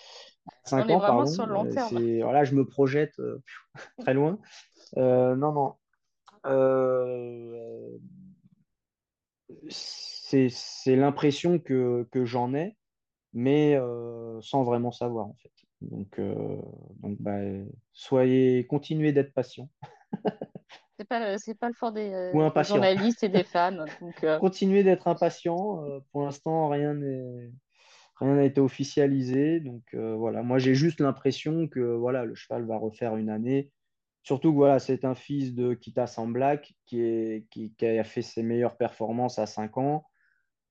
5 0.66 0.86
on 0.86 0.90
est 0.90 0.96
vraiment 0.98 1.26
sur 1.26 1.46
le 1.46 1.54
long 1.54 1.70
terme. 1.70 1.98
Voilà, 2.22 2.44
je 2.44 2.56
me 2.56 2.66
projette 2.66 3.16
très 4.00 4.14
loin. 4.14 4.40
non, 4.98 5.36
non. 5.54 5.74
c'est 9.70 10.96
l'impression 10.96 11.60
que, 11.60 12.08
que 12.12 12.26
j'en 12.26 12.54
ai, 12.54 12.76
mais 13.34 13.80
sans 14.42 14.64
vraiment 14.64 14.92
savoir 14.92 15.28
en 15.28 15.36
fait. 15.42 15.52
Donc, 15.82 16.20
donc 16.20 17.18
bah, 17.22 17.40
soyez, 17.94 18.66
continuez 18.68 19.14
d'être 19.14 19.34
patient. 19.34 19.70
C'est 20.98 21.08
pas, 21.08 21.38
c'est 21.39 21.58
pas 21.58 21.70
le 21.70 21.74
fort 21.74 21.91
des, 21.91 22.14
euh, 22.14 22.64
journalistes 22.64 23.24
et 23.24 23.30
des 23.30 23.44
fans. 23.44 23.72
Donc, 23.72 24.24
euh. 24.24 24.38
Continuez 24.38 24.84
d'être 24.84 25.08
impatient. 25.08 25.84
Euh, 25.84 26.00
pour 26.12 26.24
l'instant, 26.24 26.70
rien 26.70 26.94
n'est 26.94 27.52
rien 28.18 28.36
n'a 28.36 28.44
été 28.44 28.62
officialisé. 28.62 29.60
Donc 29.60 29.82
voilà, 29.96 30.44
moi 30.44 30.60
j'ai 30.60 30.76
juste 30.76 31.00
l'impression 31.00 31.68
que 31.68 31.80
voilà, 31.80 32.26
le 32.26 32.36
cheval 32.36 32.66
va 32.66 32.78
refaire 32.78 33.18
une 33.18 33.30
année. 33.30 33.72
Surtout 34.22 34.52
que 34.52 34.58
voilà, 34.58 34.80
c'est 34.80 35.04
un 35.04 35.16
fils 35.16 35.54
de 35.54 35.74
Kita 35.74 36.06
Black 36.28 36.74
qui, 36.86 37.02
est, 37.02 37.48
qui, 37.50 37.74
a 37.82 38.04
fait 38.04 38.22
ses 38.22 38.44
meilleures 38.44 38.78
performances 38.78 39.39
à 39.39 39.48
5 39.48 39.78
ans. 39.78 40.06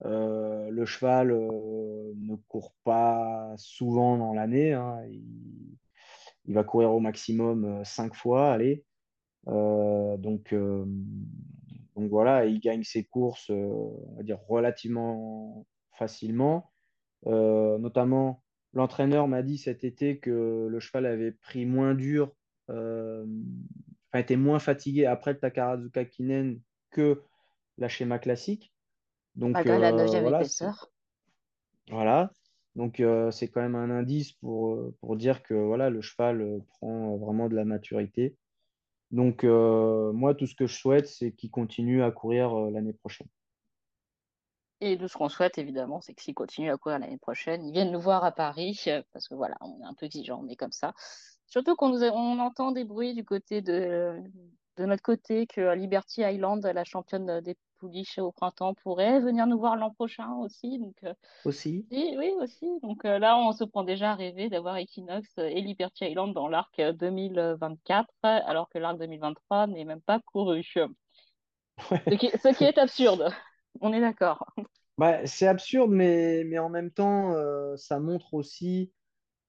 le 0.02 0.84
cheval 0.86 1.28
ne 1.32 2.36
court 2.48 2.72
pas 2.84 3.52
souvent 3.56 4.16
dans 4.16 4.32
l'année. 4.32 4.72
Hein. 4.72 5.02
Il, 5.10 5.24
il, 6.46 6.54
va 6.54 6.64
courir 6.64 6.92
au 6.92 7.00
maximum 7.00 7.84
5 7.84 8.14
fois. 8.14 8.52
Allez. 8.52 8.84
Donc, 9.46 10.54
donc 11.96 12.08
voilà, 12.10 12.46
il 12.46 12.60
gagne 12.60 12.84
ses 12.84 13.04
courses, 13.04 13.50
euh, 13.50 13.54
on 13.54 14.16
va 14.16 14.22
dire, 14.22 14.38
relativement 14.48 15.66
facilement. 15.92 16.72
Euh, 17.26 17.78
notamment, 17.78 18.42
l'entraîneur 18.72 19.28
m'a 19.28 19.42
dit 19.42 19.58
cet 19.58 19.84
été 19.84 20.18
que 20.18 20.66
le 20.70 20.80
cheval 20.80 21.06
avait 21.06 21.32
pris 21.32 21.66
moins 21.66 21.94
dur, 21.94 22.34
euh, 22.70 23.26
enfin, 24.08 24.20
était 24.20 24.36
moins 24.36 24.58
fatigué 24.58 25.04
après 25.04 25.34
le 25.34 25.38
Takarazuka 25.38 26.04
Kinen 26.06 26.60
que 26.90 27.22
la 27.78 27.88
schéma 27.88 28.18
classique. 28.18 28.72
Donc, 29.34 29.54
la 29.54 29.62
voilà, 29.64 29.92
Voilà. 31.90 32.32
Donc, 32.74 33.02
c'est 33.32 33.48
quand 33.48 33.60
même 33.60 33.74
un 33.74 33.90
indice 33.90 34.32
pour, 34.32 34.92
pour 35.00 35.16
dire 35.16 35.42
que 35.42 35.52
voilà, 35.52 35.90
le 35.90 36.00
cheval 36.00 36.62
prend 36.68 37.16
vraiment 37.18 37.48
de 37.48 37.54
la 37.54 37.66
maturité. 37.66 38.36
Donc, 39.12 39.44
euh, 39.44 40.10
moi, 40.12 40.34
tout 40.34 40.46
ce 40.46 40.54
que 40.54 40.66
je 40.66 40.74
souhaite, 40.74 41.06
c'est 41.06 41.32
qu'il 41.32 41.50
continue 41.50 42.02
à 42.02 42.10
courir 42.10 42.58
euh, 42.58 42.70
l'année 42.70 42.94
prochaine. 42.94 43.28
Et 44.80 44.96
tout 44.96 45.06
ce 45.06 45.16
qu'on 45.16 45.28
souhaite, 45.28 45.58
évidemment, 45.58 46.00
c'est 46.00 46.14
qu'il 46.14 46.34
continue 46.34 46.70
à 46.70 46.78
courir 46.78 46.98
l'année 46.98 47.18
prochaine, 47.18 47.64
il 47.64 47.72
vienne 47.72 47.92
nous 47.92 48.00
voir 48.00 48.24
à 48.24 48.32
Paris, 48.32 48.82
euh, 48.88 49.02
parce 49.12 49.28
que 49.28 49.34
voilà, 49.34 49.56
on 49.60 49.80
est 49.80 49.84
un 49.84 49.94
peu 49.94 50.06
exigeant, 50.06 50.42
on 50.42 50.48
est 50.48 50.56
comme 50.56 50.72
ça. 50.72 50.94
Surtout 51.46 51.76
qu'on 51.76 51.92
on 51.92 52.38
entend 52.38 52.72
des 52.72 52.84
bruits 52.84 53.14
du 53.14 53.24
côté 53.24 53.60
de, 53.60 54.18
de 54.78 54.86
notre 54.86 55.02
côté 55.02 55.46
que 55.46 55.74
Liberty 55.74 56.22
Island, 56.22 56.64
la 56.64 56.84
championne 56.84 57.42
des 57.42 57.56
pouliches 57.82 58.18
au 58.18 58.30
printemps, 58.30 58.74
pourrait 58.74 59.18
venir 59.18 59.48
nous 59.48 59.58
voir 59.58 59.74
l'an 59.76 59.90
prochain 59.90 60.32
aussi. 60.36 60.78
Donc, 60.78 60.94
aussi 61.44 61.84
oui, 61.90 62.14
oui, 62.16 62.32
aussi. 62.40 62.68
Donc 62.82 63.02
là, 63.02 63.36
on 63.36 63.50
se 63.50 63.64
prend 63.64 63.82
déjà 63.82 64.12
à 64.12 64.14
rêver 64.14 64.48
d'avoir 64.48 64.76
Equinox 64.76 65.28
et 65.38 65.60
Liberty 65.60 66.04
Island 66.04 66.32
dans 66.32 66.46
l'arc 66.46 66.80
2024, 66.80 68.08
alors 68.22 68.68
que 68.68 68.78
l'arc 68.78 68.98
2023 68.98 69.66
n'est 69.66 69.84
même 69.84 70.00
pas 70.00 70.20
couru. 70.20 70.62
Ce, 71.88 72.14
qui, 72.14 72.30
ce, 72.30 72.56
qui, 72.56 72.64
est 72.64 72.78
absurde. 72.78 73.30
On 73.80 73.92
est 73.92 74.00
d'accord. 74.00 74.46
Bah, 74.98 75.26
c'est 75.26 75.48
absurde, 75.48 75.90
mais, 75.90 76.44
mais 76.44 76.58
en 76.58 76.68
même 76.68 76.92
temps, 76.92 77.34
ça 77.76 77.98
montre 77.98 78.34
aussi 78.34 78.92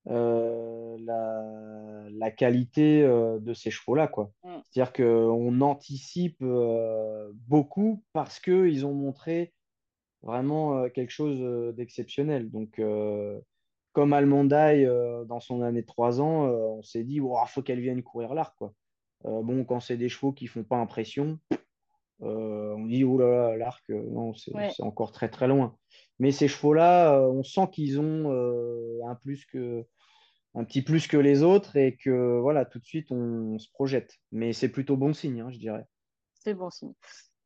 euh, 0.10 0.98
la, 1.00 2.10
la, 2.12 2.32
qualité 2.32 3.04
euh, 3.04 3.40
de 3.40 3.54
ces 3.54 3.72
chevaux-là. 3.72 4.08
quoi. 4.08 4.32
Mm. 4.44 4.58
C'est-à-dire 4.70 4.94
qu'on 4.94 5.62
anticipe 5.62 6.42
euh, 6.42 7.32
beaucoup 7.48 8.04
parce 8.12 8.40
qu'ils 8.40 8.86
ont 8.86 8.94
montré 8.94 9.54
vraiment 10.22 10.90
quelque 10.90 11.12
chose 11.12 11.76
d'exceptionnel. 11.76 12.50
Donc, 12.50 12.82
comme 13.92 14.14
Almondaï, 14.14 14.86
dans 15.28 15.42
son 15.42 15.62
année 15.62 15.82
de 15.82 15.86
3 15.86 16.22
ans, 16.22 16.46
on 16.46 16.82
s'est 16.82 17.04
dit, 17.04 17.16
il 17.16 17.48
faut 17.48 17.62
qu'elle 17.62 17.82
vienne 17.82 18.02
courir 18.04 18.34
l'arc. 18.34 18.56
Quoi. 18.58 18.74
bon, 19.26 19.66
quand 19.66 19.82
c'est 19.82 19.98
des 19.98 20.08
chevaux 20.08 20.32
qui 20.32 20.48
font 20.48 20.64
pas 20.64 20.78
impression, 20.78 21.40
on 22.22 22.86
dit, 22.86 23.04
oh 23.04 23.18
là 23.18 23.50
là, 23.50 23.58
l'arc, 23.58 23.90
non, 23.90 24.34
c'est 24.34 24.54
encore 24.80 25.12
très 25.12 25.28
très 25.28 25.50
loin. 25.50 25.76
Mais 26.20 26.32
ces 26.32 26.48
chevaux-là, 26.48 27.20
on 27.20 27.44
sent 27.44 27.68
qu'ils 27.74 28.00
ont 28.00 28.32
un 29.06 29.16
plus 29.16 29.46
que 29.46 29.86
un 30.56 30.64
petit 30.64 30.82
plus 30.82 31.08
que 31.08 31.18
les 31.18 31.44
autres 31.44 31.76
et 31.78 31.96
que 31.96 32.40
voilà, 32.40 32.66
tout 32.66 32.80
de 32.80 32.86
suite 32.86 33.12
on, 33.12 33.58
se 33.58 33.70
projette. 33.70 34.20
Mais 34.32 34.54
c'est 34.54 34.70
plutôt 34.70 34.98
bon 34.98 35.14
signe, 35.14 35.42
hein, 35.42 35.50
je 35.52 35.58
dirais. 35.58 35.86
C'est 36.36 36.54
bon 36.54 36.70
signe. 36.70 36.94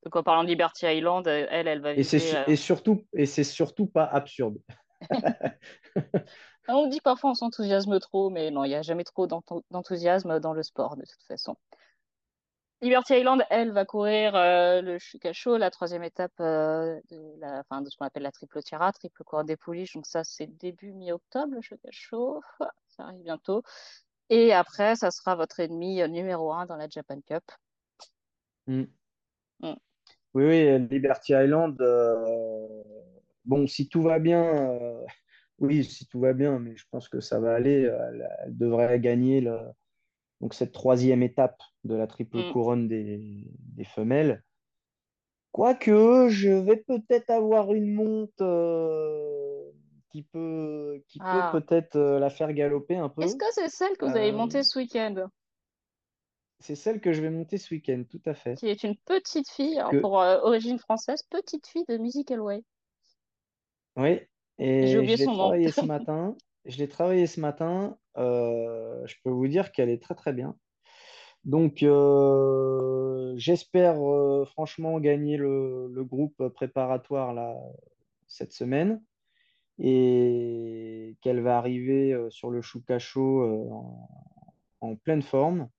Donc 0.03 0.15
en 0.15 0.23
parlant 0.23 0.43
de 0.43 0.49
Liberty 0.49 0.85
Island, 0.85 1.27
elle, 1.27 1.67
elle 1.67 1.81
va 1.81 1.93
et 1.93 2.01
euh, 2.01 2.43
et 2.47 2.55
surtout 2.55 3.05
et 3.13 3.25
c'est 3.25 3.43
surtout 3.43 3.87
pas 3.87 4.05
absurde. 4.05 4.57
on 6.67 6.87
dit 6.87 7.01
parfois 7.01 7.31
on 7.31 7.33
s'enthousiasme 7.33 7.99
trop, 7.99 8.29
mais 8.29 8.51
non, 8.51 8.63
il 8.63 8.69
n'y 8.69 8.75
a 8.75 8.81
jamais 8.81 9.03
trop 9.03 9.27
d'enthousiasme 9.27 10.39
dans 10.39 10.53
le 10.53 10.63
sport 10.63 10.95
de 10.95 11.03
toute 11.03 11.23
façon. 11.27 11.55
Liberty 12.81 13.15
Island, 13.15 13.43
elle, 13.49 13.71
va 13.71 13.85
courir 13.85 14.35
euh, 14.35 14.81
le 14.81 14.99
Chukacho, 14.99 15.57
la 15.57 15.71
troisième 15.71 16.03
étape 16.03 16.39
euh, 16.39 16.99
de, 17.09 17.39
la, 17.39 17.63
fin, 17.63 17.81
de 17.81 17.89
ce 17.89 17.97
qu'on 17.97 18.05
appelle 18.05 18.21
la 18.23 18.31
triple 18.31 18.61
tira, 18.61 18.91
triple 18.91 19.23
cour 19.23 19.43
des 19.43 19.57
pouliches. 19.57 19.93
Donc 19.95 20.05
ça, 20.05 20.23
c'est 20.23 20.45
début 20.45 20.93
mi-octobre, 20.93 21.55
le 21.55 21.61
Chukacho 21.61 22.41
ça 22.89 23.03
arrive 23.03 23.23
bientôt. 23.23 23.63
Et 24.29 24.53
après, 24.53 24.95
ça 24.95 25.09
sera 25.09 25.35
votre 25.35 25.59
ennemi 25.59 26.01
euh, 26.01 26.07
numéro 26.07 26.53
un 26.53 26.67
dans 26.67 26.75
la 26.75 26.87
Japan 26.87 27.19
Cup. 27.25 27.43
Mm. 28.67 28.83
Mm. 29.61 29.73
Oui, 30.35 30.45
oui, 30.45 30.87
Liberty 30.89 31.33
Island. 31.33 31.81
Euh, 31.81 32.83
bon, 33.45 33.65
si 33.65 33.89
tout 33.89 34.03
va 34.03 34.19
bien, 34.19 34.79
oui, 35.57 35.83
si 35.83 36.05
tout 36.05 36.19
va 36.19 36.33
bien, 36.33 36.59
mais 36.59 36.75
je 36.75 36.85
pense 36.91 37.09
que 37.09 37.21
ça 37.21 37.39
va 37.39 37.55
aller. 37.55 37.91
Elle, 38.45 38.55
devrait 38.55 38.99
gagner 38.99 39.41
donc 40.41 40.53
cette 40.53 40.71
troisième 40.71 41.23
étape 41.23 41.61
de 41.83 41.95
la 41.95 42.07
triple 42.07 42.37
mm. 42.37 42.51
couronne 42.51 42.87
des, 42.87 43.47
des 43.75 43.83
femelles. 43.83 44.43
Quoique, 45.51 46.29
je 46.29 46.49
vais 46.49 46.77
peut-être 46.77 47.29
avoir 47.29 47.73
une 47.73 47.93
monte 47.93 48.41
qui 50.17 50.23
peut, 50.23 51.03
qui 51.07 51.19
peut 51.19 51.25
ah. 51.25 51.49
peut-être 51.51 51.95
euh, 51.95 52.19
la 52.19 52.29
faire 52.29 52.53
galoper 52.53 52.95
un 52.95 53.09
peu. 53.09 53.21
Est-ce 53.21 53.35
que 53.35 53.45
c'est 53.51 53.69
celle 53.69 53.97
que 53.97 54.05
vous 54.05 54.15
avez 54.15 54.31
montée 54.31 54.59
euh, 54.59 54.63
ce 54.63 54.79
week-end? 54.79 55.29
C'est 56.59 56.75
celle 56.75 56.99
que 57.01 57.13
je 57.13 57.21
vais 57.21 57.29
monter 57.29 57.57
ce 57.57 57.73
week-end, 57.73 58.03
tout 58.09 58.21
à 58.25 58.33
fait. 58.33 58.55
Qui 58.55 58.67
est 58.67 58.83
une 58.83 58.95
petite 58.95 59.49
fille, 59.49 59.79
pour 60.01 60.19
euh, 60.19 60.39
origine 60.41 60.79
française, 60.79 61.21
petite 61.29 61.67
fille 61.67 61.85
de 61.87 61.97
Musical 61.97 62.41
Way. 62.41 62.63
Oui, 63.95 64.19
et 64.57 64.87
j'ai 64.87 64.97
oublié 64.97 65.17
je 65.17 65.25
l'ai 65.25 65.33
travaillé 65.33 65.71
ce 65.71 65.81
matin. 65.85 66.35
Je 66.67 66.77
l'ai 66.77 66.87
travaillé 66.87 67.27
ce 67.27 67.39
matin. 67.39 67.97
je 68.15 69.13
peux 69.23 69.29
vous 69.29 69.47
dire 69.47 69.71
qu'elle 69.71 69.89
est 69.89 70.01
très 70.01 70.15
très 70.15 70.33
bien. 70.33 70.55
Donc, 71.45 71.85
j'espère 73.37 73.95
franchement 74.47 74.99
gagner 74.99 75.37
le, 75.37 76.03
groupe 76.03 76.49
préparatoire 76.49 77.33
là, 77.33 77.55
cette 78.27 78.53
semaine 78.53 79.01
et 79.79 81.15
qu'elle 81.21 81.41
va 81.41 81.57
arriver 81.57 82.13
euh, 82.13 82.29
sur 82.29 82.49
le 82.49 82.61
euh, 83.17 83.69
en, 84.81 84.95
pleine 84.95 85.21
forme 85.21 85.69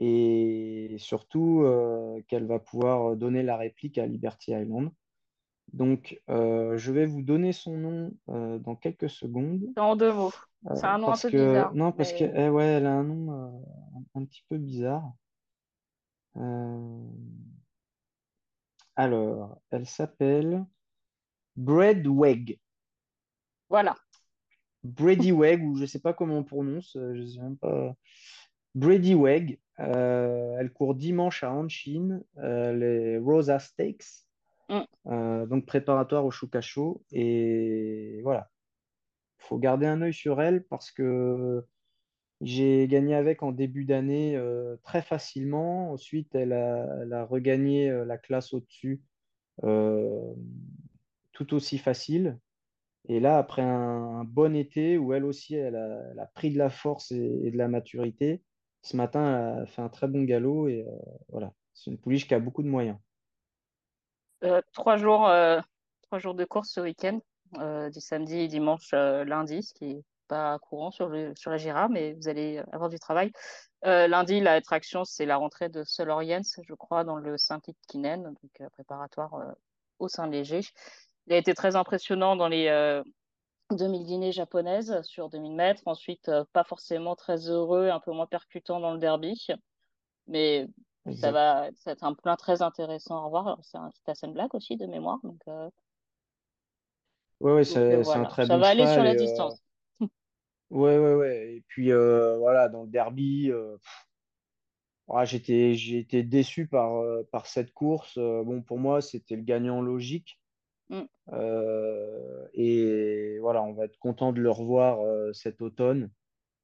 et 0.00 0.96
surtout 0.98 1.62
euh, 1.62 2.20
qu'elle 2.28 2.46
va 2.46 2.58
pouvoir 2.58 3.16
donner 3.16 3.42
la 3.42 3.56
réplique 3.56 3.98
à 3.98 4.06
Liberty 4.06 4.52
Island. 4.52 4.90
Donc, 5.72 6.20
je 6.28 6.92
vais 6.92 7.06
vous 7.06 7.22
donner 7.22 7.52
son 7.52 7.76
nom 7.76 8.12
dans 8.26 8.76
quelques 8.76 9.10
secondes. 9.10 9.64
En 9.76 9.96
deux 9.96 10.12
mots. 10.12 10.32
C'est 10.74 10.84
un 10.84 10.98
nom 10.98 11.12
un 11.12 11.16
peu 11.16 11.30
bizarre. 11.30 11.74
Non, 11.74 11.92
parce 11.92 12.12
qu'elle 12.12 12.32
eh 12.36 12.48
ouais, 12.48 12.64
elle 12.64 12.86
a 12.86 12.92
un 12.92 13.02
nom 13.02 13.62
un, 14.14 14.24
petit 14.24 14.44
peu 14.48 14.56
bizarre. 14.56 15.12
Alors, 18.96 19.58
elle 19.70 19.86
s'appelle 19.86 20.64
Breadweg. 21.56 22.58
Voilà. 23.68 23.96
Brady 24.84 25.32
Weg, 25.32 25.64
ou 25.64 25.76
je 25.76 25.82
ne 25.82 25.86
sais 25.86 25.98
pas 25.98 26.12
comment 26.12 26.38
on 26.38 26.44
prononce, 26.44 26.94
euh, 26.96 27.14
je 27.16 27.24
sais 27.24 27.40
même 27.40 27.56
pas. 27.56 27.94
Brady 28.74 29.14
Weg, 29.14 29.58
euh, 29.80 30.56
elle 30.58 30.72
court 30.72 30.94
dimanche 30.94 31.42
à 31.42 31.52
Hanshin, 31.52 32.20
euh, 32.38 32.72
les 32.72 33.18
Rosa 33.18 33.58
Stakes, 33.58 34.23
mm. 34.68 35.46
donc 35.46 35.66
préparatoire 35.66 36.24
au 36.24 36.30
Shukacho. 36.30 37.04
Et 37.12 38.20
voilà, 38.22 38.50
il 39.40 39.46
faut 39.46 39.58
garder 39.58 39.86
un 39.86 40.02
œil 40.02 40.14
sur 40.14 40.40
elle 40.40 40.64
parce 40.64 40.90
que 40.90 41.64
j'ai 42.40 42.88
gagné 42.88 43.14
avec 43.14 43.42
en 43.42 43.52
début 43.52 43.84
d'année 43.84 44.38
très 44.82 45.02
facilement. 45.02 45.92
Ensuite, 45.92 46.34
elle 46.34 46.52
a, 46.52 47.24
regagné 47.24 47.90
la 48.04 48.18
classe 48.18 48.52
au-dessus 48.52 49.02
tout 51.34 51.52
aussi 51.54 51.76
facile. 51.76 52.38
Et 53.08 53.20
là, 53.20 53.36
après 53.36 53.62
un, 53.62 54.24
bon 54.24 54.56
été 54.56 54.96
où 54.96 55.12
elle 55.12 55.24
aussi, 55.26 55.54
elle 55.54 55.76
a, 55.76 56.26
pris 56.34 56.50
de 56.50 56.58
la 56.58 56.70
force 56.70 57.12
et, 57.12 57.50
de 57.50 57.58
la 57.58 57.68
maturité, 57.68 58.42
ce 58.80 58.96
matin, 58.96 59.56
elle 59.56 59.62
a 59.62 59.66
fait 59.66 59.82
un 59.82 59.90
très 59.90 60.08
bon 60.08 60.24
galop 60.24 60.68
et 60.68 60.86
euh, 60.88 60.96
voilà, 61.28 61.52
c'est 61.74 61.90
une 61.90 61.98
pouliche 61.98 62.26
qui 62.26 62.34
a 62.34 62.40
beaucoup 62.40 62.62
de 62.62 62.68
moyens. 62.68 62.96
Euh, 64.44 64.60
trois, 64.72 64.96
jours, 64.96 65.28
euh, 65.28 65.60
trois 66.02 66.18
jours 66.18 66.34
de 66.34 66.44
course 66.44 66.70
ce 66.70 66.80
week-end, 66.80 67.20
du 67.90 68.00
samedi, 68.00 68.48
dimanche, 68.48 68.92
lundi, 68.92 69.62
ce 69.62 69.72
qui 69.74 69.86
n'est 69.86 70.02
pas 70.28 70.58
courant 70.58 70.90
sur, 70.90 71.10
sur 71.36 71.50
la 71.50 71.56
Gira, 71.56 71.88
mais 71.88 72.14
vous 72.14 72.28
allez 72.28 72.60
avoir 72.72 72.88
du 72.88 72.98
travail. 72.98 73.30
lundi, 73.82 74.40
la 74.40 74.60
traction, 74.60 75.04
c'est 75.04 75.24
la 75.24 75.36
rentrée 75.36 75.68
de 75.68 75.84
Soloriens, 75.84 76.40
je 76.42 76.74
crois, 76.74 77.04
dans 77.04 77.16
le 77.16 77.38
Saint-Kinen, 77.38 78.24
donc 78.24 78.70
préparatoire 78.72 79.54
au 79.98 80.08
Saint-Léger. 80.08 80.62
Il 81.26 81.32
a 81.32 81.36
été 81.36 81.54
très 81.54 81.76
impressionnant 81.76 82.36
dans 82.36 82.48
les, 82.48 82.68
euh, 82.68 83.02
2000 83.70 84.04
dîners 84.04 84.32
japonaises 84.32 85.00
sur 85.02 85.30
2000 85.30 85.54
mètres. 85.54 85.82
Ensuite, 85.86 86.30
pas 86.52 86.64
forcément 86.64 87.16
très 87.16 87.48
heureux, 87.48 87.88
un 87.88 88.00
peu 88.00 88.12
moins 88.12 88.26
percutant 88.26 88.78
dans 88.78 88.92
le 88.92 88.98
derby. 88.98 89.46
Mais 90.26 90.66
ça 91.12 91.32
va, 91.32 91.68
c'est 91.74 92.02
un 92.02 92.14
plein 92.14 92.36
très 92.36 92.62
intéressant 92.62 93.18
à 93.18 93.24
revoir. 93.24 93.58
C'est 93.62 93.78
un 93.78 93.90
petit 93.90 94.26
Black 94.28 94.54
aussi 94.54 94.76
de 94.76 94.86
mémoire. 94.86 95.18
Donc, 95.22 95.40
ouais, 97.40 97.52
ouais, 97.52 97.64
c'est 97.64 98.02
un 98.08 98.24
très 98.24 98.46
Ça 98.46 98.56
va 98.56 98.68
aller 98.68 98.86
sur 98.86 99.02
la 99.02 99.14
distance. 99.14 99.60
Ouais, 100.70 100.98
ouais, 100.98 101.14
ouais. 101.14 101.54
Et 101.56 101.64
puis, 101.68 101.92
voilà, 101.92 102.68
dans 102.68 102.82
le 102.82 102.88
derby, 102.88 103.52
j'étais, 105.24 105.74
j'ai 105.74 105.98
été 105.98 106.22
déçu 106.22 106.66
par, 106.66 106.96
euh, 106.96 107.22
par 107.30 107.46
cette 107.46 107.72
course. 107.72 108.16
Euh, 108.18 108.42
bon, 108.42 108.62
pour 108.62 108.78
moi, 108.78 109.00
c'était 109.00 109.36
le 109.36 109.42
gagnant 109.42 109.80
logique. 109.80 110.40
Mm. 110.88 111.02
Euh, 111.32 112.46
et 112.54 113.38
voilà, 113.40 113.62
on 113.62 113.72
va 113.72 113.84
être 113.84 113.98
content 113.98 114.32
de 114.32 114.40
le 114.40 114.50
revoir 114.50 114.98
cet 115.34 115.62
automne. 115.62 116.10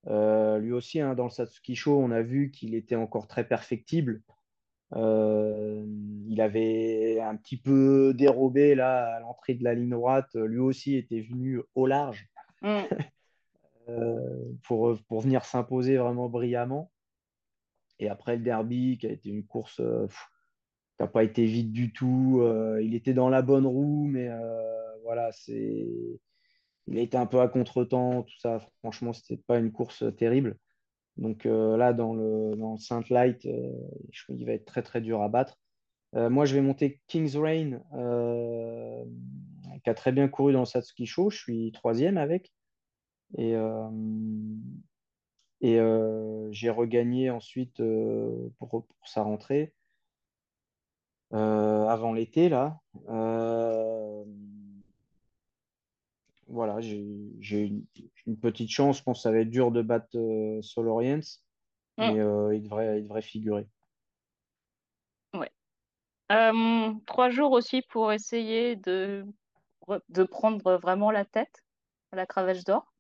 Lui 0.07 0.73
aussi, 0.73 1.01
hein, 1.01 1.15
dans 1.15 1.25
le 1.25 1.31
Satsuki 1.31 1.75
Show, 1.77 1.99
on 1.99 2.11
a 2.11 2.23
vu 2.23 2.51
qu'il 2.51 2.75
était 2.75 2.97
encore 2.97 3.27
très 3.27 3.45
perfectible. 3.45 4.23
il 4.95 6.41
avait 6.41 7.21
un 7.21 7.37
petit 7.37 7.57
peu 7.57 8.15
dérobé 8.15 8.75
là 8.75 9.17
à 9.17 9.21
l'entrée 9.21 9.55
de 9.55 9.65
la 9.65 9.75
ligne 9.75 9.91
droite. 9.91 10.35
Lui 10.35 10.59
aussi 10.61 10.97
était 10.97 11.21
venu 11.21 11.61
au 11.75 11.87
large 11.87 12.29
mm. 12.63 12.83
pour, 14.63 14.97
pour 15.09 15.21
venir 15.21 15.45
s'imposer 15.45 15.97
vraiment 15.97 16.29
brillamment. 16.29 16.91
Et 18.01 18.09
après 18.09 18.37
le 18.37 18.43
derby, 18.43 18.99
qui 18.99 19.07
a 19.07 19.13
été 19.13 19.29
une 19.29 19.45
course 19.45 19.79
euh, 19.81 20.07
qui 20.09 21.03
n'a 21.03 21.07
pas 21.07 21.23
été 21.23 21.45
vite 21.45 21.71
du 21.71 21.93
tout. 21.93 22.41
Euh, 22.43 22.81
il 22.83 22.95
était 22.95 23.13
dans 23.13 23.29
la 23.29 23.43
bonne 23.43 23.67
roue, 23.67 24.07
mais 24.07 24.29
euh, 24.29 24.97
voilà, 25.05 25.31
c'est. 25.33 25.87
Il 26.91 26.99
a 26.99 27.03
été 27.03 27.17
un 27.17 27.27
peu 27.27 27.41
à 27.41 27.49
contre-temps, 27.49 28.23
tout 28.25 28.39
ça. 28.39 28.61
Franchement, 28.81 29.13
ce 29.13 29.23
n'était 29.23 29.43
pas 29.47 29.59
une 29.59 29.73
course 29.73 30.05
terrible. 30.17 30.57
Donc 31.17 31.45
là, 31.45 31.93
dans 31.93 32.15
le, 32.15 32.55
Saint 32.79 33.03
Light, 33.11 33.43
je 33.43 34.25
il 34.31 34.47
va 34.47 34.53
être 34.53 34.65
très 34.65 34.83
très 34.83 35.01
dur 35.01 35.23
à 35.23 35.29
battre. 35.29 35.59
moi, 36.15 36.45
je 36.47 36.55
vais 36.55 36.63
monter 36.63 37.01
King's 37.09 37.37
Rain, 37.37 37.81
qui 39.85 39.91
a 39.91 39.95
très 39.95 40.13
bien 40.13 40.29
couru 40.29 40.53
dans 40.53 40.61
le 40.61 40.67
Satsuki 40.67 41.07
Show. 41.07 41.31
Je 41.31 41.39
suis 41.39 41.73
troisième 41.73 42.17
avec. 42.19 42.53
Et, 43.39 43.55
euh, 45.79 46.49
j'ai 46.53 46.71
regagné 46.71 47.31
ensuite 47.31 47.81
euh, 47.81 48.49
pour, 48.59 48.87
sa 49.05 49.23
rentrée 49.23 49.75
euh, 51.33 51.87
avant 51.87 52.13
l'été, 52.13 52.49
là. 52.49 52.81
Voilà, 56.51 56.81
j'ai 56.81 56.97
une, 56.97 57.85
une, 58.27 58.39
petite 58.39 58.71
chance. 58.71 58.99
Je 58.99 59.03
pense 59.03 59.19
que 59.19 59.23
ça 59.23 59.31
va 59.31 59.39
être 59.39 59.51
dur 59.51 59.71
de 59.71 59.83
battre 59.83 60.17
Soloriens, 60.63 61.21
mm. 61.99 62.13
mais 62.13 62.57
il, 62.57 62.63
devrait, 62.63 62.99
il 62.99 63.05
devrait 63.05 63.23
figurer. 63.23 63.67
Ouais. 65.35 65.51
trois 67.07 67.31
jours 67.31 67.53
aussi 67.53 67.83
pour 67.83 68.13
essayer 68.13 68.77
de, 68.77 69.25
de 70.09 70.23
prendre 70.25 70.77
vraiment 70.77 71.11
la 71.11 71.25
tête 71.25 71.65
à 72.13 72.17
la 72.17 72.27
cravache 72.27 72.65
d'or 72.65 72.91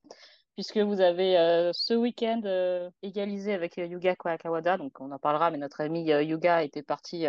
puisque 0.60 0.76
vous 0.76 1.00
avez 1.00 1.38
euh, 1.38 1.70
ce 1.72 1.94
week-end 1.94 2.42
euh, 2.44 2.90
égalisé 3.02 3.54
avec 3.54 3.78
euh, 3.78 3.86
Yuga 3.86 4.14
Kawada, 4.14 4.76
donc 4.76 5.00
on 5.00 5.10
en 5.10 5.18
parlera, 5.18 5.50
mais 5.50 5.56
notre 5.56 5.80
ami 5.80 6.04
Yuga 6.04 6.62
était 6.62 6.82
parti, 6.82 7.24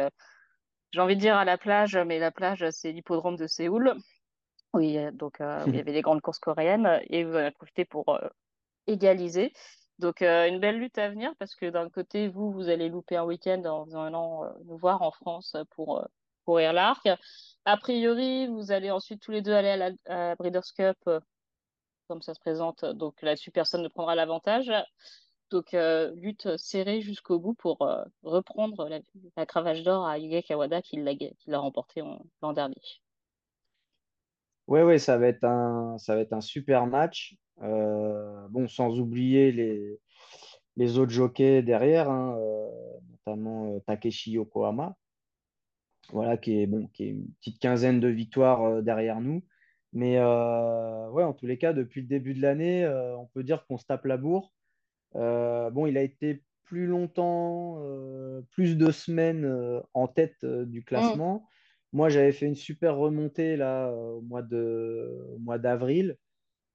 j'ai 0.91 0.99
envie 0.99 1.15
de 1.15 1.21
dire 1.21 1.37
à 1.37 1.45
la 1.45 1.57
plage, 1.57 1.95
mais 1.95 2.19
la 2.19 2.31
plage 2.31 2.65
c'est 2.71 2.91
l'hippodrome 2.91 3.37
de 3.37 3.47
Séoul, 3.47 3.95
oui, 4.73 4.97
donc 5.13 5.37
il 5.67 5.75
y 5.75 5.79
avait 5.79 5.93
des 5.93 6.01
grandes 6.01 6.21
courses 6.21 6.39
coréennes, 6.39 6.99
et 7.09 7.23
vous 7.23 7.33
en 7.33 7.39
avez 7.39 7.51
profité 7.51 7.85
pour 7.85 8.19
égaliser. 8.87 9.53
Donc 9.99 10.21
une 10.21 10.59
belle 10.59 10.79
lutte 10.79 10.97
à 10.97 11.09
venir, 11.09 11.33
parce 11.39 11.55
que 11.55 11.69
d'un 11.69 11.89
côté, 11.89 12.27
vous, 12.27 12.51
vous 12.51 12.69
allez 12.69 12.89
louper 12.89 13.17
un 13.17 13.23
week-end 13.23 13.63
en 13.65 13.85
venant 13.85 14.45
nous 14.65 14.77
voir 14.77 15.01
en 15.01 15.11
France 15.11 15.55
pour 15.75 16.07
courir 16.45 16.73
l'arc. 16.73 17.07
A 17.65 17.77
priori, 17.77 18.47
vous 18.47 18.71
allez 18.71 18.89
ensuite 18.91 19.21
tous 19.21 19.31
les 19.31 19.41
deux 19.41 19.53
aller 19.53 19.69
à 19.69 19.77
la 19.77 20.35
Breeders' 20.35 20.73
Cup 20.75 20.97
comme 22.07 22.21
ça 22.21 22.33
se 22.33 22.39
présente. 22.39 22.83
Donc 22.83 23.21
là-dessus, 23.21 23.51
personne 23.51 23.83
ne 23.83 23.87
prendra 23.87 24.15
l'avantage. 24.15 24.71
Donc, 25.49 25.75
lutte 26.15 26.57
serrée 26.57 27.01
jusqu'au 27.01 27.39
bout 27.39 27.53
pour 27.53 27.87
reprendre 28.23 28.89
la, 29.35 29.45
cravache 29.45 29.83
d'or 29.83 30.05
à 30.05 30.17
Yuga 30.17 30.41
Kawada 30.41 30.81
qui 30.81 30.97
l'a 30.97 31.59
remporté 31.59 32.01
l'an 32.41 32.53
dernier. 32.53 32.81
Oui, 34.71 34.83
ouais, 34.83 34.99
ça 34.99 35.17
va 35.17 35.27
être 35.27 35.43
un, 35.43 35.97
ça 35.97 36.15
va 36.15 36.21
être 36.21 36.31
un 36.31 36.39
super 36.39 36.87
match. 36.87 37.35
Euh, 37.61 38.47
bon, 38.47 38.69
sans 38.69 39.01
oublier 39.01 39.51
les, 39.51 39.99
les 40.77 40.97
autres 40.97 41.11
jockeys 41.11 41.61
derrière, 41.61 42.09
hein, 42.09 42.37
notamment 43.09 43.77
Takeshi 43.81 44.31
Yokohama, 44.31 44.95
voilà, 46.13 46.37
qui 46.37 46.61
est, 46.61 46.67
bon, 46.67 46.87
qui 46.93 47.03
est 47.03 47.09
une 47.09 47.27
petite 47.41 47.59
quinzaine 47.59 47.99
de 47.99 48.07
victoires 48.07 48.81
derrière 48.81 49.19
nous. 49.19 49.43
Mais 49.91 50.19
euh, 50.19 51.09
ouais, 51.09 51.23
en 51.25 51.33
tous 51.33 51.47
les 51.47 51.57
cas, 51.57 51.73
depuis 51.73 51.99
le 51.99 52.07
début 52.07 52.33
de 52.33 52.41
l'année, 52.41 52.85
euh, 52.85 53.17
on 53.17 53.25
peut 53.25 53.43
dire 53.43 53.65
qu'on 53.65 53.77
se 53.77 53.85
tape 53.85 54.05
la 54.05 54.15
bourre. 54.15 54.53
Euh, 55.17 55.69
bon, 55.69 55.85
il 55.85 55.97
a 55.97 56.01
été 56.01 56.45
plus 56.63 56.87
longtemps, 56.87 57.83
plus 58.51 58.77
de 58.77 58.89
semaines 58.89 59.81
en 59.93 60.07
tête 60.07 60.45
du 60.45 60.79
mm. 60.79 60.83
classement. 60.85 61.49
Moi, 61.93 62.09
j'avais 62.09 62.31
fait 62.31 62.45
une 62.45 62.55
super 62.55 62.95
remontée 62.95 63.57
là 63.57 63.91
au 63.91 64.21
mois 64.21 64.41
de 64.41 65.35
mois 65.39 65.57
d'avril. 65.57 66.17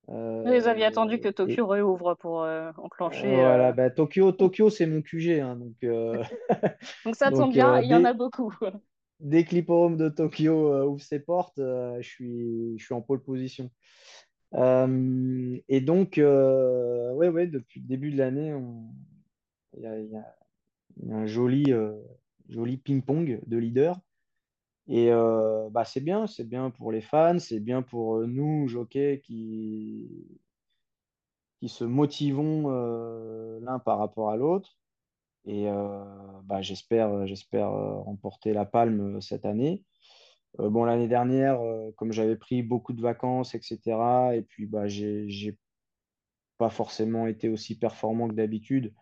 Vous 0.09 0.69
aviez 0.69 0.85
attendu 0.85 1.19
que 1.19 1.29
Tokyo 1.29 1.67
réouvre 1.67 2.15
pour 2.15 2.47
enclencher. 2.77 3.35
Voilà, 3.35 3.73
bah, 3.73 3.91
Tokyo, 3.91 4.31
Tokyo 4.33 4.71
c'est 4.71 4.87
mon 4.87 5.03
QG. 5.03 5.41
Hein, 5.41 5.57
donc, 5.57 5.75
donc 7.05 7.17
ça 7.17 7.31
tombe 7.33 7.53
bien, 7.53 7.81
il 7.81 7.89
y 7.89 7.95
en 7.95 8.05
a 8.05 8.13
beaucoup 8.13 8.55
dès 9.21 9.45
que 9.45 9.55
l'hipporome 9.55 9.97
de 9.97 10.09
Tokyo 10.09 10.73
euh, 10.73 10.85
ouvre 10.85 11.03
ses 11.03 11.21
portes, 11.21 11.59
euh, 11.59 11.97
je, 12.01 12.09
suis, 12.09 12.79
je 12.79 12.85
suis 12.85 12.95
en 12.95 13.03
pole 13.03 13.23
position. 13.23 13.71
Euh, 14.55 15.59
et 15.69 15.81
donc, 15.81 16.15
ouais, 16.17 17.29
ouais, 17.29 17.47
depuis 17.47 17.81
le 17.81 17.87
début 17.87 18.11
de 18.11 18.19
l'année, 18.19 18.55
il 19.77 19.83
y, 19.83 20.17
a, 20.17 21.15
un 21.15 21.27
joli, 21.27 21.73
joli 22.49 22.77
ping-pong 22.79 23.41
de 23.47 23.57
leader. 23.57 23.99
Et 24.89 25.11
bah, 25.71 25.85
c'est 25.85 26.01
bien, 26.01 26.27
c'est 26.27 26.45
bien 26.49 26.71
pour 26.71 26.93
les 26.93 27.01
fans, 27.01 27.39
c'est 27.39 27.61
bien 27.61 27.83
pour 27.83 28.21
nous, 28.27 28.69
jockeys, 28.69 29.21
qui, 29.21 30.41
qui 31.61 31.69
se 31.69 31.85
motivons 31.85 32.69
l'un 33.61 33.79
par 33.81 33.99
rapport 33.99 34.31
à 34.31 34.37
l'autre. 34.37 34.79
Et 35.45 35.67
bah, 36.45 36.63
j'espère, 36.63 37.27
j'espère 37.27 37.71
remporter 37.71 38.53
la 38.53 38.65
palme 38.65 39.21
cette 39.21 39.45
année. 39.45 39.85
bon, 40.59 40.85
l'année 40.85 41.09
dernière, 41.09 41.61
comme 41.97 42.13
j'avais 42.13 42.37
pris 42.37 42.63
beaucoup 42.63 42.93
de 42.93 43.03
vacances, 43.03 43.55
etc., 43.55 44.35
et 44.35 44.43
puis 44.43 44.67
bah, 44.67 44.87
j'ai 44.89 45.59
pas 46.59 46.71
forcément 46.71 47.27
été 47.27 47.49
aussi 47.49 47.79
performant 47.79 48.29
que 48.29 48.35
d'habitude, 48.35 48.95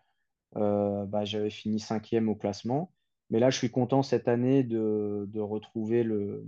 bah, 0.55 1.25
j'avais 1.25 1.51
fini 1.51 1.79
cinquième 1.79 2.29
au 2.29 2.35
classement. 2.35 2.94
Mais 3.29 3.39
là, 3.39 3.49
je 3.49 3.57
suis 3.57 3.71
content 3.71 4.03
cette 4.03 4.27
année 4.27 4.63
de, 4.63 5.39
retrouver 5.39 6.03
le, 6.03 6.45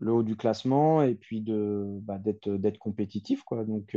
haut 0.00 0.22
du 0.22 0.36
classement 0.36 1.02
et 1.02 1.14
puis 1.14 1.40
de, 1.40 1.98
bah, 2.02 2.18
d'être, 2.18 2.78
compétitif. 2.78 3.42
Quoi. 3.42 3.64
Donc, 3.64 3.96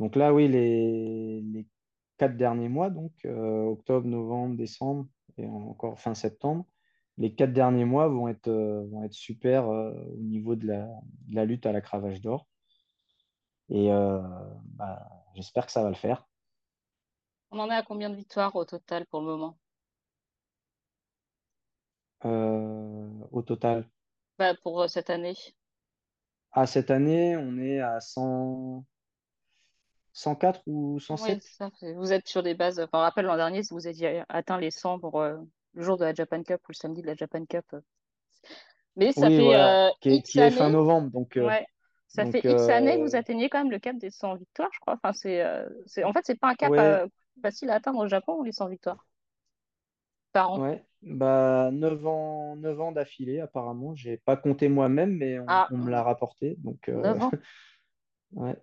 donc 0.00 0.16
là, 0.16 0.32
oui, 0.32 0.48
les, 0.48 1.66
quatre 2.16 2.36
derniers 2.36 2.68
mois, 2.68 2.90
donc 2.90 3.12
euh, 3.26 3.64
octobre, 3.64 4.06
novembre, 4.06 4.56
décembre 4.56 5.06
et 5.36 5.46
encore 5.46 5.98
fin 6.00 6.14
septembre, 6.14 6.66
les 7.18 7.34
quatre 7.34 7.52
derniers 7.52 7.84
mois 7.84 8.08
vont 8.08 8.28
être, 8.28 8.48
euh, 8.48 8.86
vont 8.90 9.04
être 9.04 9.14
super 9.14 9.68
euh, 9.68 9.92
au 10.14 10.22
niveau 10.22 10.54
de 10.54 10.66
la, 10.66 11.44
lutte 11.44 11.66
à 11.66 11.72
la 11.72 11.80
cravache 11.80 12.20
d'or. 12.20 12.46
Et 13.68 13.88
bah, 13.88 15.08
j'espère 15.36 15.64
que 15.64 15.70
ça 15.70 15.84
va 15.84 15.90
le 15.90 15.94
faire. 15.94 16.26
On 17.52 17.60
en 17.60 17.70
est 17.70 17.74
à 17.74 17.82
combien 17.82 18.10
de 18.10 18.16
victoires 18.16 18.56
au 18.56 18.64
total 18.64 19.06
pour 19.06 19.20
le 19.20 19.26
moment? 19.26 19.56
Au 22.24 23.42
total? 23.42 23.88
Bah, 24.38 24.54
Pour 24.62 24.88
cette 24.88 25.10
année 25.10 25.36
À 26.52 26.62
ah, 26.62 26.66
cette 26.66 26.90
année, 26.90 27.36
on 27.36 27.58
est 27.58 27.80
à 27.80 28.00
100, 28.00 28.84
104 30.12 30.62
ou 30.66 30.98
107 30.98 31.42
Vous 31.96 32.12
êtes 32.12 32.28
sur 32.28 32.42
des 32.42 32.54
bases. 32.54 32.80
Enfin, 32.80 32.98
rappelle 32.98 33.26
l'an 33.26 33.36
dernier, 33.36 33.62
vous 33.70 33.86
aviez 33.86 34.22
atteint 34.28 34.58
les 34.58 34.70
100 34.70 34.98
pour 34.98 35.20
euh, 35.20 35.36
le 35.74 35.82
jour 35.82 35.96
de 35.96 36.04
la 36.04 36.14
Japan 36.14 36.42
Cup 36.42 36.60
ou 36.68 36.72
le 36.72 36.74
samedi 36.74 37.02
de 37.02 37.06
la 37.06 37.14
Japan 37.14 37.44
Cup. 37.46 37.64
Euh. 37.74 37.80
Mais 38.96 39.12
ça 39.12 39.28
fait. 39.28 39.54
Euh, 39.54 39.88
qui, 40.00 40.10
est, 40.10 40.22
qui 40.22 40.40
est, 40.40 40.50
fin 40.50 40.70
novembre. 40.70 41.10
Donc, 41.10 41.32
ouais. 41.36 41.66
Ça 42.08 42.26
fait 42.26 42.40
X 42.40 42.68
années 42.68 42.96
que 42.96 43.02
vous 43.02 43.14
atteignez 43.14 43.48
quand 43.48 43.58
même 43.58 43.70
le 43.70 43.78
cap 43.78 43.96
des 43.96 44.10
100 44.10 44.34
victoires, 44.34 44.70
je 44.72 44.80
crois. 44.80 44.98
Enfin, 45.00 45.12
c'est, 45.12 46.04
En 46.04 46.12
fait, 46.12 46.22
c'est 46.24 46.38
pas 46.38 46.48
un 46.48 46.54
cap 46.54 46.72
facile 47.40 47.70
à 47.70 47.74
atteindre 47.74 48.00
au 48.00 48.08
Japon, 48.08 48.42
les 48.42 48.52
100 48.52 48.68
victoires 48.68 49.06
par 50.32 50.52
an. 50.52 50.60
Ouais. 50.60 50.84
Bah, 51.02 51.70
9 51.72 52.06
ans, 52.06 52.56
9 52.56 52.80
ans 52.80 52.92
d'affilée, 52.92 53.40
apparemment. 53.40 53.94
J'ai 53.94 54.18
pas 54.18 54.36
compté 54.36 54.68
moi-même, 54.68 55.16
mais 55.16 55.38
on, 55.38 55.46
ah. 55.48 55.68
me 55.70 55.90
l'a 55.90 56.02
rapporté. 56.02 56.56
Donc, 56.58 56.88
9 56.88 57.22
ans? 57.22 57.30
Ouais. 58.32 58.56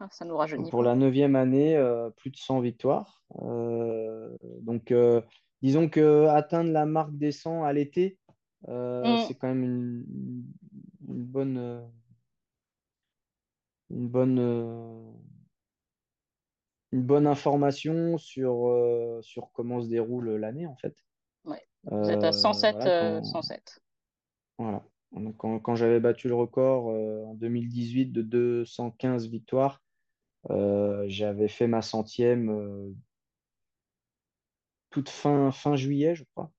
Ah, 0.00 0.08
ça 0.10 0.24
nous 0.24 0.36
rajeunit 0.36 0.70
Pour 0.70 0.80
pas. 0.80 0.86
la 0.86 0.94
neuvième 0.94 1.36
année, 1.36 1.76
euh, 1.76 2.10
plus 2.10 2.30
de 2.30 2.36
100 2.36 2.60
victoires. 2.60 3.22
Euh, 3.42 4.36
donc, 4.62 4.90
euh, 4.90 5.20
disons 5.62 5.88
que 5.88 6.26
atteindre 6.26 6.70
la 6.70 6.86
marque 6.86 7.16
des 7.16 7.32
100 7.32 7.64
à 7.64 7.72
l'été, 7.72 8.18
euh, 8.68 9.02
Mm. 9.04 9.24
c'est 9.26 9.34
quand 9.34 9.48
même 9.48 9.62
une, 9.62 10.44
une 11.08 11.24
bonne, 11.24 11.58
euh, 11.58 11.80
une 13.90 14.08
bonne, 14.08 14.38
euh, 14.38 15.12
une 16.92 17.02
bonne 17.02 17.26
information 17.26 18.18
sur, 18.18 18.68
euh, 18.68 19.20
sur 19.22 19.50
comment 19.52 19.80
se 19.82 19.88
déroule 19.88 20.30
l'année, 20.36 20.66
en 20.66 20.76
fait. 20.76 20.96
Vous 21.84 22.10
êtes 22.10 22.24
à 22.24 22.28
Euh, 22.28 22.32
107, 22.32 22.76
voilà, 22.76 22.86
euh, 22.86 23.20
quand, 23.20 23.24
107. 23.24 23.80
voilà. 24.58 24.84
Donc, 25.12 25.36
quand, 25.38 25.58
quand 25.60 25.74
j'avais 25.76 26.00
battu 26.00 26.28
le 26.28 26.34
record 26.34 26.90
euh, 26.90 27.24
en 27.26 27.34
2018 27.34 28.06
de 28.12 28.22
215 28.22 29.28
victoires, 29.28 29.82
euh, 30.50 31.04
j'avais 31.08 31.48
fait 31.48 31.66
ma 31.66 31.82
centième 31.82 32.50
euh, 32.50 32.90
toute 34.90 35.08
fin, 35.08 35.50
fin 35.52 35.76
juillet, 35.76 36.14
je 36.14 36.24
crois. 36.34 36.50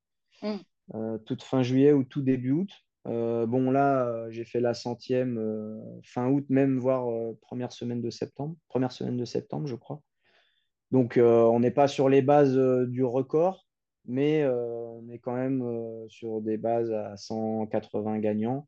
Mm. 0.41 0.55
Euh, 0.95 1.17
toute 1.19 1.43
fin 1.43 1.61
juillet 1.63 1.93
ou 1.93 2.03
tout 2.03 2.21
début 2.21 2.51
août. 2.51 2.71
Euh, 3.07 3.45
bon, 3.45 3.71
là, 3.71 4.05
euh, 4.07 4.31
j'ai 4.31 4.45
fait 4.45 4.59
la 4.59 4.73
centième 4.73 5.37
euh, 5.37 5.79
fin 6.03 6.27
août, 6.29 6.45
même 6.49 6.79
voire 6.79 7.09
euh, 7.09 7.37
première 7.41 7.71
semaine 7.71 8.01
de 8.01 8.09
septembre. 8.09 8.55
Première 8.67 8.91
semaine 8.91 9.17
de 9.17 9.25
septembre, 9.25 9.67
je 9.67 9.75
crois. 9.75 10.01
Donc, 10.91 11.17
euh, 11.17 11.43
on 11.43 11.59
n'est 11.59 11.71
pas 11.71 11.87
sur 11.87 12.09
les 12.09 12.21
bases 12.21 12.57
euh, 12.57 12.85
du 12.87 13.03
record, 13.03 13.67
mais 14.05 14.41
euh, 14.43 14.87
on 14.87 15.09
est 15.09 15.19
quand 15.19 15.35
même 15.35 15.61
euh, 15.61 16.07
sur 16.09 16.41
des 16.41 16.57
bases 16.57 16.91
à 16.91 17.15
180 17.17 18.19
gagnants 18.19 18.67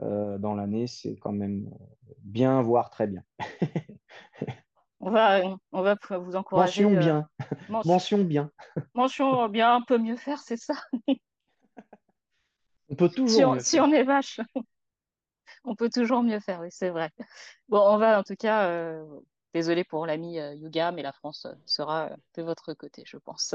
euh, 0.00 0.38
dans 0.38 0.54
l'année. 0.54 0.86
C'est 0.86 1.16
quand 1.16 1.32
même 1.32 1.70
bien, 2.18 2.62
voire 2.62 2.90
très 2.90 3.06
bien. 3.06 3.22
On 5.00 5.10
va, 5.10 5.42
on 5.72 5.82
va 5.82 5.96
vous 6.20 6.36
encourager. 6.36 6.84
Mention 6.84 6.96
euh, 6.96 6.98
bien. 7.00 7.28
mention, 7.68 7.88
Mention 7.92 8.24
bien. 8.24 8.50
mention 8.94 9.48
bien, 9.48 9.74
un 9.76 9.82
peu 9.82 9.98
mieux 9.98 10.16
faire, 10.16 10.38
c'est 10.38 10.56
ça? 10.56 10.74
On 12.88 12.94
peut 12.94 13.08
Si 13.08 13.14
toujours 13.16 13.44
on, 13.44 13.54
mieux 13.54 13.60
si 13.60 13.76
faire. 13.76 13.84
on 13.84 13.92
est 13.92 14.04
vache, 14.04 14.40
on 15.64 15.74
peut 15.76 15.90
toujours 15.90 16.22
mieux 16.22 16.40
faire, 16.40 16.60
oui, 16.60 16.68
c'est 16.70 16.90
vrai. 16.90 17.10
Bon, 17.68 17.80
on 17.80 17.98
va 17.98 18.18
en 18.18 18.22
tout 18.22 18.36
cas, 18.36 18.68
euh, 18.68 19.04
désolé 19.54 19.84
pour 19.84 20.06
l'ami 20.06 20.38
euh, 20.38 20.54
Yuga, 20.54 20.92
mais 20.92 21.02
la 21.02 21.12
France 21.12 21.46
sera 21.66 22.10
de 22.36 22.42
votre 22.42 22.74
côté, 22.74 23.02
je 23.06 23.16
pense. 23.18 23.54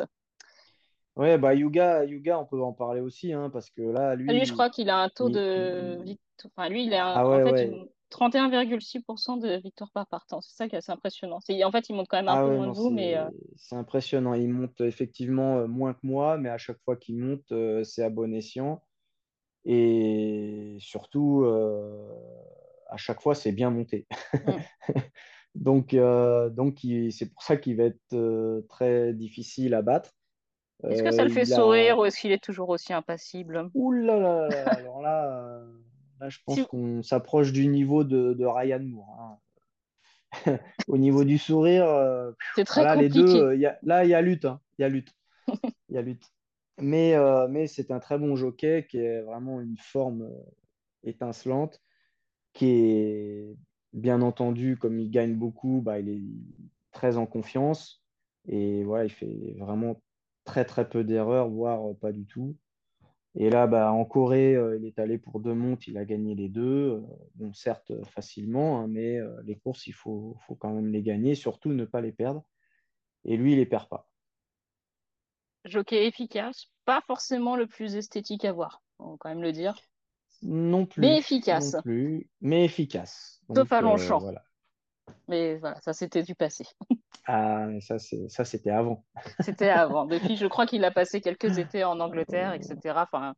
Ouais, 1.17 1.37
bah 1.37 1.53
Yuga, 1.53 2.05
Yuga, 2.05 2.39
on 2.39 2.45
peut 2.45 2.61
en 2.61 2.71
parler 2.73 3.01
aussi, 3.01 3.33
hein, 3.33 3.49
parce 3.49 3.69
que 3.69 3.81
là, 3.81 4.15
Lui, 4.27 4.45
je 4.45 4.51
lui, 4.51 4.53
crois 4.53 4.69
qu'il 4.69 4.89
a 4.89 4.97
un 4.99 5.09
taux 5.09 5.29
il, 5.29 5.29
de 5.29 6.01
victoire. 6.03 6.51
Enfin, 6.55 6.69
lui, 6.69 6.85
il 6.85 6.93
a 6.93 7.07
ah 7.13 7.27
en 7.29 7.39
ouais, 7.39 7.43
fait 7.43 7.51
ouais. 7.51 7.77
une 7.79 7.87
31,6% 8.09 9.37
de 9.37 9.57
victoire 9.57 9.91
par 9.91 10.07
partant. 10.07 10.41
C'est 10.41 10.55
ça 10.55 10.67
qui 10.69 10.75
est 10.75 10.77
assez 10.79 10.91
impressionnant. 10.91 11.39
C'est, 11.41 11.63
en 11.63 11.71
fait, 11.71 11.89
il 11.89 11.95
monte 11.95 12.07
quand 12.09 12.17
même 12.17 12.27
un 12.29 12.37
Ah 12.37 12.45
peu 12.45 12.49
ouais, 12.49 12.51
moins 12.51 12.69
que 12.69 12.73
non, 12.73 12.75
vous, 12.75 12.89
mais 12.91 13.17
euh, 13.17 13.29
c'est 13.29 13.55
c'est 13.55 13.75
impressionnant. 13.75 14.33
Il 14.33 14.49
monte 14.49 14.81
effectivement 14.81 15.59
euh, 15.59 15.67
moins 15.67 15.93
que 15.93 16.05
moi, 16.05 16.37
mais 16.37 16.49
à 16.49 16.57
chaque 16.57 16.81
fois 16.83 16.97
qu'il 16.97 17.17
monte, 17.17 17.51
euh, 17.53 17.83
c'est 17.85 18.03
à 18.03 18.09
bon 18.09 18.33
escient. 18.33 18.83
Et 19.65 20.77
surtout, 20.81 21.43
euh, 21.45 22.09
à 22.89 22.97
chaque 22.97 23.21
fois, 23.21 23.35
c'est 23.35 23.51
bien 23.53 23.71
monté. 23.71 24.07
Donc, 25.55 25.93
euh, 25.93 26.49
donc 26.49 26.83
il- 26.83 27.11
c'est 27.11 27.31
pour 27.33 27.41
ça 27.43 27.57
qu'il 27.57 27.77
va 27.77 27.85
être 27.85 28.13
euh, 28.13 28.61
très 28.69 29.13
difficile 29.13 29.73
à 29.73 29.81
battre. 29.81 30.16
Est-ce 30.89 31.03
que 31.03 31.11
ça 31.11 31.23
Euh, 31.23 31.23
le 31.23 31.29
fait 31.29 31.41
a... 31.41 31.45
sourire 31.45 31.97
ou 31.99 32.05
est-ce 32.05 32.19
qu'il 32.19 32.31
est 32.31 32.43
toujours 32.43 32.69
aussi 32.69 32.93
impassible? 32.93 33.69
Ouh 33.73 33.91
là 33.91 34.17
là 34.19 34.33
là 34.41 34.49
là, 34.49 34.71
alors 34.73 35.01
là, 35.01 35.59
euh, 35.59 35.77
là, 36.19 36.29
je 36.29 36.39
pense 36.45 36.55
Si... 36.55 36.65
qu'on 36.65 37.01
s'approche 37.03 37.51
du 37.53 37.67
niveau 37.67 38.03
de, 38.03 38.33
de 38.33 38.45
Ryan 38.45 38.79
Moore. 38.83 39.21
hein. 39.21 39.39
Au 40.87 40.97
niveau 40.97 41.23
du 41.23 41.37
sourire, 41.37 41.85
euh, 41.87 42.31
voilà, 42.73 42.95
les 42.95 43.09
deux, 43.09 43.21
compliqué. 43.25 43.39
euh, 43.41 43.55
il 43.55 43.61
y 43.61 43.65
a, 43.65 43.79
là, 43.83 44.03
il 44.05 44.09
y 44.09 44.13
a 44.13 44.21
lutte. 44.21 44.45
hein. 44.45 44.61
Il 44.77 44.81
y 44.83 44.85
a 44.85 44.89
lutte. 44.89 45.13
Il 45.89 45.95
y 45.95 45.99
a 45.99 46.01
lutte. 46.01 46.31
Mais, 46.79 47.15
euh, 47.15 47.47
mais 47.49 47.67
c'est 47.67 47.91
un 47.91 47.99
très 47.99 48.19
bon 48.19 48.35
jockey 48.35 48.87
qui 48.89 48.99
est 48.99 49.21
vraiment 49.21 49.61
une 49.61 49.77
forme 49.77 50.29
étincelante, 51.03 51.81
qui 52.53 52.67
est 52.67 53.55
bien 53.93 54.21
entendu, 54.21 54.77
comme 54.77 54.99
il 54.99 55.11
gagne 55.11 55.35
beaucoup, 55.35 55.81
bah, 55.81 55.99
il 55.99 56.09
est 56.09 56.21
très 56.91 57.17
en 57.17 57.25
confiance. 57.25 58.03
Et 58.47 58.83
voilà, 58.83 59.05
il 59.05 59.09
fait 59.11 59.55
vraiment 59.59 60.01
très 60.47 60.65
très 60.65 60.89
peu 60.89 61.03
d'erreurs, 61.03 61.49
voire 61.49 61.95
pas 61.97 62.11
du 62.11 62.25
tout. 62.25 62.55
Et 63.35 63.51
là, 63.51 63.67
bah, 63.67 63.91
en 63.91 64.03
Corée, 64.03 64.55
euh, 64.55 64.77
il 64.77 64.85
est 64.85 64.97
allé 64.97 65.19
pour 65.19 65.39
deux 65.39 65.53
montes, 65.53 65.87
il 65.87 65.97
a 65.99 66.05
gagné 66.05 66.33
les 66.33 66.49
deux. 66.49 66.93
Euh, 66.93 67.01
bon, 67.35 67.53
certes, 67.53 67.91
euh, 67.91 68.03
facilement, 68.05 68.79
hein, 68.79 68.87
mais 68.87 69.17
euh, 69.17 69.39
les 69.43 69.55
courses, 69.55 69.85
il 69.85 69.93
faut, 69.93 70.35
faut 70.47 70.55
quand 70.55 70.73
même 70.73 70.87
les 70.91 71.03
gagner, 71.03 71.35
surtout 71.35 71.69
ne 71.71 71.85
pas 71.85 72.01
les 72.01 72.11
perdre. 72.11 72.43
Et 73.25 73.37
lui, 73.37 73.51
il 73.51 73.57
les 73.57 73.67
perd 73.67 73.89
pas. 73.89 74.09
Jockey 75.65 76.07
efficace, 76.07 76.71
pas 76.85 77.01
forcément 77.05 77.55
le 77.55 77.67
plus 77.67 77.95
esthétique 77.95 78.45
à 78.45 78.53
voir, 78.53 78.81
on 78.97 79.11
va 79.11 79.17
quand 79.19 79.29
même 79.29 79.43
le 79.43 79.51
dire, 79.51 79.75
Non 80.41 80.79
mais 80.79 80.85
plus, 80.87 81.01
non 81.03 81.17
efficace, 81.17 81.75
plus, 81.83 82.29
mais 82.41 82.65
efficace. 82.65 83.43
sauf 83.53 83.71
à 83.71 83.81
Donc 83.81 83.99
euh, 83.99 84.17
voilà. 84.19 84.46
Mais 85.27 85.57
voilà, 85.57 85.79
ça 85.81 85.93
c'était 85.93 86.23
du 86.23 86.35
passé. 86.35 86.65
Ah, 87.25 87.65
mais 87.67 87.81
ça, 87.81 87.99
c'est, 87.99 88.29
ça, 88.29 88.45
c'était 88.45 88.69
avant. 88.71 89.05
C'était 89.39 89.69
avant. 89.69 90.05
Depuis, 90.09 90.37
je 90.37 90.45
crois 90.47 90.65
qu'il 90.65 90.83
a 90.85 90.91
passé 90.91 91.21
quelques 91.21 91.57
étés 91.57 91.83
en 91.83 91.99
Angleterre, 91.99 92.53
etc. 92.53 93.03
Enfin, 93.03 93.35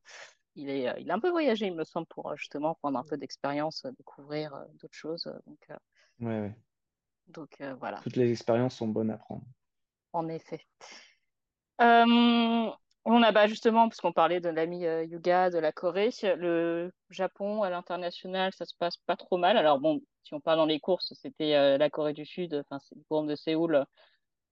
il 0.56 0.70
est, 0.70 0.90
euh, 0.90 0.94
il 1.00 1.12
a 1.12 1.16
un 1.16 1.20
peu 1.20 1.30
voyagé, 1.32 1.68
il 1.68 1.76
me 1.76 1.84
semble, 1.86 2.08
pour 2.08 2.32
euh, 2.32 2.36
justement 2.36 2.76
prendre 2.76 3.00
un 3.00 3.04
peu 3.04 3.18
d'expérience, 3.18 3.86
euh, 3.86 3.92
découvrir 3.98 4.66
d'autres 4.82 4.96
choses. 4.98 5.26
Donc, 5.48 5.68
Ouais, 6.20 6.40
ouais. 6.42 6.56
donc 7.28 7.62
euh, 7.62 7.76
voilà, 7.76 8.00
Toutes 8.02 8.16
les 8.18 8.32
expériences 8.32 8.76
sont 8.76 8.88
bonnes 8.90 9.12
à 9.12 9.18
prendre. 9.18 9.44
en 10.14 10.28
effet. 10.30 10.66
Euh, 11.82 12.72
on 13.12 13.24
a 13.24 13.32
bah, 13.32 13.47
justement, 13.47 13.89
puisqu'on 13.89 14.14
parlait 14.14 14.39
de 14.39 14.49
l'ami 14.49 14.86
euh, 14.86 15.03
Yuga, 15.03 15.49
de 15.49 15.57
la 15.57 15.72
Corée, 15.72 16.12
le 16.24 16.91
Japon 17.10 17.64
à 17.64 17.70
l'international, 17.70 18.53
ça 18.53 18.66
se 18.66 18.76
passe 18.78 18.97
pas 18.97 19.16
trop 19.16 19.38
mal. 19.38 19.57
Alors 19.57 19.80
bon, 19.80 20.01
si 20.24 20.34
on 20.34 20.39
parle 20.39 20.57
dans 20.57 20.66
les 20.66 20.80
courses, 20.80 21.14
c'était 21.22 21.55
euh, 21.55 21.78
la 21.78 21.89
Corée 21.89 22.14
du 22.14 22.26
Sud, 22.26 22.53
enfin 22.53 22.80
c'est 22.88 22.95
le 22.95 23.01
forum 23.07 23.28
de 23.28 23.36
Séoul 23.36 23.76
euh, 23.76 23.84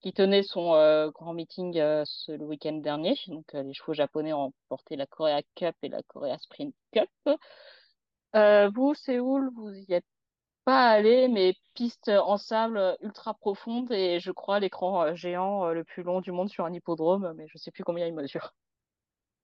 qui 0.01 0.13
tenait 0.13 0.43
son 0.43 0.71
grand 1.13 1.33
meeting 1.33 1.73
ce, 2.05 2.31
le 2.31 2.45
week-end 2.45 2.73
dernier. 2.73 3.15
Donc 3.27 3.51
les 3.53 3.73
chevaux 3.73 3.93
japonais 3.93 4.31
ont 4.31 4.53
remporté 4.69 4.95
la 4.95 5.07
Korea 5.07 5.41
Cup 5.55 5.75
et 5.81 5.89
la 5.89 6.03
Korea 6.03 6.37
Sprint 6.37 6.75
Cup. 6.91 7.09
Vous, 8.75 8.93
Séoul, 8.93 9.49
vous 9.55 9.71
y 9.71 9.93
êtes 9.93 10.05
pas 10.67 10.89
allé, 10.89 11.29
mais 11.29 11.53
piste 11.75 12.09
en 12.09 12.35
sable 12.35 12.97
ultra 13.01 13.33
profonde 13.33 13.89
et 13.93 14.19
je 14.19 14.31
crois 14.33 14.59
l'écran 14.59 15.01
euh, 15.01 15.15
géant 15.15 15.65
euh, 15.65 15.71
le 15.71 15.85
plus 15.85 16.03
long 16.03 16.19
du 16.19 16.33
monde 16.33 16.49
sur 16.49 16.65
un 16.65 16.73
hippodrome, 16.73 17.33
mais 17.37 17.45
je 17.47 17.57
sais 17.57 17.71
plus 17.71 17.85
combien 17.85 18.05
il 18.05 18.13
mesure. 18.13 18.53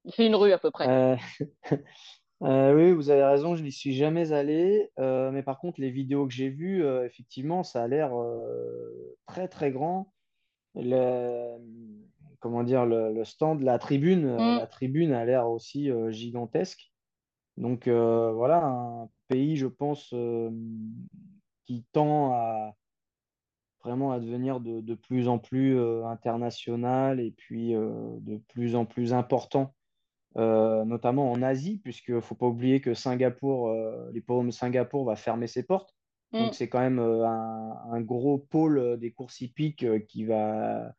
Il 0.04 0.14
fait 0.14 0.28
une 0.28 0.36
rue 0.36 0.52
à 0.52 0.58
peu 0.58 0.70
près. 0.70 0.86
Euh, 0.90 1.16
euh, 2.44 2.76
oui, 2.76 2.92
vous 2.92 3.10
avez 3.10 3.24
raison, 3.24 3.56
je 3.56 3.64
n'y 3.64 3.72
suis 3.72 3.94
jamais 3.94 4.34
allé. 4.34 4.92
Euh, 5.00 5.32
mais 5.32 5.44
par 5.44 5.60
contre, 5.60 5.80
les 5.80 5.92
vidéos 5.92 6.28
que 6.28 6.34
j'ai 6.34 6.50
vues, 6.50 6.86
effectivement, 7.06 7.64
ça 7.64 7.84
a 7.84 7.88
l'air 7.88 8.12
très, 9.26 9.48
très 9.48 9.72
grand. 9.72 10.12
Le, 10.76 11.56
comment 12.42 12.64
dire, 12.64 12.86
le, 12.86 13.14
le 13.14 13.24
stand, 13.24 13.62
la 13.62 13.80
tribune, 13.80 14.28
Hmm, 14.28 14.58
la 14.58 14.68
tribune 14.68 15.14
a 15.14 15.24
l'air 15.24 15.50
aussi 15.50 15.90
gigantesque. 16.10 16.93
Donc 17.58 17.88
euh, 17.88 18.32
voilà, 18.32 18.66
un 18.66 19.10
pays, 19.28 19.56
je 19.56 19.68
pense, 19.68 20.12
euh, 20.14 20.49
qui 21.66 21.86
tend 21.91 22.34
à 22.34 22.76
vraiment 23.84 24.12
à 24.12 24.20
devenir 24.20 24.60
de, 24.62 24.80
de 24.80 24.95
plus 24.95 25.28
en 25.28 25.39
plus 25.39 25.78
euh, 25.78 26.06
international 26.06 27.20
et 27.20 27.32
puis 27.32 27.74
de 27.74 28.38
plus 28.47 28.76
en 28.76 28.86
plus 28.86 29.14
important, 29.14 29.76
notamment 30.36 31.32
en 31.32 31.41
Asie, 31.41 31.78
puisqu'il 31.78 32.16
ne 32.16 32.22
faut 32.22 32.36
pas 32.36 32.47
oublier 32.47 32.82
que 32.82 32.93
Singapour, 32.93 33.74
l'hippodrome 34.14 34.47
de 34.47 34.54
Singapour 34.54 35.06
va 35.06 35.16
fermer 35.16 35.47
ses 35.47 35.64
portes. 35.64 35.93
hmm. 36.32 36.39
Donc 36.39 36.56
c'est 36.56 36.70
quand 36.70 36.80
même 36.80 36.99
un, 36.99 37.78
un 37.91 38.01
gros 38.01 38.38
pôle 38.38 38.97
des 38.99 39.12
courses 39.12 39.41
hippiques 39.41 39.86
qui 40.08 40.26
va, 40.26 40.93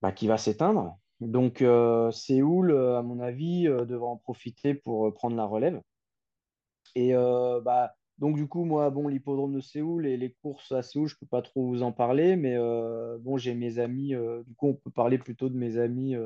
bah, 0.00 0.12
qui 0.12 0.28
va 0.28 0.38
s'éteindre. 0.38 0.96
Donc 1.20 1.62
euh, 1.62 2.10
Séoul, 2.10 2.70
euh, 2.70 2.98
à 2.98 3.02
mon 3.02 3.20
avis, 3.20 3.66
euh, 3.68 3.84
devra 3.84 4.08
en 4.08 4.16
profiter 4.16 4.74
pour 4.74 5.12
prendre 5.14 5.36
la 5.36 5.46
relève. 5.46 5.80
Et 6.94 7.12
bah, 7.12 7.94
donc, 8.16 8.36
du 8.36 8.48
coup, 8.48 8.64
moi, 8.64 8.88
bon, 8.88 9.08
l'hippodrome 9.08 9.54
de 9.54 9.60
Séoul 9.60 10.06
et 10.06 10.16
les 10.16 10.32
courses 10.32 10.72
à 10.72 10.80
Séoul, 10.82 11.08
je 11.08 11.16
peux 11.20 11.26
pas 11.26 11.42
trop 11.42 11.66
vous 11.66 11.82
en 11.82 11.92
parler, 11.92 12.36
mais 12.36 12.56
bon, 13.18 13.36
j'ai 13.36 13.54
mes 13.54 13.78
amis, 13.78 14.14
du 14.46 14.54
coup, 14.54 14.68
on 14.68 14.74
peut 14.74 14.90
parler 14.90 15.18
plutôt 15.18 15.50
de 15.50 15.58
mes 15.58 15.76
amis 15.76 16.16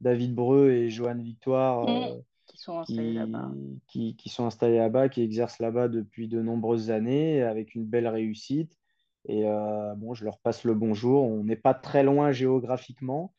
David 0.00 0.34
Breu 0.34 0.70
et 0.72 0.90
Johan 0.90 1.16
Victoire 1.16 1.88
euh, 1.88 2.20
qui 2.46 2.58
sont 2.58 2.78
installés 2.78 3.12
là-bas. 3.12 3.50
qui, 3.86 4.10
qui, 4.10 4.16
qui 4.16 4.28
sont 4.28 4.46
installés 4.46 4.78
là-bas, 4.78 5.08
qui 5.08 5.22
exercent 5.22 5.58
là-bas 5.58 5.88
depuis 5.88 6.28
de 6.28 6.40
nombreuses 6.40 6.90
années 6.90 7.42
avec 7.42 7.74
une 7.74 7.84
belle 7.84 8.08
réussite. 8.08 8.72
Et 9.28 9.44
euh, 9.44 9.94
bon, 9.96 10.14
je 10.14 10.24
leur 10.24 10.38
passe 10.38 10.64
le 10.64 10.74
bonjour. 10.74 11.24
On 11.24 11.44
n'est 11.44 11.56
pas 11.56 11.74
très 11.74 12.04
loin 12.04 12.30
géographiquement, 12.30 13.34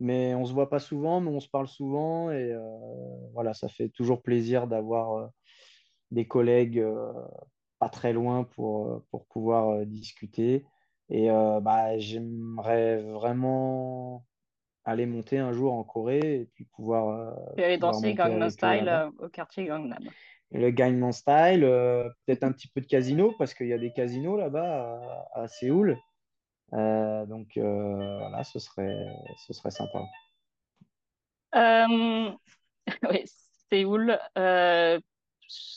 mais 0.00 0.34
on 0.34 0.44
se 0.44 0.52
voit 0.52 0.70
pas 0.70 0.78
souvent, 0.78 1.20
mais 1.20 1.30
on 1.30 1.40
se 1.40 1.48
parle 1.48 1.68
souvent. 1.68 2.30
Et 2.30 2.52
euh, 2.52 2.60
voilà, 3.32 3.54
ça 3.54 3.68
fait 3.68 3.88
toujours 3.88 4.22
plaisir 4.22 4.66
d'avoir. 4.66 5.12
euh, 5.12 5.26
des 6.10 6.26
collègues 6.26 6.78
euh, 6.78 7.12
pas 7.78 7.90
très 7.90 8.14
loin 8.14 8.44
pour, 8.44 9.02
pour 9.10 9.26
pouvoir 9.26 9.84
discuter. 9.84 10.64
Et 11.10 11.28
bah, 11.28 11.98
j'aimerais 11.98 13.02
vraiment 13.02 14.24
aller 14.84 15.04
monter 15.06 15.38
un 15.38 15.52
jour 15.52 15.74
en 15.74 15.84
Corée 15.84 16.40
et 16.40 16.48
puis 16.54 16.64
pouvoir. 16.64 17.36
et 17.58 17.64
aller 17.64 17.78
danser 17.78 18.14
Gangnam 18.14 18.48
Style 18.48 19.10
au 19.18 19.28
quartier 19.28 19.66
Gangnam. 19.66 19.98
Le 20.50 20.70
Gangnam 20.70 21.12
Style, 21.12 21.60
peut-être 21.60 22.42
un 22.42 22.52
petit 22.52 22.68
peu 22.68 22.80
de 22.80 22.86
casino 22.86 23.34
parce 23.38 23.52
qu'il 23.52 23.68
y 23.68 23.74
a 23.74 23.78
des 23.78 23.92
casinos 23.92 24.36
là-bas 24.38 25.28
à, 25.34 25.42
à, 25.42 25.48
Séoul. 25.48 25.98
Donc 26.72 27.48
voilà, 27.56 28.44
ce 28.44 28.58
serait, 28.58 29.06
ce 29.46 29.52
serait 29.52 29.70
sympa. 29.70 30.00
oui, 33.10 33.24
Séoul. 33.70 34.18
Euh, 34.36 34.98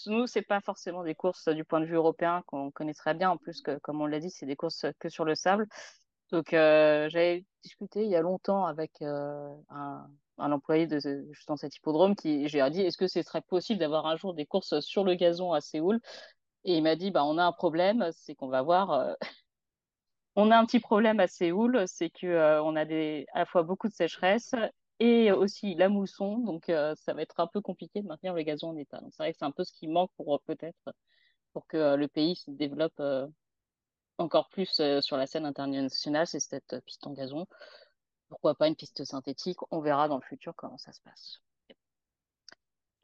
nous, 0.07 0.27
c'est 0.27 0.41
pas 0.41 0.61
forcément 0.61 1.03
des 1.03 1.15
courses 1.15 1.47
du 1.49 1.63
point 1.63 1.79
de 1.79 1.85
vue 1.85 1.95
européen 1.95 2.43
qu'on 2.47 2.71
connaît 2.71 2.93
très 2.93 3.13
bien. 3.13 3.31
En 3.31 3.37
plus, 3.37 3.61
que, 3.61 3.77
comme 3.79 4.01
on 4.01 4.05
l'a 4.05 4.19
dit, 4.19 4.29
c'est 4.29 4.45
des 4.45 4.55
courses 4.55 4.85
que 4.99 5.09
sur 5.09 5.25
le 5.25 5.35
sable. 5.35 5.67
Donc, 6.31 6.53
euh, 6.53 7.09
j'avais 7.09 7.45
discuté 7.63 8.03
il 8.03 8.09
y 8.09 8.15
a 8.15 8.21
longtemps 8.21 8.65
avec 8.65 9.01
euh, 9.01 9.53
un, 9.69 10.07
employé 10.37 10.87
de 10.87 10.99
dans 11.47 11.57
cet 11.57 11.75
hippodrome 11.75 12.15
qui 12.15 12.47
j'ai 12.47 12.67
dit 12.71 12.81
est-ce 12.81 12.97
que 12.97 13.07
ce 13.07 13.21
serait 13.21 13.41
possible 13.41 13.79
d'avoir 13.79 14.07
un 14.07 14.15
jour 14.15 14.33
des 14.33 14.45
courses 14.45 14.79
sur 14.79 15.03
le 15.03 15.15
gazon 15.15 15.53
à 15.53 15.61
Séoul? 15.61 15.99
Et 16.63 16.77
il 16.77 16.83
m'a 16.83 16.95
dit 16.95 17.11
bah, 17.11 17.25
on 17.25 17.37
a 17.37 17.43
un 17.45 17.51
problème, 17.51 18.09
c'est 18.13 18.35
qu'on 18.35 18.47
va 18.47 18.61
voir. 18.61 18.91
Euh, 18.91 19.13
on 20.35 20.51
a 20.51 20.57
un 20.57 20.65
petit 20.65 20.79
problème 20.79 21.19
à 21.19 21.27
Séoul, 21.27 21.83
c'est 21.87 22.09
que 22.09 22.61
on 22.61 22.75
a 22.75 22.85
des, 22.85 23.25
à 23.33 23.39
la 23.39 23.45
fois 23.45 23.63
beaucoup 23.63 23.87
de 23.87 23.93
sécheresse 23.93 24.53
et 25.01 25.31
aussi 25.31 25.73
la 25.73 25.89
mousson. 25.89 26.37
Donc, 26.37 26.69
euh, 26.69 26.93
ça 26.95 27.15
va 27.15 27.23
être 27.23 27.39
un 27.39 27.47
peu 27.47 27.59
compliqué 27.59 28.03
de 28.03 28.07
maintenir 28.07 28.35
le 28.35 28.43
gazon 28.43 28.69
en 28.69 28.77
état. 28.77 29.01
Donc, 29.01 29.11
c'est 29.11 29.23
vrai 29.23 29.33
que 29.33 29.39
c'est 29.39 29.45
un 29.45 29.51
peu 29.51 29.63
ce 29.63 29.73
qui 29.73 29.87
manque 29.87 30.11
pour 30.15 30.35
euh, 30.35 30.37
peut-être 30.45 30.93
pour 31.53 31.65
que 31.65 31.75
euh, 31.75 31.95
le 31.97 32.07
pays 32.07 32.35
se 32.35 32.51
développe 32.51 33.01
encore 34.19 34.47
plus 34.49 34.79
sur 35.01 35.17
la 35.17 35.25
scène 35.25 35.47
internationale, 35.47 36.27
c'est 36.27 36.39
cette 36.39 36.79
piste 36.85 37.07
en 37.07 37.13
gazon. 37.13 37.47
Pourquoi 38.29 38.53
pas 38.53 38.67
une 38.67 38.75
piste 38.75 39.03
synthétique? 39.03 39.57
On 39.71 39.79
verra 39.79 40.07
dans 40.07 40.17
le 40.17 40.21
futur 40.21 40.53
comment 40.55 40.77
ça 40.77 40.93
se 40.93 41.01
passe. 41.01 41.41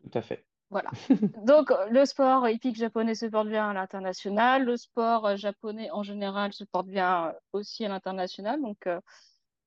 Tout 0.03 0.11
à 0.13 0.21
fait. 0.21 0.45
Voilà. 0.69 0.89
Donc, 1.45 1.71
le 1.89 2.05
sport 2.05 2.47
hippique 2.49 2.75
japonais 2.75 3.15
se 3.15 3.25
porte 3.25 3.47
bien 3.47 3.69
à 3.69 3.73
l'international. 3.73 4.65
Le 4.65 4.77
sport 4.77 5.37
japonais 5.37 5.89
en 5.91 6.03
général 6.03 6.53
se 6.53 6.63
porte 6.65 6.87
bien 6.87 7.33
aussi 7.53 7.85
à 7.85 7.89
l'international. 7.89 8.61
Donc, 8.61 8.87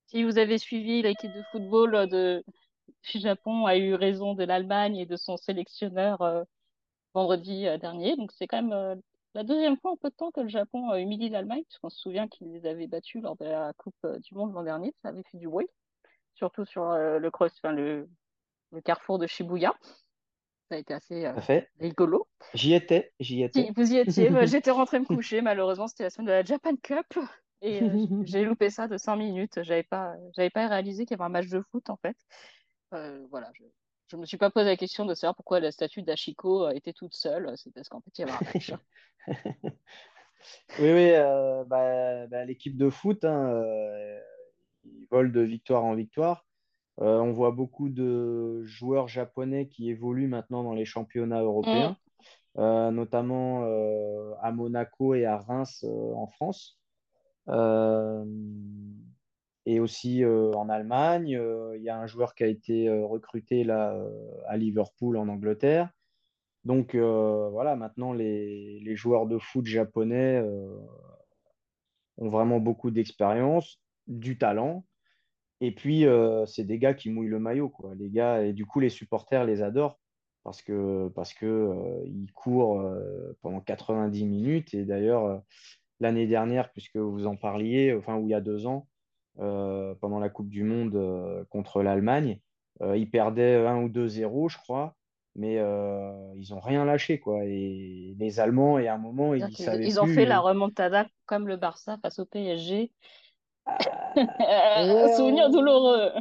si 0.07 0.25
vous 0.25 0.39
avez 0.39 0.59
suivi 0.59 1.03
l'équipe 1.03 1.33
de 1.33 1.43
football 1.53 2.09
de, 2.09 2.45
du 3.13 3.19
Japon 3.19 3.67
a 3.67 3.77
eu 3.77 3.95
raison 3.95 4.35
de 4.35 4.45
l'Allemagne 4.45 4.97
et 4.97 5.07
de 5.07 5.17
son 5.17 5.37
sélectionneur 5.37 6.21
euh, 6.23 6.45
vendredi 7.15 7.67
euh, 7.67 7.79
dernier. 7.79 8.17
Donc 8.17 8.33
c'est 8.33 8.47
quand 8.47 8.63
même 8.63 8.73
euh, 8.73 8.97
la 9.35 9.45
deuxième 9.45 9.77
fois 9.79 9.93
en 9.93 9.97
peu 9.97 10.11
de 10.11 10.15
temps 10.15 10.31
que 10.33 10.41
le 10.41 10.49
Japon 10.49 10.95
humilie 10.97 11.29
l'Allemagne, 11.29 11.63
puisqu'on 11.65 11.91
se 11.91 12.01
souvient 12.01 12.29
qu'ils 12.29 12.53
les 12.53 12.67
avaient 12.67 12.89
battus 12.89 13.23
lors 13.23 13.37
de 13.37 13.45
la 13.45 13.73
Coupe 13.75 14.07
du 14.23 14.35
Monde 14.35 14.53
l'an 14.53 14.65
dernier. 14.65 14.93
Ça 15.03 15.09
avait 15.09 15.23
fait 15.31 15.39
du 15.39 15.49
bruit, 15.49 15.69
surtout 16.35 16.65
sur 16.65 16.85
le, 16.91 17.31
cross, 17.31 17.53
enfin, 17.59 17.73
le, 17.73 18.09
le, 18.73 18.81
carrefour 18.81 19.21
de 19.21 19.29
Shibuya. 19.29 19.73
Ça 20.71 20.77
a 20.77 20.79
été 20.79 20.95
assez 20.95 21.27
rigolo. 21.81 22.29
J'y 22.55 22.75
étais, 22.75 23.13
j'y 23.19 23.43
étais. 23.43 23.73
vous 23.75 23.93
y 23.93 23.97
étiez. 23.97 24.31
J'étais 24.47 24.71
rentrée 24.71 25.01
me 25.01 25.05
coucher. 25.05 25.43
Malheureusement, 25.43 25.89
c'était 25.89 26.05
la 26.05 26.11
semaine 26.11 26.29
de 26.29 26.33
la 26.33 26.45
Japan 26.45 26.77
Cup. 26.81 27.19
Et 27.61 27.83
euh, 27.83 27.89
j'ai 28.25 28.45
loupé 28.45 28.71
ça 28.71 28.87
de 28.87 28.97
5 28.97 29.17
minutes. 29.17 29.65
J'avais 29.65 29.83
pas, 29.83 30.15
j'avais 30.37 30.49
pas 30.49 30.69
réalisé 30.69 31.07
qu'il 31.07 31.17
y 31.17 31.21
avait 31.21 31.27
un 31.27 31.31
match 31.31 31.49
de 31.49 31.61
foot 31.73 31.91
en 31.91 31.97
fait. 31.97 32.17
Euh, 32.95 33.27
voilà, 33.31 33.51
je, 33.55 34.17
ne 34.17 34.21
me 34.21 34.27
suis 34.27 34.37
pas 34.37 34.51
posé 34.51 34.67
la 34.67 34.77
question 34.77 35.05
de 35.07 35.15
savoir 35.15 35.35
pourquoi 35.35 35.59
la 35.59 35.73
statue 35.73 36.03
d'Achiko 36.03 36.67
euh, 36.67 36.71
était 36.71 36.93
toute 36.93 37.15
seule. 37.15 37.53
C'est 37.57 37.75
parce 37.75 37.89
qu'en 37.89 38.01
fait, 38.01 38.17
il 38.17 38.21
y 38.21 38.31
avait 38.31 38.33
un 38.33 38.55
match. 38.55 38.73
oui, 40.79 40.93
oui, 40.93 41.11
bah, 41.67 42.29
bah, 42.29 42.45
l'équipe 42.45 42.77
de 42.77 42.91
foot, 42.91 43.25
hein, 43.25 43.61
ils 44.85 45.09
volent 45.11 45.31
de 45.31 45.41
victoire 45.41 45.85
en 45.85 45.97
victoire. 45.97 46.47
On 47.01 47.33
voit 47.33 47.51
beaucoup 47.51 47.89
de 47.89 48.63
joueurs 48.65 49.09
japonais 49.09 49.69
qui 49.69 49.91
évoluent 49.91 50.29
maintenant 50.29 50.63
dans 50.63 50.75
les 50.75 50.85
championnats 50.85 51.43
européens, 51.43 51.97
mm. 52.57 52.91
notamment 52.91 53.65
à 54.41 54.53
Monaco 54.53 55.15
et 55.15 55.25
à 55.25 55.39
Reims 55.39 55.85
en 55.85 56.27
France. 56.27 56.81
Euh, 57.49 58.25
et 59.67 59.81
aussi 59.81 60.25
euh, 60.25 60.53
en 60.53 60.69
Allemagne, 60.69 61.37
euh, 61.37 61.77
il 61.77 61.83
y 61.83 61.91
a 61.91 61.99
un 61.99 62.07
joueur 62.07 62.35
qui 62.35 62.45
a 62.45 62.47
été 62.47 62.91
recruté 62.91 63.65
là, 63.65 63.97
à 64.47 64.57
Liverpool 64.57 65.17
en 65.17 65.29
Angleterre. 65.29 65.91
Donc 66.65 66.95
voilà, 66.95 67.75
maintenant 67.77 68.13
les, 68.13 68.81
les, 68.81 68.97
joueurs 68.97 69.27
de 69.27 69.39
foot 69.39 69.65
japonais 69.65 70.43
ont 72.19 72.29
vraiment 72.29 72.61
beaucoup 72.61 72.91
d'expérience, 72.91 73.81
du 74.07 74.37
talent. 74.37 74.85
Et 75.61 75.73
puis, 75.73 76.07
c'est 76.47 76.65
des 76.65 76.79
gars 76.79 76.95
qui 76.95 77.11
mouillent 77.11 77.29
le 77.29 77.39
maillot. 77.39 77.69
Quoi. 77.69 77.93
Les 77.99 78.09
gars, 78.09 78.43
et 78.43 78.53
du 78.53 78.67
coup, 78.67 78.81
les 78.81 78.89
supporters 78.89 79.45
les 79.45 79.63
adorent 79.63 79.99
parce 80.43 80.63
que 80.63 81.09
parce 81.15 81.35
que 81.35 82.03
ils 82.07 82.33
courent 82.33 82.83
pendant 83.43 83.61
90 83.61 84.25
minutes. 84.25 84.73
Et 84.73 84.85
d'ailleurs, 84.85 85.43
l'année 86.01 86.27
dernière, 86.27 86.71
puisque 86.73 86.97
vous 86.97 87.27
en 87.27 87.37
parliez, 87.37 87.93
enfin, 87.93 88.17
ou 88.17 88.27
il 88.27 88.31
y 88.31 88.35
a 88.35 88.41
deux 88.41 88.67
ans, 88.67 88.89
euh, 89.39 89.95
pendant 90.01 90.19
la 90.19 90.29
Coupe 90.29 90.51
du 90.51 90.65
Monde 90.65 90.97
euh, 90.97 91.45
contre 91.49 91.83
l'Allemagne. 91.83 92.41
Euh, 92.83 92.97
ils 92.97 93.09
perdaient 93.09 93.65
1 93.67 93.77
ou 93.85 93.89
2-0, 93.89 94.51
je 94.51 94.59
crois, 94.59 94.97
mais 95.35 95.55
ils 96.37 96.51
n'ont 96.51 96.61
rien 96.61 96.85
lâché. 96.85 97.21
Quoi. 97.21 97.45
Et 97.45 98.15
les 98.19 98.41
Allemands, 98.41 98.79
et 98.79 98.89
à 98.89 98.95
un 98.95 98.99
moment, 98.99 99.33
ils, 99.35 99.47
ils, 99.81 100.01
ont 100.01 100.07
fait 100.07 100.27
la 100.27 100.41
remontada 100.41 101.07
comme 101.27 101.47
le 101.47 101.57
Barça 101.57 101.97
face 102.03 102.19
au 102.19 102.27
PSG. 102.27 102.91
Ah, 104.17 105.09
Souvenir 105.17 105.51
douloureux. 105.51 106.13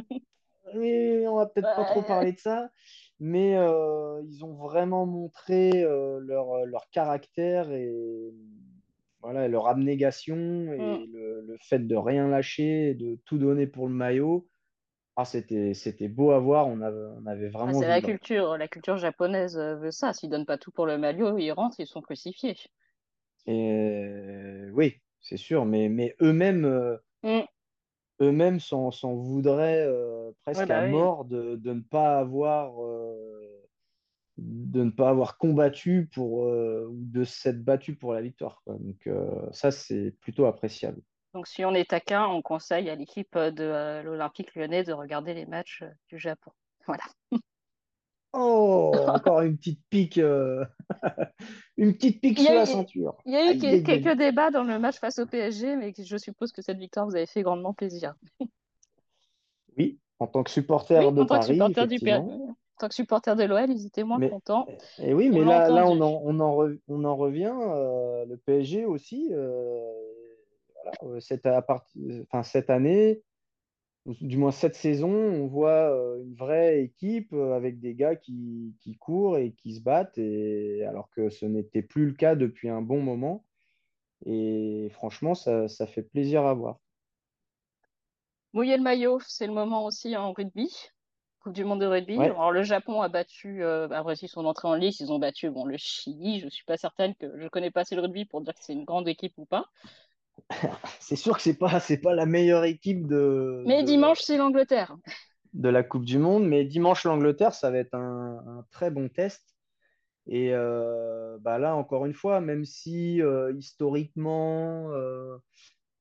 Oui, 0.74 1.26
on 1.26 1.36
va 1.36 1.46
peut-être 1.46 1.74
pas 1.74 1.84
trop 1.84 2.02
parler 2.02 2.32
de 2.32 2.38
ça, 2.38 2.70
mais 3.18 3.52
ils 3.52 4.44
ont 4.44 4.54
vraiment 4.54 5.06
montré 5.06 5.82
leur, 5.82 6.66
leur, 6.66 6.88
caractère 6.90 7.72
et 7.72 7.92
voilà, 9.22 9.48
leur 9.48 9.66
abnégation 9.66 10.36
et 10.36 10.78
mm. 10.78 11.12
le, 11.12 11.56
fait 11.60 11.86
de 11.86 11.96
rien 11.96 12.28
lâcher, 12.28 12.94
de 12.94 13.18
tout 13.26 13.38
donner 13.38 13.66
pour 13.66 13.88
le 13.88 13.94
maillot. 13.94 14.48
Ah, 15.16 15.24
c'était, 15.24 15.74
c'était 15.74 16.08
beau 16.08 16.30
à 16.30 16.38
voir, 16.38 16.66
on 16.68 16.80
avait, 16.80 17.06
on 17.20 17.26
avait 17.26 17.50
ah, 17.54 17.58
vraiment. 17.58 17.78
c'est 17.78 17.88
la 17.88 18.00
culture, 18.00 18.56
la 18.56 18.68
culture 18.68 18.96
japonaise 18.96 19.58
euh, 19.58 19.76
veut 19.76 19.90
ça. 19.90 20.12
S'ils 20.12 20.30
donnent 20.30 20.46
pas 20.46 20.56
tout 20.56 20.70
pour 20.70 20.86
le 20.86 20.96
maillot, 20.96 21.36
ils 21.36 21.50
rentrent, 21.50 21.78
ils 21.78 21.86
sont 21.86 22.00
crucifiés. 22.00 22.56
Et... 23.46 24.68
Oui, 24.72 24.96
c'est 25.20 25.36
sûr, 25.36 25.66
mais, 25.66 25.88
mais 25.88 26.16
eux-mêmes, 26.22 26.64
euh, 26.64 26.96
mm. 27.22 27.40
eux-mêmes 28.20 28.60
s'en, 28.60 28.90
voudraient 29.14 29.84
euh, 29.86 30.30
presque 30.44 30.66
bah 30.66 30.80
à 30.80 30.86
mort 30.86 31.24
de, 31.24 31.56
de, 31.56 31.72
ne 31.72 31.80
pas 31.80 32.18
avoir 32.18 32.72
de 34.40 34.84
ne 34.84 34.90
pas 34.90 35.10
avoir 35.10 35.36
combattu 35.36 36.08
pour 36.12 36.44
euh, 36.44 36.86
ou 36.90 36.96
de 37.04 37.24
s'être 37.24 37.62
battu 37.62 37.94
pour 37.94 38.14
la 38.14 38.22
victoire. 38.22 38.62
Donc 38.66 39.06
euh, 39.06 39.28
ça, 39.52 39.70
c'est 39.70 40.14
plutôt 40.20 40.46
appréciable. 40.46 41.00
Donc 41.34 41.46
si 41.46 41.64
on 41.64 41.74
est 41.74 41.90
taquin, 41.90 42.26
on 42.26 42.42
conseille 42.42 42.90
à 42.90 42.94
l'équipe 42.94 43.36
de 43.36 43.62
euh, 43.62 44.02
l'Olympique 44.02 44.54
lyonnais 44.54 44.82
de 44.82 44.92
regarder 44.92 45.34
les 45.34 45.46
matchs 45.46 45.84
du 46.08 46.18
Japon. 46.18 46.52
Voilà. 46.86 47.04
Oh, 48.32 48.92
encore 49.08 49.40
une 49.40 49.56
petite 49.56 49.80
pique, 49.90 50.18
une 51.76 51.94
petite 51.94 52.20
pique 52.20 52.38
sur 52.38 52.54
la 52.54 52.66
ceinture. 52.66 53.16
Il 53.26 53.32
y 53.32 53.36
a 53.36 53.52
eu 53.52 53.82
quelques 53.82 54.16
débats 54.16 54.50
dans 54.50 54.64
le 54.64 54.78
match 54.78 54.98
face 54.98 55.18
au 55.18 55.26
PSG, 55.26 55.76
mais 55.76 55.92
je 55.98 56.16
suppose 56.16 56.52
que 56.52 56.62
cette 56.62 56.78
victoire 56.78 57.06
vous 57.06 57.16
avait 57.16 57.26
fait 57.26 57.42
grandement 57.42 57.74
plaisir. 57.74 58.14
oui, 59.76 59.98
en 60.18 60.26
tant 60.26 60.42
que 60.42 60.50
supporter 60.50 61.12
de 61.12 61.24
Paris. 61.24 61.54
Supporter 61.54 61.86
du 61.86 61.98
tant 62.80 62.88
que 62.88 62.94
supporter 62.94 63.36
de 63.36 63.44
l'OL, 63.44 63.70
ils 63.70 63.86
étaient 63.86 64.02
moins 64.02 64.20
contents. 64.28 64.66
Et 64.98 65.14
oui, 65.14 65.28
mais 65.30 65.44
là, 65.44 65.68
là 65.68 65.86
on, 65.86 66.00
en, 66.00 66.20
on, 66.24 66.40
en 66.40 66.68
on 66.88 67.04
en 67.04 67.16
revient. 67.16 67.54
Euh, 67.54 68.24
le 68.24 68.36
PSG 68.36 68.86
aussi, 68.86 69.28
euh, 69.30 69.92
voilà, 70.74 70.92
euh, 71.04 71.20
cette, 71.20 71.46
à 71.46 71.64
enfin, 71.68 72.42
cette 72.42 72.70
année, 72.70 73.22
du 74.20 74.36
moins 74.36 74.50
cette 74.50 74.74
saison, 74.74 75.10
on 75.10 75.46
voit 75.46 75.88
une 76.22 76.34
vraie 76.34 76.82
équipe 76.82 77.32
avec 77.32 77.80
des 77.80 77.94
gars 77.94 78.16
qui, 78.16 78.74
qui, 78.80 78.96
courent 78.96 79.38
et 79.38 79.52
qui 79.52 79.74
se 79.74 79.80
battent, 79.80 80.18
et, 80.18 80.84
alors 80.84 81.10
que 81.10 81.30
ce 81.30 81.46
n'était 81.46 81.82
plus 81.82 82.06
le 82.06 82.12
cas 82.12 82.34
depuis 82.34 82.68
un 82.68 82.82
bon 82.82 83.02
moment. 83.02 83.44
Et 84.26 84.88
franchement, 84.92 85.34
ça, 85.34 85.68
ça 85.68 85.86
fait 85.86 86.02
plaisir 86.02 86.44
à 86.44 86.54
voir. 86.54 86.78
Mouiller 88.52 88.76
le 88.76 88.82
maillot, 88.82 89.20
c'est 89.26 89.46
le 89.46 89.52
moment 89.52 89.84
aussi 89.84 90.16
en 90.16 90.32
rugby. 90.32 90.74
Coupe 91.40 91.54
du 91.54 91.64
monde 91.64 91.80
de 91.80 91.86
rugby. 91.86 92.18
Alors, 92.18 92.52
le 92.52 92.62
Japon 92.62 93.00
a 93.00 93.08
battu, 93.08 93.62
euh, 93.62 93.88
a 93.88 94.02
réussi 94.02 94.28
son 94.28 94.44
entrée 94.44 94.68
en 94.68 94.74
lice. 94.74 95.00
Ils 95.00 95.10
ont 95.12 95.18
battu 95.18 95.48
bon, 95.50 95.64
le 95.64 95.76
Chili. 95.78 96.40
Je 96.40 96.46
ne 96.46 96.50
suis 96.50 96.64
pas 96.64 96.76
certaine 96.76 97.14
que 97.14 97.40
je 97.40 97.48
connais 97.48 97.70
pas 97.70 97.82
assez 97.82 97.94
le 97.94 98.02
rugby 98.02 98.26
pour 98.26 98.42
dire 98.42 98.52
que 98.54 98.60
c'est 98.62 98.74
une 98.74 98.84
grande 98.84 99.08
équipe 99.08 99.32
ou 99.38 99.46
pas. 99.46 99.64
c'est 101.00 101.16
sûr 101.16 101.36
que 101.36 101.42
c'est 101.42 101.58
pas 101.58 101.80
c'est 101.80 101.98
pas 101.98 102.14
la 102.14 102.26
meilleure 102.26 102.64
équipe 102.64 103.06
de. 103.06 103.62
Mais 103.66 103.82
dimanche 103.82 104.20
c'est 104.20 104.36
l'Angleterre. 104.36 104.96
De 105.52 105.68
la 105.68 105.82
Coupe 105.82 106.04
du 106.04 106.18
Monde, 106.18 106.46
mais 106.46 106.64
dimanche 106.64 107.04
l'Angleterre, 107.04 107.54
ça 107.54 107.70
va 107.70 107.78
être 107.78 107.94
un, 107.94 108.64
très 108.70 108.92
bon 108.92 109.08
test 109.08 109.42
Et 110.28 110.52
bah 111.40 111.58
là, 111.58 111.74
encore 111.74 112.06
une 112.06 112.14
fois, 112.14 112.40
même 112.40 112.64
si 112.64 113.20
historiquement, 113.58 114.92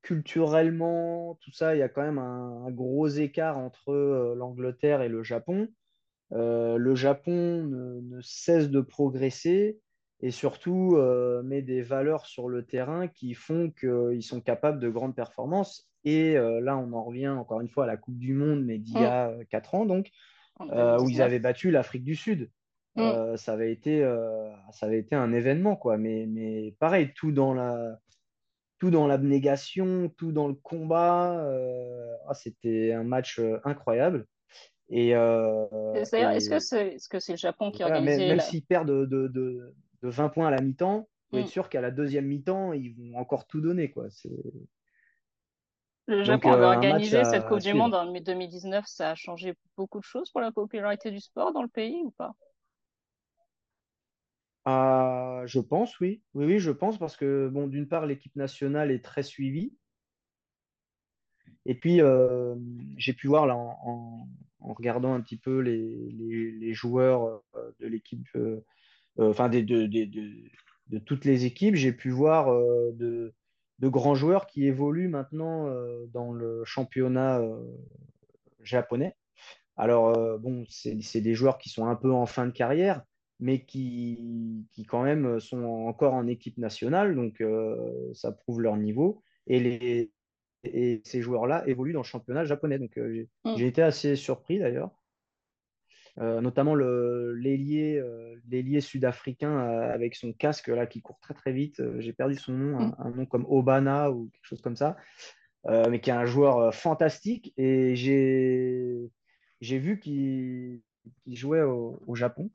culturellement, 0.03 1.39
tout 1.41 1.51
ça, 1.51 1.75
il 1.75 1.79
y 1.79 1.81
a 1.81 1.89
quand 1.89 2.03
même 2.03 2.19
un, 2.19 2.69
gros 2.69 3.07
écart 3.07 3.57
entre 3.57 4.35
l'Angleterre 4.37 5.01
et 5.01 5.09
le 5.09 5.23
Japon. 5.23 5.67
le 6.29 6.93
Japon 6.93 7.63
ne, 7.63 8.21
cesse 8.21 8.69
de 8.69 8.81
progresser 8.81 9.79
et 10.21 10.31
surtout 10.31 10.97
met 11.43 11.61
des 11.61 11.81
valeurs 11.81 12.25
sur 12.25 12.49
le 12.49 12.65
terrain 12.65 13.07
qui 13.07 13.33
font 13.33 13.71
qu'ils 13.71 14.23
sont 14.23 14.41
capables 14.41 14.79
de 14.79 14.89
grandes 14.89 15.15
performances. 15.15 15.89
Et 16.03 16.33
là, 16.33 16.77
on 16.77 16.91
en 16.93 17.03
revient 17.03 17.29
encore 17.29 17.61
une 17.61 17.69
fois 17.69 17.85
à 17.85 17.87
la 17.87 17.97
Coupe 17.97 18.17
du 18.17 18.33
Monde, 18.33 18.63
mais 18.65 18.77
d'il 18.77 18.99
y 18.99 19.05
a 19.05 19.33
4 19.49 19.75
ans, 19.75 19.85
donc, 19.85 20.09
où 20.59 21.09
ils 21.09 21.21
avaient 21.21 21.39
battu 21.39 21.71
l'Afrique 21.71 22.03
du 22.03 22.15
Sud. 22.15 22.49
Mm. 22.95 23.37
ça, 23.37 23.53
avait 23.53 23.71
été, 23.71 24.01
ça 24.71 24.87
avait 24.87 24.99
été 24.99 25.15
un 25.15 25.31
événement, 25.31 25.75
quoi. 25.75 25.97
Mais, 25.97 26.25
mais 26.27 26.75
pareil, 26.79 27.13
tout 27.15 27.31
dans 27.31 27.53
la, 27.53 27.99
tout 28.79 28.89
dans 28.89 29.07
l'abnégation, 29.07 30.11
tout 30.17 30.31
dans 30.31 30.47
le 30.47 30.55
combat. 30.55 31.49
Ah, 32.27 32.33
c'était 32.33 32.91
un 32.91 33.03
match 33.03 33.39
incroyable. 33.63 34.25
Et, 34.89 35.09
est-ce 35.11 36.49
que 36.49 36.59
c'est 36.59 36.95
est 36.95 36.97
-ce 36.97 37.19
c'est 37.19 37.33
le 37.33 37.37
Japon 37.37 37.71
qui 37.71 37.83
a 37.83 37.87
organisé 37.87 38.27
Même, 38.27 38.39
s'ils 38.39 38.65
perdent 38.65 38.89
de, 38.89 39.05
de, 39.05 39.27
de, 39.27 39.73
20 40.01 40.29
points 40.29 40.47
à 40.47 40.51
la 40.51 40.61
mi-temps, 40.61 41.07
il 41.07 41.29
faut 41.29 41.37
être 41.37 41.49
mm. 41.49 41.51
sûr 41.51 41.69
qu'à 41.69 41.81
la 41.81 41.91
deuxième 41.91 42.25
mi-temps, 42.25 42.73
ils 42.73 42.95
vont 42.95 43.17
encore 43.17 43.47
tout 43.47 43.61
donner. 43.61 43.91
Quoi. 43.91 44.07
Le 46.07 46.23
Japon 46.23 46.51
avait 46.53 46.65
organisé 46.65 47.23
cette 47.23 47.45
Coupe 47.47 47.59
du 47.59 47.73
Monde 47.73 47.93
en 47.93 48.11
2019. 48.11 48.85
Ça 48.87 49.11
a 49.11 49.15
changé 49.15 49.53
beaucoup 49.77 49.99
de 49.99 50.05
choses 50.05 50.31
pour 50.31 50.41
la 50.41 50.51
popularité 50.51 51.11
du 51.11 51.19
sport 51.19 51.53
dans 51.53 51.61
le 51.61 51.67
pays 51.67 52.01
ou 52.03 52.11
pas? 52.11 52.33
Ah, 54.65 55.43
je 55.45 55.59
pense, 55.59 55.99
oui. 55.99 56.21
Oui, 56.33 56.45
oui, 56.45 56.59
je 56.59 56.71
pense 56.71 56.97
parce 56.97 57.15
que, 57.15 57.47
bon, 57.47 57.67
d'une 57.67 57.87
part, 57.87 58.05
l'équipe 58.05 58.35
nationale 58.35 58.91
est 58.91 59.03
très 59.03 59.23
suivie. 59.23 59.73
Et 61.65 61.75
puis, 61.75 62.01
euh, 62.01 62.55
j'ai 62.97 63.13
pu 63.13 63.27
voir 63.27 63.45
là, 63.45 63.55
en, 63.55 64.27
regardant 64.61 65.13
un 65.13 65.21
petit 65.21 65.37
peu 65.37 65.59
les, 65.59 66.73
joueurs 66.73 67.43
euh, 67.55 67.71
de 67.79 67.87
l'équipe, 67.87 68.27
euh, 69.19 69.29
enfin, 69.29 69.49
de, 69.49 69.59
de, 69.61 70.99
toutes 70.99 71.25
les 71.25 71.45
équipes, 71.45 71.75
j'ai 71.75 71.93
pu 71.93 72.09
voir 72.09 72.51
de, 72.93 73.33
grands 73.81 74.15
joueurs 74.15 74.47
qui 74.47 74.65
évoluent 74.65 75.09
maintenant 75.09 75.71
dans 76.13 76.31
le 76.31 76.63
championnat 76.65 77.41
japonais. 78.63 79.15
Alors, 79.77 80.39
bon, 80.39 80.65
c'est 80.67 81.21
des 81.21 81.35
joueurs 81.35 81.57
qui 81.57 81.69
sont 81.69 81.85
un 81.85 81.95
peu 81.95 82.11
en 82.11 82.25
fin 82.25 82.45
de 82.47 82.51
carrière, 82.51 83.03
mais 83.39 83.63
qui, 83.63 84.67
qui 84.71 84.83
quand 84.83 85.03
même 85.03 85.39
sont 85.39 85.63
encore 85.63 86.13
en 86.13 86.27
équipe 86.27 86.57
nationale, 86.57 87.15
donc 87.15 87.41
euh, 87.41 88.11
ça 88.13 88.31
prouve 88.31 88.61
leur 88.61 88.77
niveau. 88.77 89.23
Et, 89.47 89.59
les, 89.59 90.11
et 90.63 91.01
ces 91.05 91.21
joueurs-là 91.21 91.67
évoluent 91.67 91.93
dans 91.93 92.01
le 92.01 92.05
championnat 92.05 92.43
japonais. 92.43 92.79
Donc 92.79 92.97
euh, 92.97 93.25
mm. 93.45 93.55
j'ai 93.55 93.67
été 93.67 93.81
assez 93.81 94.15
surpris 94.15 94.59
d'ailleurs. 94.59 94.91
Euh, 96.19 96.41
notamment 96.41 96.75
l'ailier 96.75 98.01
sud-africain 98.81 99.57
avec 99.57 100.15
son 100.15 100.33
casque 100.33 100.67
là 100.67 100.85
qui 100.85 101.01
court 101.01 101.19
très 101.21 101.33
très 101.33 101.53
vite. 101.53 101.81
j'ai 101.99 102.13
perdu 102.13 102.35
son 102.35 102.53
nom, 102.53 102.79
mm. 102.79 102.95
un, 102.97 103.09
nom 103.11 103.25
comme 103.25 103.45
Obana 103.47 104.11
ou 104.11 104.29
quelque 104.33 104.45
chose 104.45 104.61
comme 104.61 104.75
ça, 104.75 104.97
mais 105.67 106.01
qui 106.01 106.09
est 106.09 106.13
un 106.13 106.25
joueur 106.25 106.73
fantastique. 106.73 107.53
Et 107.57 107.95
j'ai 107.95 109.09
vu 109.61 109.99
qu'il 109.99 110.81
jouait 111.25 111.61
au, 111.61 112.01
au 112.05 112.15
Japon. 112.15 112.51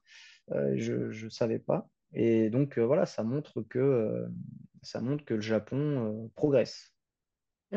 Euh, 0.52 0.74
je 0.76 1.24
ne 1.24 1.30
savais 1.30 1.58
pas. 1.58 1.88
Et 2.12 2.50
donc, 2.50 2.78
euh, 2.78 2.84
voilà, 2.84 3.06
ça 3.06 3.22
montre 3.22 3.62
que, 3.62 3.78
euh, 3.78 4.26
ça 4.82 5.00
montre 5.00 5.24
que 5.24 5.34
le 5.34 5.40
Japon 5.40 6.30
progresse. 6.36 6.93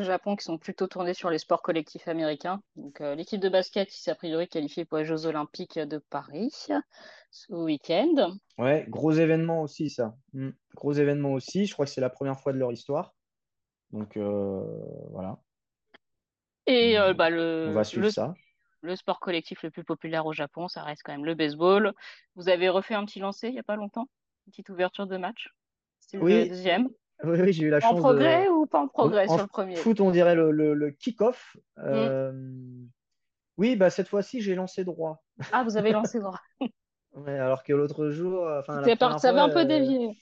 Japon 0.02 0.36
qui 0.36 0.44
sont 0.44 0.58
plutôt 0.58 0.86
tournés 0.86 1.14
sur 1.14 1.30
les 1.30 1.38
sports 1.38 1.62
collectifs 1.62 2.08
américains. 2.08 2.62
Donc, 2.76 3.00
l'équipe 3.00 3.40
de 3.40 3.48
basket 3.48 3.88
qui 3.88 4.00
s'est 4.00 4.10
a 4.10 4.14
priori 4.14 4.48
qualifiée 4.48 4.84
pour 4.84 4.98
les 4.98 5.04
Jeux 5.04 5.26
Olympiques 5.26 5.78
de 5.78 5.98
Paris 5.98 6.68
ce 7.30 7.52
week-end. 7.52 8.36
Ouais, 8.58 8.86
gros 8.88 9.12
événement 9.12 9.62
aussi, 9.62 9.90
ça. 9.90 10.16
Hmm. 10.32 10.50
Gros 10.74 10.92
événement 10.92 11.32
aussi. 11.32 11.66
Je 11.66 11.72
crois 11.72 11.84
que 11.84 11.90
c'est 11.90 12.00
la 12.00 12.10
première 12.10 12.40
fois 12.40 12.52
de 12.52 12.58
leur 12.58 12.72
histoire. 12.72 13.14
Donc, 13.92 14.16
voilà. 14.16 15.38
Et 16.66 16.96
bah, 17.16 17.30
le, 17.30 17.66
on 17.68 17.72
va 17.72 17.84
suivre 17.84 18.10
ça 18.10 18.34
le 18.80 18.96
sport 18.96 19.20
collectif 19.20 19.62
le 19.62 19.70
plus 19.70 19.84
populaire 19.84 20.26
au 20.26 20.32
Japon, 20.32 20.68
ça 20.68 20.82
reste 20.82 21.02
quand 21.04 21.12
même 21.12 21.24
le 21.24 21.34
baseball. 21.34 21.92
Vous 22.36 22.48
avez 22.48 22.68
refait 22.68 22.94
un 22.94 23.04
petit 23.04 23.18
lancer 23.18 23.48
il 23.48 23.54
n'y 23.54 23.58
a 23.58 23.64
pas 23.64 23.76
longtemps, 23.76 24.08
une 24.46 24.52
petite 24.52 24.68
ouverture 24.70 25.06
de 25.06 25.16
match? 25.16 25.48
C'est 26.00 26.18
oui. 26.18 26.32
le 26.32 26.48
deuxième. 26.48 26.88
Oui, 27.24 27.40
oui 27.40 27.52
j'ai 27.52 27.64
eu 27.64 27.70
la 27.70 27.80
chance. 27.80 27.92
En 27.92 27.98
progrès 27.98 28.48
ou 28.48 28.66
pas 28.66 28.80
en 28.80 28.88
progrès 28.88 29.26
sur 29.26 29.38
le 29.38 29.46
premier? 29.46 29.76
Foot, 29.76 30.00
on 30.00 30.10
dirait 30.10 30.34
le, 30.34 30.50
le, 30.52 30.90
kick-off. 30.90 31.56
Mm. 31.76 31.82
Euh, 31.84 32.32
oui, 33.56 33.76
bah, 33.76 33.90
cette 33.90 34.08
fois-ci, 34.08 34.40
j'ai 34.40 34.54
lancé 34.54 34.84
droit. 34.84 35.24
Ah, 35.52 35.64
vous 35.64 35.76
avez 35.76 35.90
lancé 35.90 36.20
droit. 36.20 36.40
ouais, 37.12 37.38
alors 37.38 37.64
que 37.64 37.72
l'autre 37.72 38.10
jour. 38.10 38.48
Enfin, 38.58 38.82
ça 39.18 39.28
avait 39.30 39.40
un 39.40 39.48
peu 39.48 39.60
euh, 39.60 39.64
dévié. 39.64 40.16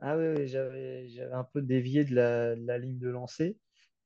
Ah 0.00 0.16
oui, 0.16 0.46
j'avais 0.46 1.32
un 1.32 1.44
peu 1.44 1.60
dévié 1.60 2.04
de 2.04 2.14
la, 2.14 2.56
de 2.56 2.66
la 2.66 2.78
ligne 2.78 2.98
de 2.98 3.08
lancer. 3.08 3.58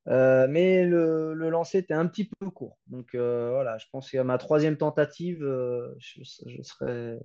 Euh, 0.08 0.46
mais 0.48 0.84
le, 0.84 1.32
le, 1.32 1.48
lancer 1.48 1.78
était 1.78 1.94
un 1.94 2.06
petit 2.06 2.28
peu 2.28 2.50
court. 2.50 2.78
Donc 2.88 3.14
euh, 3.14 3.50
voilà, 3.52 3.78
je 3.78 3.86
pense 3.90 4.10
qu'à 4.10 4.24
ma 4.24 4.36
troisième 4.38 4.76
tentative, 4.76 5.42
euh, 5.42 5.94
je, 5.98 6.22
serais. 6.62 7.18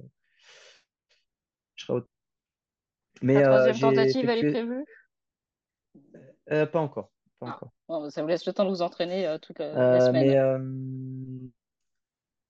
Je 1.76 1.86
serais... 1.86 2.02
Mais, 3.22 3.36
La 3.36 3.48
troisième 3.48 3.80
tentative, 3.80 4.30
elle 4.30 4.46
est 4.46 4.52
prévue? 4.52 4.86
Pas 6.48 6.80
encore. 6.80 7.12
Pas 7.40 7.48
ah. 7.48 7.56
encore. 7.56 7.72
Bon, 7.88 8.10
ça 8.10 8.22
vous 8.22 8.28
laisse 8.28 8.46
le 8.46 8.54
temps 8.54 8.66
de 8.66 8.70
vous 8.70 8.82
entraîner 8.82 9.38
toute 9.42 9.60
la 9.60 10.00
semaine. 10.00 11.52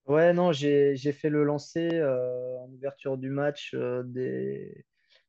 Mais, 0.06 0.12
ouais, 0.12 0.32
non, 0.32 0.52
j'ai 0.52 1.12
fait 1.12 1.30
le 1.30 1.44
lancer 1.44 2.02
en 2.02 2.70
ouverture 2.72 3.18
du 3.18 3.30
match 3.30 3.74
des, 3.74 4.84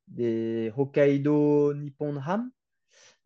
des 0.07 0.71
Hokkaido 0.75 1.73
Nippon 1.73 2.17
Ham. 2.25 2.51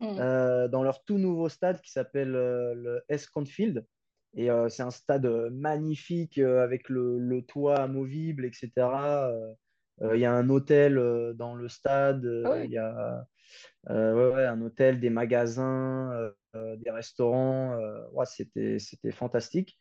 Mm. 0.00 0.18
Euh, 0.18 0.68
dans 0.68 0.82
leur 0.82 1.04
tout 1.04 1.16
nouveau 1.16 1.48
stade 1.48 1.80
qui 1.80 1.90
s'appelle 1.90 2.34
euh, 2.34 2.74
le 2.74 3.02
Esconfield. 3.08 3.86
Et 4.34 4.50
euh, 4.50 4.68
c'est 4.68 4.82
un 4.82 4.90
stade 4.90 5.26
magnifique 5.50 6.38
avec 6.38 6.90
le, 6.90 7.40
toit 7.42 7.76
amovible, 7.76 8.44
etc. 8.44 8.70
Il 10.02 10.18
y 10.18 10.26
a 10.26 10.32
un 10.32 10.48
hôtel 10.50 10.96
dans 11.36 11.54
le 11.54 11.68
stade, 11.68 12.26
ah 12.44 12.62
il 12.64 12.70
y 12.70 12.78
a 12.78 13.26
un 13.86 14.60
hôtel, 14.60 15.00
des 15.00 15.10
magasins, 15.10 16.30
des 16.54 16.90
restaurants. 16.90 17.78
Ouais, 18.12 18.26
c'était, 18.26 18.78
c'était 18.78 19.12
fantastique. 19.12 19.78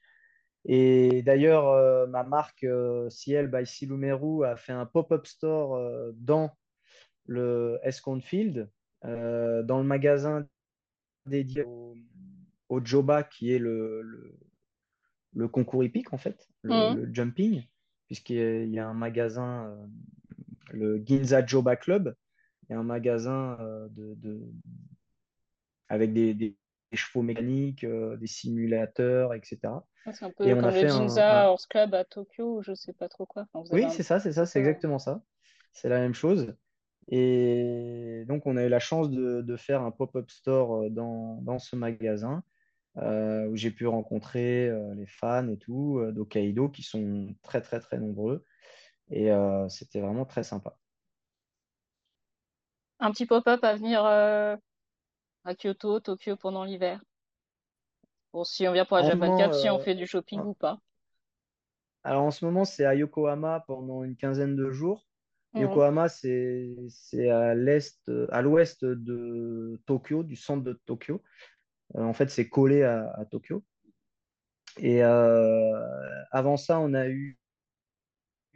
Et 0.64 1.22
d'ailleurs, 1.22 2.08
ma 2.08 2.24
marque 2.24 2.66
Ciel 3.10 3.48
by 3.48 3.66
Silumeru 3.66 4.46
a 4.46 4.56
fait 4.56 4.72
un 4.72 4.86
pop-up 4.86 5.26
store 5.28 6.14
dans 6.14 6.56
le 7.26 7.80
Esconfield 7.84 8.70
euh, 9.06 9.62
dans 9.64 9.78
le 9.78 9.84
magasin 9.84 10.48
dédié 11.26 11.64
au, 12.70 12.84
Joba, 12.84 13.24
qui 13.24 13.52
est 13.52 13.60
le, 13.60 14.02
le, 15.34 15.48
concours 15.48 15.84
hippique, 15.84 16.14
en 16.14 16.18
fait, 16.18 16.48
le, 16.62 16.74
mmh. 16.74 17.14
jumping, 17.14 17.64
puisqu'il 18.08 18.70
y 18.70 18.80
a 18.80 18.88
un 18.88 18.94
magasin, 18.94 19.68
euh, 19.68 19.86
le 20.72 21.04
Ginza 21.06 21.46
Joba 21.46 21.76
Club, 21.76 22.16
il 22.64 22.74
y 22.74 22.76
a 22.76 22.80
un 22.80 22.84
magasin 22.84 23.58
euh, 23.60 23.88
de, 23.92 24.42
avec 25.90 26.14
des, 26.14 26.56
chevaux 26.94 27.24
mécaniques, 27.24 27.86
des 27.86 28.28
simulateurs, 28.28 29.34
etc. 29.34 29.60
Ah, 30.06 30.14
c'est 30.14 30.24
un 30.24 30.32
peu 30.32 30.46
comme 30.46 30.62
le 30.62 30.88
Ginza 30.88 31.50
Horse 31.50 31.68
Club 31.68 31.94
à 31.94 32.06
Tokyo, 32.06 32.62
je 32.62 32.74
sais 32.74 32.94
pas 32.94 33.10
trop 33.10 33.26
quoi. 33.26 33.48
oui, 33.72 33.86
c'est 33.92 34.04
ça, 34.04 34.22
c'est 34.22 34.32
ça, 34.32 34.46
c'est 34.46 34.60
exactement 34.60 34.98
ça. 34.98 35.22
C'est 35.74 35.90
la 35.90 36.00
même 36.00 36.14
chose. 36.14 36.56
Et 37.08 38.24
donc, 38.28 38.46
on 38.46 38.58
a 38.58 38.64
eu 38.64 38.70
la 38.70 38.80
chance 38.80 39.10
de, 39.12 39.56
faire 39.58 39.82
un 39.84 39.92
pop-up 39.92 40.30
store 40.30 40.84
euh, 40.84 40.90
dans, 40.90 41.60
ce 41.60 41.76
magasin 41.76 42.44
euh, 42.98 43.48
où 43.48 43.56
j'ai 43.56 43.72
pu 43.72 43.88
rencontrer 43.88 44.70
euh, 44.70 44.94
les 44.96 45.06
fans 45.06 45.48
et 45.50 45.58
tout 45.58 46.02
d'Okaido 46.12 46.70
qui 46.70 46.84
sont 46.84 47.36
très, 47.42 47.62
très, 47.62 47.80
très 47.80 47.98
nombreux. 47.98 48.46
Et 49.12 49.30
c'était 49.70 50.02
vraiment 50.02 50.26
très 50.26 50.42
sympa. 50.42 50.76
Un 53.00 53.12
petit 53.12 53.28
pop-up 53.28 53.64
à 53.64 53.76
venir 53.76 54.04
à 54.04 54.58
Kyoto, 55.54 56.00
Tokyo 56.00 56.36
pendant 56.36 56.64
l'hiver. 56.64 57.04
Bon, 58.34 58.44
si 58.44 58.68
on 58.68 58.74
vient 58.74 58.84
pour 58.84 58.98
la 58.98 59.04
Japan 59.04 59.38
Cup, 59.38 59.54
si 59.54 59.70
on 59.70 59.80
fait 59.80 59.94
du 59.94 60.08
shopping 60.08 60.42
ou 60.42 60.56
pas. 60.56 60.80
Alors 62.04 62.24
en 62.24 62.32
ce 62.32 62.44
moment, 62.46 62.66
c'est 62.66 62.86
à 62.86 62.96
Yokohama 62.96 63.64
pendant 63.68 64.04
une 64.04 64.16
quinzaine 64.16 64.56
de 64.56 64.72
jours. 64.72 65.06
Yokohama, 65.54 66.10
c'est 66.10 66.76
à 67.30 67.54
l'est, 67.54 68.12
à 68.30 68.42
l'ouest 68.42 68.84
de 68.84 69.80
Tokyo, 69.86 70.24
du 70.24 70.36
centre 70.36 70.64
de 70.64 70.74
Tokyo. 70.86 71.22
Euh, 71.94 72.04
en 72.04 72.14
fait, 72.14 72.30
c'est 72.30 72.50
collé 72.50 72.84
à, 72.84 73.26
Tokyo. 73.30 73.64
Et 74.78 75.04
euh, 75.04 76.24
avant 76.32 76.58
ça, 76.58 76.80
on 76.80 76.94
a 76.94 77.08
eu, 77.08 77.38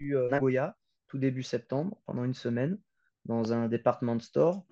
euh, 0.01 0.29
Nagoya, 0.29 0.75
tout 1.07 1.17
début 1.17 1.43
septembre, 1.43 1.97
pendant 2.05 2.23
une 2.23 2.33
semaine, 2.33 2.79
dans 3.25 3.53
un 3.53 3.67
department 3.67 4.19
store. 4.19 4.65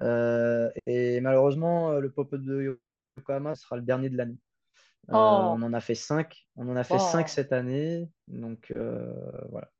et 0.00 1.20
malheureusement, 1.20 1.92
le 1.98 2.10
pop-up 2.10 2.40
de 2.40 2.78
Yokohama 3.16 3.54
sera 3.54 3.76
le 3.76 3.82
dernier 3.82 4.08
de 4.08 4.16
l'année. 4.16 4.38
Oh. 5.08 5.14
On 5.16 5.62
en 5.62 5.72
a 5.72 5.80
fait 5.80 5.94
cinq. 5.94 6.46
On 6.56 6.68
en 6.68 6.76
a 6.76 6.84
fait 6.84 6.98
cinq 6.98 7.26
oh. 7.28 7.32
cette 7.32 7.52
année. 7.52 8.08
Donc 8.28 8.72
voilà. 9.50 9.70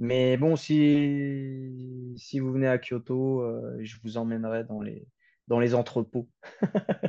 Mais 0.00 0.36
bon, 0.36 0.56
si, 0.56 2.14
si 2.16 2.40
vous 2.40 2.52
venez 2.52 2.68
à 2.68 2.78
Kyoto, 2.78 3.44
je 3.80 3.96
vous 4.02 4.16
emmènerai 4.16 4.64
dans 4.64 4.80
les, 4.80 5.06
dans 5.48 5.60
les 5.60 5.74
entrepôts 5.74 6.28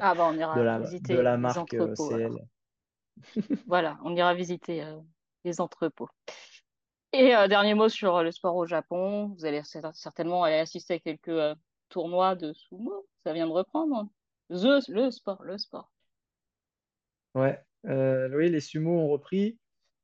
ah 0.01 0.13
bah 0.13 0.27
on 0.29 0.37
ira 0.37 0.55
de, 0.55 0.61
la, 0.61 0.79
visiter 0.79 1.15
de 1.15 1.19
la 1.19 1.37
marque 1.37 1.73
euh, 1.73 1.95
CL. 1.95 2.31
voilà, 3.67 3.97
on 4.03 4.15
ira 4.15 4.33
visiter 4.33 4.83
euh, 4.83 4.99
les 5.43 5.61
entrepôts. 5.61 6.09
Et 7.13 7.29
dernier 7.47 7.75
mot 7.75 7.87
sur 7.87 8.23
le 8.23 8.31
sport 8.31 8.57
au 8.57 8.65
Japon. 8.65 9.27
Vous 9.37 9.45
allez 9.45 9.61
certainement 9.93 10.43
aller 10.43 10.57
assister 10.57 10.95
à 10.95 10.99
quelques 10.99 11.57
tournois 11.87 12.35
de 12.35 12.51
sumo. 12.51 13.07
Ça 13.23 13.31
vient 13.31 13.47
de 13.47 13.53
reprendre. 13.53 14.09
The, 14.49 14.81
le 14.89 15.11
sport, 15.11 15.41
le 15.43 15.57
sport. 15.57 15.89
Ouais, 17.33 17.57
oui, 17.85 18.49
les 18.49 18.59
sumo 18.59 18.91
ont 18.99 19.07
repris. 19.07 19.57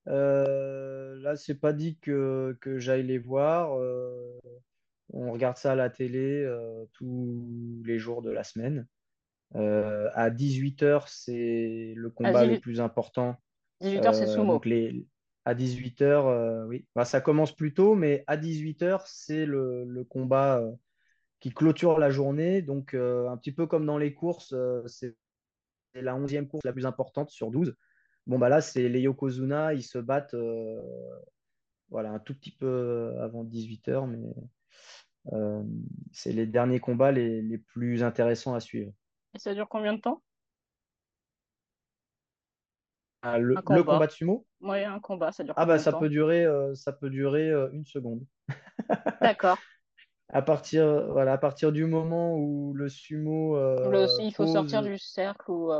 Euh, 0.08 1.16
là, 1.22 1.36
c'est 1.36 1.60
pas 1.60 1.74
dit 1.74 1.98
que, 2.00 2.58
que 2.62 2.80
j'aille 2.80 3.04
les 3.04 3.18
voir. 3.18 3.78
Euh, 5.14 5.18
on 5.18 5.32
regarde 5.32 5.58
ça 5.58 5.74
à 5.74 5.76
la 5.76 5.90
télé 5.90 6.44
euh, 6.44 6.86
tous 6.94 7.82
les 7.86 8.00
jours 8.00 8.22
de 8.22 8.32
la 8.32 8.44
semaine. 8.44 8.88
à 9.54 10.30
18h, 10.30 11.04
c'est 11.08 11.94
le 11.96 12.10
combat 12.10 12.46
le 12.46 12.60
plus 12.60 12.80
important. 12.82 13.36
18h, 13.82 14.14
c'est 14.14 14.28
sumo. 14.28 14.54
Donc 14.54 14.66
les, 14.66 15.06
à 15.46 15.56
18h, 15.56 16.66
oui. 16.68 16.86
Bah, 16.96 17.06
ça 17.06 17.22
commence 17.22 17.56
plus 17.56 17.74
tôt, 17.74 17.96
mais 17.96 18.24
à 18.28 18.38
18h, 18.38 19.02
c'est 19.06 19.46
le, 19.46 19.86
le 19.86 20.04
combat 20.04 20.64
qui 21.40 21.52
clôture 21.52 22.00
la 22.00 22.12
journée. 22.12 22.62
Donc, 22.62 22.94
un 22.94 23.36
petit 23.38 23.52
peu 23.52 23.66
comme 23.68 23.86
dans 23.86 23.98
les 23.98 24.14
courses, 24.14 24.56
c'est 24.88 25.16
la 25.96 26.16
11e 26.18 26.48
course 26.48 26.64
la 26.64 26.74
plus 26.74 26.86
importante 26.86 27.30
sur 27.32 27.52
12. 27.52 27.76
Bon, 28.28 28.38
bah 28.38 28.50
là, 28.50 28.62
c'est 28.62 28.88
les 28.88 29.02
Yokozuna, 29.02 29.74
ils 29.74 29.84
se 29.84 29.98
battent 29.98 30.36
euh, 30.36 30.80
voilà, 31.90 32.12
un 32.12 32.20
tout 32.20 32.36
petit 32.36 32.52
peu 32.52 33.16
avant 33.20 33.44
18h, 33.44 34.08
mais 34.08 34.30
euh, 34.30 34.42
c'est 36.12 36.34
les 36.34 36.46
derniers 36.46 36.80
combats 36.80 37.12
les, 37.12 37.42
les, 37.42 37.58
plus 37.58 38.04
intéressants 38.04 38.54
à 38.54 38.60
suivre. 38.60 38.92
Et 39.36 39.40
ça 39.40 39.54
dure 39.54 39.70
combien 39.70 39.94
de 39.94 40.02
temps? 40.02 40.22
Ah, 43.22 43.38
le, 43.38 43.56
combat. 43.62 44.08
de 44.08 44.12
sumo? 44.12 44.48
Oui, 44.62 44.84
un 44.84 45.00
combat, 45.00 45.32
ça 45.32 45.44
dure 45.44 45.54
Ah 45.56 45.68
bah 45.68 45.78
ça 45.78 45.94
peut 45.94 46.10
durer 46.10 46.44
euh, 46.44 46.74
ça 46.74 46.92
peut 46.92 47.10
durer 47.10 47.52
une 47.72 47.86
seconde. 47.86 48.26
D'accord. 49.22 49.60
à 50.30 50.42
partir 50.42 51.12
voilà, 51.12 51.34
à 51.34 51.38
partir 51.38 51.72
du 51.72 51.86
moment 51.86 52.36
où 52.36 52.74
le 52.74 52.90
sumo 52.90 53.58
il 54.20 54.34
faut 54.34 54.48
sortir 54.48 54.82
du 54.82 54.98
cercle 54.98 55.52
ou 55.52 55.72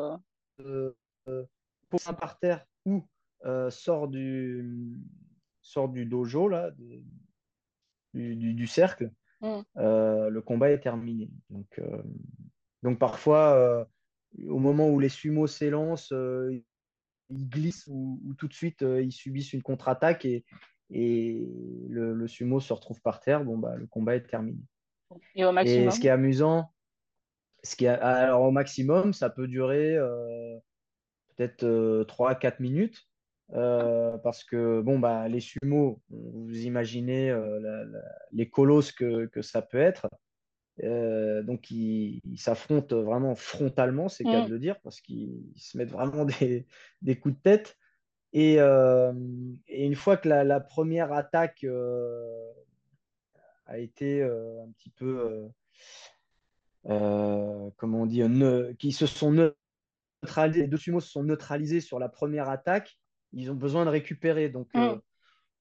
pose 1.90 2.04
par 2.18 2.38
terre 2.38 2.66
ou 2.86 3.04
euh, 3.46 3.70
sort, 3.70 4.08
du, 4.08 5.00
sort 5.62 5.90
du 5.90 6.06
dojo, 6.06 6.48
là, 6.48 6.72
du, 8.14 8.54
du, 8.54 8.68
cercle, 8.68 9.12
mm. 9.42 9.62
euh, 9.78 10.30
le 10.30 10.42
combat 10.42 10.72
est 10.72 10.80
terminé. 10.80 11.30
Donc, 11.50 11.68
euh, 11.80 12.02
donc 12.84 13.00
parfois, 13.00 13.88
au 14.48 14.60
moment 14.60 14.90
où 14.90 15.00
les 15.00 15.10
sumos 15.10 15.48
s'élancent, 15.48 16.14
ils 17.30 17.50
glissent 17.50 17.88
ou, 17.88 18.20
tout 18.38 18.48
de 18.48 18.54
suite, 18.54 18.82
ils 18.82 19.12
subissent 19.12 19.54
une 19.54 19.62
contre-attaque 19.62 20.26
et, 20.26 20.44
et 20.90 21.48
le, 21.90 22.14
le, 22.14 22.28
sumo 22.28 22.60
se 22.60 22.74
retrouve 22.74 23.02
par 23.02 23.20
terre. 23.20 23.44
Bon, 23.44 23.58
bah, 23.58 23.76
le 23.76 23.88
combat 23.88 24.16
est 24.16 24.28
terminé. 24.28 24.60
Et 25.36 25.46
au 25.46 25.52
maximum 25.52 25.88
Et 25.88 25.92
ce 25.92 26.00
qui 26.00 26.08
est 26.08 26.12
amusant, 26.12 26.74
ce 27.64 27.76
qui 27.76 27.86
est, 27.86 27.90
alors 27.90 28.42
au 28.42 28.52
maximum, 28.52 29.14
ça 29.14 29.30
peut 29.30 29.48
durer 29.48 29.98
peut-être 31.36 32.04
3 32.08 32.36
4 32.36 32.60
minutes. 32.60 33.11
Euh, 33.54 34.18
parce 34.20 34.46
que 34.46 34.80
bon 34.82 34.98
bah 34.98 35.28
les 35.28 35.42
sumo, 35.42 36.02
vous 36.10 36.58
imaginez 36.60 37.30
euh, 37.30 37.86
les 38.32 38.50
colosses 38.50 38.94
que, 38.94 39.26
que, 39.26 39.42
ça 39.42 39.62
peut 39.62 39.80
être. 39.80 40.08
Euh, 40.84 41.44
donc 41.44 41.70
ils 41.70 42.22
s'affrontent 42.38 43.02
vraiment 43.02 43.36
frontalement, 43.36 44.08
c'est 44.08 44.24
le 44.24 44.32
cas 44.32 44.44
mm. 44.44 44.48
de 44.48 44.54
le 44.54 44.60
dire, 44.60 44.80
parce 44.82 45.02
qu'ils 45.02 45.44
se 45.58 45.78
mettent 45.78 45.92
vraiment 45.92 46.26
des, 46.40 46.66
des, 47.02 47.20
coups 47.20 47.36
de 47.36 47.42
tête. 47.42 47.78
Et, 48.34 48.56
et 48.56 49.86
une 49.86 49.96
fois 49.96 50.16
que 50.16 50.30
la, 50.30 50.46
la 50.46 50.62
première 50.62 51.12
attaque 51.12 51.66
a 53.66 53.78
été 53.78 54.24
un 54.24 54.72
petit 54.78 54.92
peu, 54.92 55.50
comment 56.86 58.04
on 58.04 58.06
dit, 58.06 58.24
qui 58.80 58.94
se 58.94 59.06
sont 59.06 59.52
les 60.48 60.68
deux 60.68 60.78
sumo 60.78 61.02
se 61.02 61.10
sont 61.10 61.24
neutralisés 61.24 61.82
sur 61.82 62.00
la 62.00 62.08
première 62.08 62.50
attaque, 62.50 62.98
ils 63.34 63.52
ont 63.52 63.56
besoin 63.56 63.86
de 63.86 63.90
récupérer. 63.90 64.50
Donc, 64.50 64.70
mm. 64.74 64.80
euh, 64.80 64.98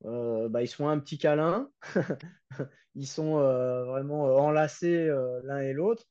euh, 0.06 0.48
bah, 0.48 0.62
ils 0.62 0.68
sont 0.68 0.88
un 0.88 0.98
petit 0.98 1.18
câlin. 1.18 1.70
ils 2.94 3.06
sont 3.06 3.38
euh, 3.38 3.84
vraiment 3.84 4.24
enlacés 4.36 5.08
l'un 5.44 5.60
et 5.60 5.72
l'autre 5.72 6.04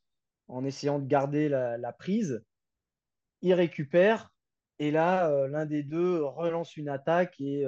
en 0.47 0.66
essayant 0.66 0.99
de 0.99 1.07
garder 1.07 1.49
la, 1.49 1.93
prise. 1.93 2.43
Ils 3.41 3.53
récupèrent. 3.53 4.32
Et 4.80 4.91
là, 4.91 5.47
l'un 5.47 5.66
des 5.66 5.84
deux 5.84 6.24
relance 6.24 6.78
une 6.78 6.89
attaque 6.89 7.39
et, 7.39 7.66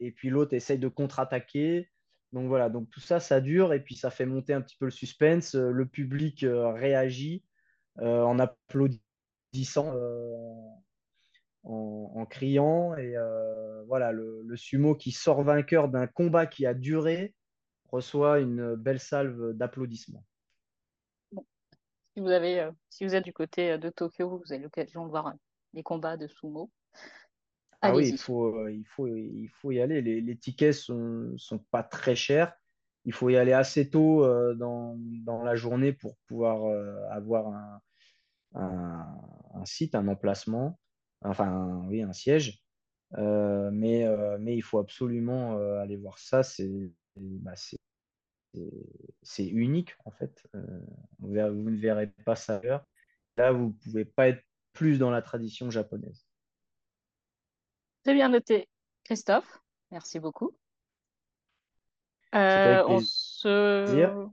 et 0.00 0.12
puis 0.12 0.28
l'autre 0.28 0.54
essaye 0.54 0.78
de 0.78 0.88
contre-attaquer. 0.88 1.88
Donc 2.32 2.48
voilà, 2.48 2.68
donc 2.68 2.90
tout 2.90 3.00
ça, 3.00 3.20
ça 3.20 3.40
dure 3.40 3.72
et 3.72 3.80
puis 3.80 3.94
ça 3.94 4.10
fait 4.10 4.26
monter 4.26 4.52
un 4.52 4.60
petit 4.60 4.76
peu 4.76 4.86
le 4.86 4.90
suspense. 4.90 5.54
Le 5.54 5.86
public 5.86 6.44
réagit 6.44 7.44
en 8.00 8.38
applaudissant 8.40 9.94
euh, 9.96 10.52
en, 11.64 12.26
criant. 12.26 12.96
Et 12.96 13.16
euh, 13.16 13.82
voilà, 13.86 14.12
le, 14.12 14.56
sumo 14.56 14.94
qui 14.94 15.12
sort 15.12 15.42
vainqueur 15.42 15.88
d'un 15.88 16.06
combat 16.06 16.46
qui 16.46 16.66
a 16.66 16.74
duré 16.74 17.34
reçoit 17.90 18.40
une 18.40 18.74
belle 18.74 19.00
salve 19.00 19.52
d'applaudissements. 19.52 20.24
Si 21.32 22.20
vous 22.20 22.28
avez, 22.28 22.60
euh, 22.60 22.70
si 22.90 23.04
vous 23.04 23.14
êtes 23.14 23.24
du 23.24 23.32
côté 23.32 23.76
de 23.76 23.90
Tokyo, 23.90 24.38
vous 24.44 24.52
avez 24.52 24.62
l'occasion 24.62 25.04
de 25.04 25.10
voir 25.10 25.34
les 25.72 25.82
combats 25.82 26.16
de 26.16 26.28
sumo. 26.28 26.70
Ah 27.82 27.94
oui, 27.94 28.08
il 28.08 28.18
faut, 28.18 28.66
il, 28.68 28.86
faut, 28.86 29.06
il 29.08 29.48
faut 29.60 29.70
y 29.70 29.80
aller. 29.80 30.00
Les, 30.00 30.20
les 30.20 30.36
tickets 30.36 30.72
sont, 30.72 31.34
sont 31.36 31.58
pas 31.58 31.82
très 31.82 32.14
chers. 32.14 32.54
Il 33.04 33.12
faut 33.12 33.28
y 33.28 33.36
aller 33.36 33.52
assez 33.52 33.90
tôt 33.90 34.26
dans, 34.54 34.96
dans, 34.98 35.42
la 35.42 35.54
journée 35.54 35.92
pour 35.92 36.16
pouvoir 36.26 36.64
avoir 37.10 37.48
un, 37.48 37.82
un, 38.54 39.64
site, 39.64 39.94
un 39.94 40.08
emplacement, 40.08 40.78
enfin 41.24 41.82
oui, 41.88 42.02
un 42.02 42.12
siège. 42.12 42.64
Euh, 43.18 43.70
mais, 43.72 44.04
euh, 44.04 44.36
mais 44.40 44.56
il 44.56 44.62
faut 44.62 44.78
absolument 44.78 45.56
euh, 45.56 45.80
aller 45.80 45.96
voir 45.96 46.18
ça. 46.18 46.42
C'est 46.42 46.90
bah, 47.16 47.54
unique 49.38 49.96
en 50.04 50.10
fait. 50.10 50.46
vous 51.18 51.30
ne 51.30 51.76
verrez 51.76 52.08
pas 52.24 52.36
ça 52.36 52.58
ailleurs. 52.58 52.84
Là, 53.36 53.52
vous 53.52 53.68
ne 53.68 53.72
pouvez 53.72 54.04
pas 54.04 54.28
être 54.28 54.42
plus 54.72 54.98
dans 54.98 55.10
la 55.10 55.22
tradition 55.22 55.70
japonaise. 55.70 56.26
Très 58.04 58.14
bien 58.14 58.28
noté, 58.28 58.68
Christophe. 59.04 59.60
Merci 59.90 60.18
beaucoup. 60.18 60.56
on, 62.32 63.00
se... 63.00 64.28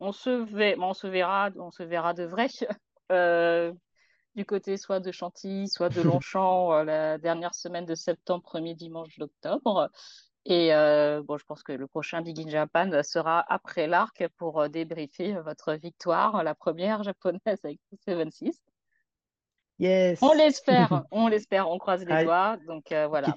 on, 0.00 0.12
se... 0.12 0.78
on 0.80 0.92
se 0.94 1.06
verra, 1.06 1.50
on 1.56 1.70
se 1.70 1.82
verra 1.82 2.14
de 2.14 2.24
vrai 2.24 2.48
du 4.34 4.44
côté 4.44 4.76
soit 4.76 5.00
de 5.00 5.12
Chantilly, 5.12 5.68
soit 5.68 5.88
de 5.88 6.02
Longchamp, 6.20 6.72
euh, 6.72 6.84
la 6.84 7.18
dernière 7.18 7.54
semaine 7.54 7.86
de 7.86 7.94
septembre, 7.94 8.42
premier 8.42 8.74
dimanche 8.74 9.18
d'octobre. 9.18 9.90
Et 10.44 10.74
euh, 10.74 11.22
bon, 11.22 11.38
je 11.38 11.44
pense 11.44 11.62
que 11.62 11.72
le 11.72 11.86
prochain 11.86 12.20
Big 12.20 12.40
in 12.40 12.48
Japan 12.48 12.90
sera 13.04 13.44
après 13.48 13.86
l'arc 13.86 14.26
pour 14.38 14.68
débriefer 14.68 15.34
votre 15.34 15.74
victoire, 15.74 16.42
la 16.42 16.54
première 16.54 17.04
japonaise 17.04 17.60
avec 17.62 17.78
7-6. 18.08 18.52
Yes. 19.78 20.18
On 20.20 20.32
l'espère, 20.32 21.04
on 21.12 21.28
l'espère, 21.28 21.70
on 21.70 21.78
croise 21.78 22.04
les 22.04 22.24
doigts. 22.24 22.56
Donc 22.66 22.86
voilà. 22.88 23.28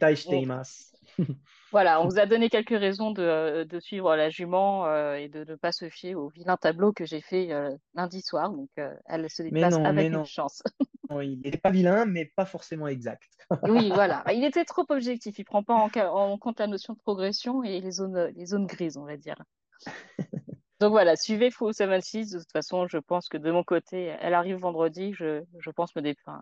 Voilà, 1.76 2.02
on 2.02 2.08
vous 2.08 2.20
a 2.20 2.26
donné 2.26 2.50
quelques 2.50 2.70
raisons 2.70 3.12
de, 3.12 3.68
suivre 3.82 4.16
la 4.16 4.30
jument 4.30 4.86
euh, 4.86 5.16
et 5.16 5.28
de 5.28 5.44
ne 5.44 5.56
pas 5.56 5.74
se 5.74 5.90
fier 5.90 6.16
au 6.16 6.30
vilain 6.30 6.56
tableau 6.56 6.94
que 6.94 7.06
j'ai 7.06 7.20
fait 7.20 7.52
euh, 7.52 7.76
lundi 7.96 8.22
soir. 8.22 8.50
Donc, 8.52 8.70
euh, 8.80 8.94
elle 9.08 9.30
se 9.30 9.44
déplace 9.44 9.76
avec 9.76 10.14
une 10.14 10.24
chance. 10.24 10.64
il 11.22 11.42
n'est 11.42 11.58
pas 11.58 11.72
vilain, 11.72 12.06
mais 12.06 12.32
pas 12.34 12.46
forcément 12.46 12.88
exact. 12.88 13.30
oui, 13.64 13.90
voilà. 13.94 14.24
Il 14.34 14.46
était 14.46 14.64
trop 14.64 14.86
objectif. 14.88 15.38
Il 15.38 15.42
ne 15.42 15.46
prend 15.46 15.64
pas 15.64 15.74
en, 15.74 16.38
compte 16.38 16.62
la 16.62 16.68
notion 16.68 16.94
de 16.94 17.00
progression 17.00 17.62
et 17.62 17.82
les 17.82 17.92
zones, 17.92 18.32
les 18.36 18.46
zones 18.46 18.68
grises, 18.68 18.96
on 18.96 19.04
va 19.04 19.18
dire. 19.18 19.44
Donc 20.80 20.92
voilà, 20.92 21.18
suivez 21.18 21.52
Full 21.52 21.74
76. 21.74 22.32
De 22.32 22.40
toute 22.40 22.52
façon, 22.54 22.88
je 22.88 23.00
pense 23.00 23.28
que 23.28 23.38
de 23.38 23.52
mon 23.52 23.66
côté, 23.66 24.16
elle 24.22 24.34
arrive 24.34 24.58
vendredi. 24.58 25.14
Je, 25.14 25.44
pense 25.72 25.94
me 25.98 26.02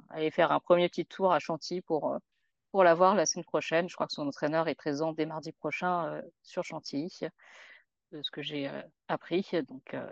aller 0.10 0.30
faire 0.30 0.52
un 0.52 0.60
premier 0.60 0.90
petit 0.90 1.08
tour 1.08 1.34
à 1.34 1.40
Chantilly 1.40 1.82
pour 1.82 2.20
pour 2.74 2.84
l'avoir 2.84 3.14
la 3.14 3.28
semaine 3.28 3.46
prochaine. 3.46 3.88
Je 3.88 3.94
crois 3.94 4.08
que 4.08 4.14
son 4.14 4.28
entraîneur 4.28 4.68
est 4.68 4.74
présent 4.74 5.14
dès 5.14 5.28
mardi 5.28 5.52
prochain 5.52 6.08
euh, 6.08 6.22
sur 6.42 6.64
Chantilly, 6.64 7.20
de 8.12 8.20
ce 8.24 8.32
que 8.32 8.42
j'ai 8.42 8.68
euh, 8.68 8.82
appris. 9.08 9.48
Donc, 9.68 9.94
euh, 9.94 10.12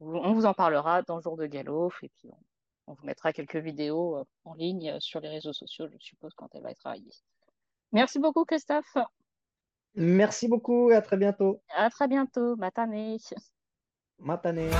on 0.00 0.32
vous 0.32 0.46
en 0.46 0.54
parlera 0.54 1.02
dans 1.02 1.16
le 1.16 1.22
jour 1.22 1.36
de 1.36 1.44
galop 1.44 1.92
et 2.02 2.08
puis 2.08 2.30
on, 2.86 2.94
vous 2.94 3.04
mettra 3.04 3.34
quelques 3.34 3.56
vidéos 3.56 4.24
en 4.44 4.54
ligne 4.54 4.98
sur 4.98 5.20
les 5.20 5.28
réseaux 5.28 5.52
sociaux, 5.52 5.88
je 5.92 5.98
suppose, 6.00 6.32
quand 6.34 6.48
elle 6.54 6.62
va 6.62 6.70
être 6.70 6.86
arrivée. 6.86 7.10
Merci 7.92 8.18
beaucoup, 8.18 8.46
Christophe. 8.46 8.96
Merci 9.94 10.48
beaucoup 10.48 10.90
et 10.90 10.94
à 10.94 11.02
très 11.02 11.18
bientôt. 11.18 11.60
À 11.76 11.90
très 11.90 12.08
bientôt. 12.08 12.56
Matanée. 12.56 13.18
Matanée. 14.18 14.70